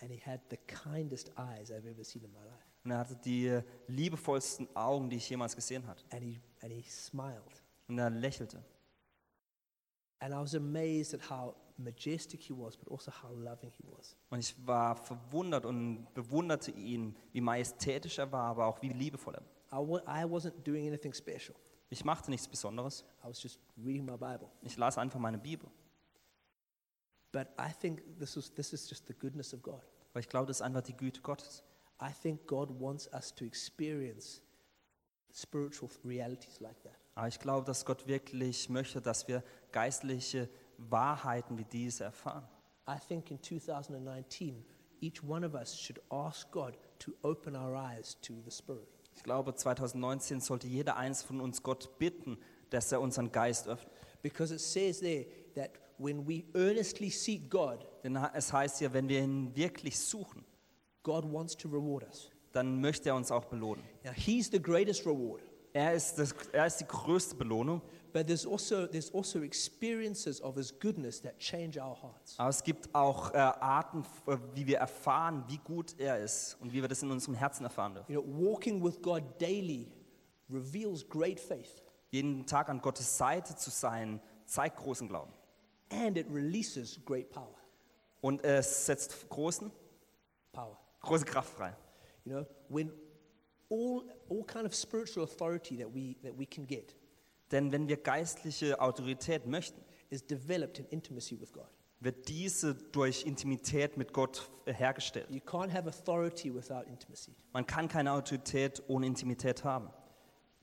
and 0.00 0.10
he 0.10 0.18
had 0.18 0.40
the 0.50 0.56
kindest 0.66 1.30
eyes 1.38 1.70
I've 1.70 1.88
ever 1.88 2.02
seen 2.02 2.24
in 2.24 2.32
my 2.32 2.40
life. 2.40 2.66
und 2.82 2.90
er 2.90 2.98
hatte 2.98 3.14
die 3.14 3.60
liebevollsten 3.86 4.68
Augen, 4.74 5.08
die 5.08 5.18
ich 5.18 5.30
jemals 5.30 5.54
gesehen 5.54 5.86
hatte. 5.86 6.02
And 6.10 6.24
he 6.24 6.40
and 6.60 6.72
he 6.72 6.82
smiled. 6.82 7.62
Und 7.86 7.96
er 8.00 8.10
lächelte. 8.10 8.64
And 10.18 10.34
I 10.34 10.38
was 10.38 10.56
amazed 10.56 11.14
at 11.14 11.30
how 11.30 11.54
majestic 11.76 12.42
he 12.42 12.52
was, 12.52 12.76
but 12.76 12.90
also 12.90 13.12
how 13.22 13.30
loving 13.36 13.70
he 13.70 13.84
was. 13.86 14.16
Und 14.30 14.40
ich 14.40 14.66
war 14.66 14.96
verwundert 14.96 15.64
und 15.64 16.12
bewunderte 16.12 16.72
ihn, 16.72 17.16
wie 17.30 17.40
majestätisch 17.40 18.18
er 18.18 18.32
war, 18.32 18.50
aber 18.50 18.66
auch 18.66 18.82
wie 18.82 18.88
liebevoll 18.88 19.36
er 19.36 19.42
war. 19.42 19.48
I 19.70 20.24
I 20.24 20.24
wasn't 20.24 20.60
doing 20.64 20.88
anything 20.88 21.14
special. 21.14 21.54
Ich 21.90 22.04
machte 22.04 22.30
nichts 22.30 22.48
Besonderes. 22.48 23.04
I 23.24 23.28
was 23.28 23.42
just 23.42 23.58
reading 23.76 24.04
my 24.04 24.16
Bible. 24.16 24.48
Ich 24.62 24.76
las 24.76 24.98
einfach 24.98 25.18
meine 25.18 25.38
Bibel. 25.38 25.70
But 27.32 27.48
I 27.58 27.72
think 27.72 28.02
this 28.18 28.36
is, 28.36 28.52
this 28.54 28.72
is 28.72 28.88
just 28.88 29.06
the 29.06 29.14
goodness 29.14 29.52
of 29.54 29.62
God. 29.62 29.82
Weil 30.12 30.20
ich 30.20 30.28
glaube, 30.28 30.46
das 30.46 30.58
ist 30.58 30.62
einfach 30.62 30.82
die 30.82 30.96
Güte 30.96 31.20
Gottes. 31.20 31.62
I 32.00 32.12
think 32.12 32.46
God 32.46 32.68
wants 32.80 33.12
us 33.12 33.34
to 33.34 33.44
experience 33.44 34.40
spiritual 35.32 35.90
realities 36.04 36.60
like 36.60 36.80
that. 36.82 36.96
Aber 37.14 37.28
ich 37.28 37.38
glaube, 37.38 37.66
dass 37.66 37.84
Gott 37.84 38.06
wirklich 38.06 38.68
möchte, 38.68 39.00
dass 39.00 39.26
wir 39.26 39.42
geistliche 39.72 40.48
Wahrheiten 40.78 41.58
wie 41.58 41.64
diese 41.64 42.04
erfahren. 42.04 42.46
I 42.88 42.96
think 42.98 43.30
in 43.30 43.42
2019, 43.42 44.64
each 45.00 45.22
one 45.22 45.44
of 45.44 45.54
us 45.54 45.78
should 45.78 46.00
ask 46.10 46.50
God 46.50 46.78
to 47.00 47.12
open 47.22 47.56
our 47.56 47.74
eyes 47.74 48.18
to 48.22 48.34
the 48.44 48.50
Spirit. 48.50 48.88
Ich 49.18 49.24
glaube, 49.24 49.52
2019 49.52 50.40
sollte 50.40 50.68
jeder 50.68 50.96
eins 50.96 51.24
von 51.24 51.40
uns 51.40 51.64
Gott 51.64 51.98
bitten, 51.98 52.38
dass 52.70 52.92
er 52.92 53.00
unseren 53.00 53.32
Geist 53.32 53.66
öffnet. 53.66 53.92
Because 54.22 54.54
it 54.54 54.60
says 54.60 55.00
there 55.00 55.26
that 55.56 55.72
when 55.98 56.24
we 56.28 56.44
earnestly 56.54 57.10
seek 57.10 57.50
God, 57.50 57.84
Denn 58.04 58.14
es 58.14 58.52
heißt 58.52 58.80
ja, 58.80 58.92
wenn 58.92 59.08
wir 59.08 59.20
ihn 59.20 59.56
wirklich 59.56 59.98
suchen, 59.98 60.44
God 61.02 61.24
wants 61.32 61.56
to 61.56 61.68
reward 61.68 62.04
us. 62.04 62.30
dann 62.52 62.80
möchte 62.80 63.08
er 63.08 63.16
uns 63.16 63.32
auch 63.32 63.46
belohnen. 63.46 63.82
Now, 64.04 64.12
He's 64.12 64.52
the 64.52 64.62
greatest 64.62 65.04
reward. 65.04 65.42
Er 65.72 65.94
ist, 65.94 66.14
das, 66.16 66.32
er 66.52 66.66
ist 66.66 66.76
die 66.76 66.86
größte 66.86 67.34
Belohnung, 67.34 67.82
But 68.12 68.26
there's 68.26 68.46
also, 68.46 68.86
there's 68.86 69.10
also 69.14 69.42
experiences 69.42 70.40
of 70.40 70.56
His 70.56 70.72
goodness 70.78 71.20
that 71.22 71.38
change 71.38 71.78
our 71.78 71.96
hearts. 72.00 72.34
aber 72.38 72.48
es 72.48 72.62
gibt 72.62 72.94
auch 72.94 73.32
äh, 73.34 73.36
Arten, 73.38 74.04
äh, 74.26 74.36
wie 74.54 74.66
wir 74.66 74.78
erfahren, 74.78 75.44
wie 75.48 75.58
gut 75.58 75.94
er 75.98 76.18
ist 76.18 76.56
und 76.60 76.72
wie 76.72 76.80
wir 76.80 76.88
das 76.88 77.02
in 77.02 77.10
unserem 77.10 77.34
Herzen 77.34 77.64
erfahren 77.64 77.94
dürfen. 77.94 78.12
You 78.12 78.22
know, 78.22 78.50
walking 78.50 78.82
with 78.82 79.00
God 79.02 79.22
daily 79.40 79.92
reveals 80.50 81.06
great 81.08 81.38
faith 81.38 81.82
Jeden 82.10 82.46
Tag 82.46 82.70
an 82.70 82.80
Gottes 82.80 83.18
Seite 83.18 83.54
zu 83.54 83.68
sein, 83.70 84.20
zeigt 84.46 84.76
großen 84.78 85.06
Glauben. 85.08 85.32
and 85.90 86.16
it 86.16 86.26
releases 86.30 86.98
great 87.04 87.30
power. 87.30 87.54
Und 88.20 88.42
es 88.44 88.86
setzt 88.86 89.28
großen, 89.28 89.70
Power. 90.52 90.78
große 91.02 91.24
Kraft 91.24 91.50
frei. 91.50 91.76
You 92.24 92.32
know, 92.32 92.46
when 92.68 92.90
all, 93.70 94.02
all 94.30 94.44
kind 94.44 94.66
of 94.66 94.74
spiritual 94.74 95.24
authority 95.24 95.76
that 95.76 95.88
we, 95.94 96.16
that 96.22 96.36
we 96.36 96.46
can 96.46 96.66
get 96.66 96.94
Denn 97.50 97.72
wenn 97.72 97.88
wir 97.88 97.96
geistliche 97.96 98.80
Autorität 98.80 99.46
möchten, 99.46 99.80
is 100.10 100.26
developed 100.26 100.78
in 100.78 100.86
intimacy 100.86 101.40
with 101.40 101.52
God. 101.52 101.68
wird 102.00 102.28
diese 102.28 102.74
durch 102.74 103.24
Intimität 103.26 103.96
mit 103.96 104.12
Gott 104.12 104.50
äh, 104.66 104.72
hergestellt. 104.72 105.28
You 105.30 105.40
can't 105.40 105.72
have 105.72 105.88
authority 105.88 106.54
without 106.54 106.84
intimacy 106.86 107.34
Man 107.52 107.66
kann 107.66 107.88
keine 107.88 108.12
Autorität 108.12 108.82
ohne 108.88 109.06
Intimität 109.06 109.64
haben. 109.64 109.90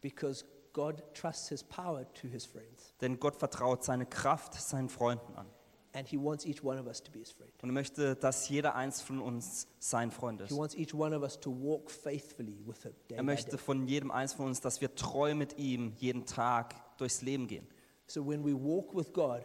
because 0.01 0.45
God 0.73 1.01
trusts 1.13 1.49
his 1.49 1.63
power 1.63 2.05
to 2.13 2.27
his 2.27 2.45
friends 2.45 2.93
Denn 3.01 3.19
Gott 3.19 3.35
vertraut 3.35 3.83
seine 3.83 4.05
Kraft 4.05 4.53
seinen 4.53 4.89
Freunden 4.89 5.35
an. 5.35 5.47
And 5.95 6.07
he 6.07 6.17
wants 6.17 6.45
each 6.45 6.63
one 6.63 6.79
of 6.79 6.87
us 6.87 7.01
to 7.01 7.11
be 7.11 7.19
his 7.19 7.31
friend. 7.31 7.51
Und 7.63 7.69
er 7.69 7.73
möchte, 7.73 8.15
dass 8.15 8.49
jeder 8.49 8.75
eins 8.75 9.01
von 9.01 9.19
uns 9.19 9.67
sein 9.79 10.11
Freund 10.11 10.41
He 10.41 10.45
ist. 10.47 10.57
wants 10.57 10.75
each 10.75 10.93
one 10.93 11.15
of 11.15 11.23
us 11.23 11.39
to 11.39 11.49
walk 11.49 11.89
faithfully 11.89 12.59
with 12.65 12.83
him 12.83 12.93
day 13.09 13.17
Er 13.17 13.23
möchte 13.23 13.57
von 13.57 13.87
jedem 13.87 14.11
eins 14.11 14.33
von 14.33 14.47
uns, 14.47 14.59
dass 14.61 14.81
wir 14.81 14.93
treu 14.95 15.33
mit 15.33 15.57
ihm 15.57 15.93
jeden 15.97 16.25
Tag 16.25 16.75
durchs 16.97 17.21
Leben 17.21 17.47
gehen. 17.47 17.67
So 18.07 18.27
when 18.27 18.43
we 18.45 18.53
walk 18.53 18.93
with 18.95 19.11
God, 19.13 19.41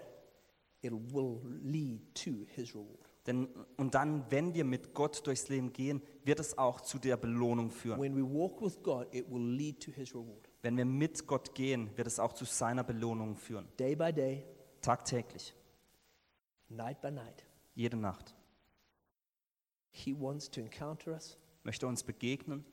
it 0.83 0.93
will 0.93 1.41
lead 1.63 2.15
to 2.17 2.45
his 2.55 2.75
reward. 2.75 2.99
Denn, 3.27 3.49
und 3.77 3.95
dann, 3.95 4.25
wenn 4.31 4.55
wir 4.55 4.65
mit 4.65 4.95
Gott 4.95 5.27
durchs 5.27 5.49
Leben 5.49 5.73
gehen, 5.73 6.03
wird 6.25 6.41
es 6.41 6.57
auch 6.57 6.81
zu 6.81 6.99
der 6.99 7.17
Belohnung 7.17 7.71
führen. 7.71 8.01
When 8.01 8.17
we 8.17 8.23
walk 8.23 8.61
with 8.63 8.83
God, 8.83 9.07
it 9.15 9.31
will 9.31 9.43
lead 9.43 9.81
to 9.83 9.93
his 9.93 10.15
reward. 10.15 10.49
Wenn 10.63 10.77
wir 10.77 10.85
mit 10.85 11.27
Gott 11.27 11.55
gehen, 11.55 11.91
wird 11.97 12.07
es 12.07 12.19
auch 12.19 12.33
zu 12.33 12.45
seiner 12.45 12.83
Belohnung 12.83 13.37
führen. 13.37 13.69
Day 13.79 13.95
by 13.95 14.13
day, 14.13 14.45
Tagtäglich, 14.81 15.55
night 16.71 17.01
by 17.03 17.11
night. 17.11 17.45
jede 17.75 17.97
Nacht. 17.97 18.35
He 19.93 20.15
wants 20.15 20.49
to 20.51 20.61
encounter 20.61 21.13
us 21.13 21.37
Möchte 21.65 21.87
uns 21.87 22.03
begegnen 22.03 22.65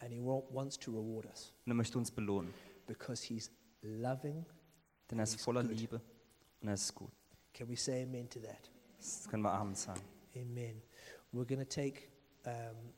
and 0.00 0.12
he 0.12 0.20
wants 0.20 0.78
to 0.78 0.90
reward 0.90 1.26
us 1.26 1.52
und 1.66 1.72
er 1.72 1.74
möchte 1.74 1.98
uns 1.98 2.10
belohnen. 2.10 2.52
because 2.86 3.22
he's 3.22 3.50
loving. 3.82 4.44
Denn 5.10 5.18
er 5.18 5.24
ist 5.24 5.40
voller 5.40 5.62
good. 5.62 5.76
Liebe 5.78 6.00
und 6.60 6.68
er 6.68 6.74
ist 6.74 6.94
gut. 6.94 7.10
Can 7.52 7.68
we 7.68 7.76
say 7.76 8.02
amen 8.04 8.28
to 8.30 8.40
that? 8.40 8.70
Das 8.98 9.28
können 9.28 9.42
wir 9.42 9.52
Amen 9.52 9.74
sagen. 9.74 10.00
Amen. 10.36 10.80
We're 11.32 11.44
going 11.44 11.58
to 11.60 11.64
take 11.66 12.08
um, 12.46 12.92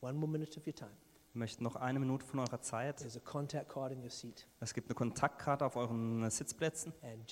one 0.00 0.14
more 0.18 0.28
minute 0.30 0.56
of 0.58 0.66
your 0.66 0.74
time. 0.74 0.90
Wir 1.32 1.38
möchten 1.38 1.62
noch 1.62 1.76
eine 1.76 2.00
Minute 2.00 2.26
von 2.26 2.40
eurer 2.40 2.60
Zeit. 2.60 3.04
Es 3.04 4.74
gibt 4.74 4.88
eine 4.88 4.94
Kontaktkarte 4.94 5.64
auf 5.64 5.76
euren 5.76 6.28
Sitzplätzen. 6.28 6.92
Out, 7.02 7.28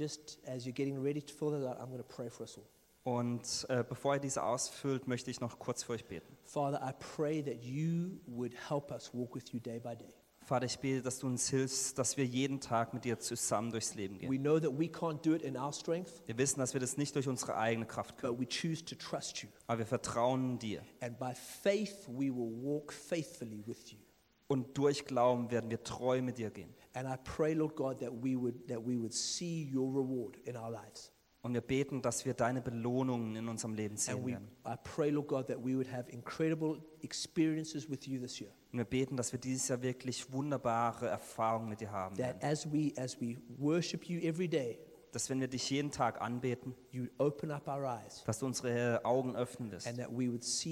us 2.40 2.58
all. 2.58 2.64
Und 3.02 3.66
äh, 3.70 3.84
bevor 3.88 4.14
ihr 4.14 4.20
diese 4.20 4.42
ausfüllt, 4.42 5.08
möchte 5.08 5.30
ich 5.30 5.40
noch 5.40 5.58
kurz 5.58 5.82
für 5.82 5.94
euch 5.94 6.04
beten. 6.04 6.36
Father, 6.44 6.80
I 6.86 6.92
pray 7.16 7.42
that 7.42 7.64
you 7.64 8.20
would 8.26 8.52
help 8.68 8.90
us 8.92 9.12
walk 9.14 9.34
with 9.34 9.50
you 9.52 9.58
day 9.58 9.80
by 9.80 9.96
day. 9.96 10.14
Vater, 10.48 10.64
ich 10.64 10.78
bete, 10.78 11.02
dass 11.02 11.18
du 11.18 11.26
uns 11.26 11.50
hilfst, 11.50 11.98
dass 11.98 12.16
wir 12.16 12.24
jeden 12.24 12.58
Tag 12.58 12.94
mit 12.94 13.04
dir 13.04 13.18
zusammen 13.18 13.70
durchs 13.70 13.94
Leben 13.94 14.16
gehen. 14.16 14.32
We 14.32 14.38
know 14.38 14.58
that 14.58 14.78
we 14.78 14.86
can't 14.86 15.20
do 15.20 15.34
it 15.34 15.42
in 15.42 15.58
our 15.58 15.74
strength, 15.74 16.22
Wir 16.24 16.38
wissen, 16.38 16.58
dass 16.58 16.72
wir 16.72 16.80
das 16.80 16.96
nicht 16.96 17.14
durch 17.14 17.28
unsere 17.28 17.54
eigene 17.58 17.84
Kraft 17.84 18.16
können, 18.16 18.34
but 18.34 18.40
we 18.40 18.48
choose 18.48 18.82
to 18.82 18.94
trust 18.94 19.42
you. 19.42 19.50
aber 19.66 19.80
wir 19.80 19.86
vertrauen 19.86 20.58
dir. 20.58 20.82
And 21.00 21.18
by 21.18 21.34
faith, 21.34 22.08
we 22.08 22.34
will 22.34 22.50
walk 22.62 22.94
faithfully 22.94 23.62
with 23.66 23.90
you. 23.90 23.98
Und 24.46 24.78
durch 24.78 25.04
Glauben 25.04 25.50
werden 25.50 25.68
wir 25.68 25.82
treu 25.82 26.22
mit 26.22 26.38
dir 26.38 26.50
gehen. 26.50 26.74
And 26.94 27.06
I 27.06 27.18
pray, 27.22 27.52
Lord 27.52 27.76
God, 27.76 27.98
that 27.98 28.10
we 28.10 28.34
would, 28.34 28.66
that 28.68 28.80
we 28.80 28.98
would 28.98 29.12
see 29.12 29.70
your 29.70 29.94
reward 29.94 30.38
in 30.46 30.56
our 30.56 30.70
lives. 30.70 31.12
Und 31.48 31.54
wir 31.54 31.62
beten, 31.62 32.02
dass 32.02 32.26
wir 32.26 32.34
deine 32.34 32.60
Belohnungen 32.60 33.34
in 33.34 33.48
unserem 33.48 33.72
Leben 33.72 33.96
sehen 33.96 34.22
we, 34.22 34.32
werden. 34.32 34.48
I 34.66 34.74
pray, 34.84 35.08
Lord 35.08 35.28
God, 35.28 35.46
that 35.46 35.56
we 35.64 35.74
would 35.74 35.90
have 35.90 36.10
incredible 36.10 36.78
experiences 37.00 37.88
with 37.88 38.04
you 38.04 38.20
this 38.20 38.38
year. 38.38 38.50
Und 38.70 38.76
wir 38.76 38.84
beten, 38.84 39.16
dass 39.16 39.32
wir 39.32 39.38
dieses 39.38 39.66
Jahr 39.68 39.80
wirklich 39.80 40.30
wunderbare 40.30 41.08
Erfahrungen 41.08 41.70
mit 41.70 41.80
dir 41.80 41.90
haben 41.90 42.16
That 42.16 42.42
werden. 42.42 42.52
as 42.52 42.70
we 42.70 42.92
as 42.98 43.18
we 43.18 43.38
worship 43.56 44.04
you 44.04 44.20
every 44.20 44.46
day, 44.46 44.78
Dass 45.12 45.30
wenn 45.30 45.40
wir 45.40 45.48
dich 45.48 45.70
jeden 45.70 45.90
Tag 45.90 46.20
anbeten, 46.20 46.74
eyes 46.92 48.22
dass 48.26 48.40
du 48.40 48.44
unsere 48.44 49.02
Augen 49.06 49.34
öffnen 49.34 49.70
wirst. 49.70 49.86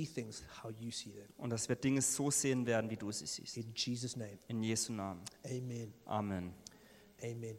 things. 0.04 0.44
Und 1.38 1.48
dass 1.48 1.70
wir 1.70 1.76
Dinge 1.76 2.02
so 2.02 2.30
sehen 2.30 2.66
werden, 2.66 2.90
wie 2.90 2.98
du 2.98 3.10
sie 3.10 3.24
siehst. 3.24 3.56
In 3.56 3.72
Jesus' 3.74 4.14
name. 4.14 4.38
In 4.48 4.62
Jesu 4.62 4.92
Namen. 4.92 5.22
Amen. 5.42 5.94
Amen. 6.04 6.52
Amen. 7.22 7.58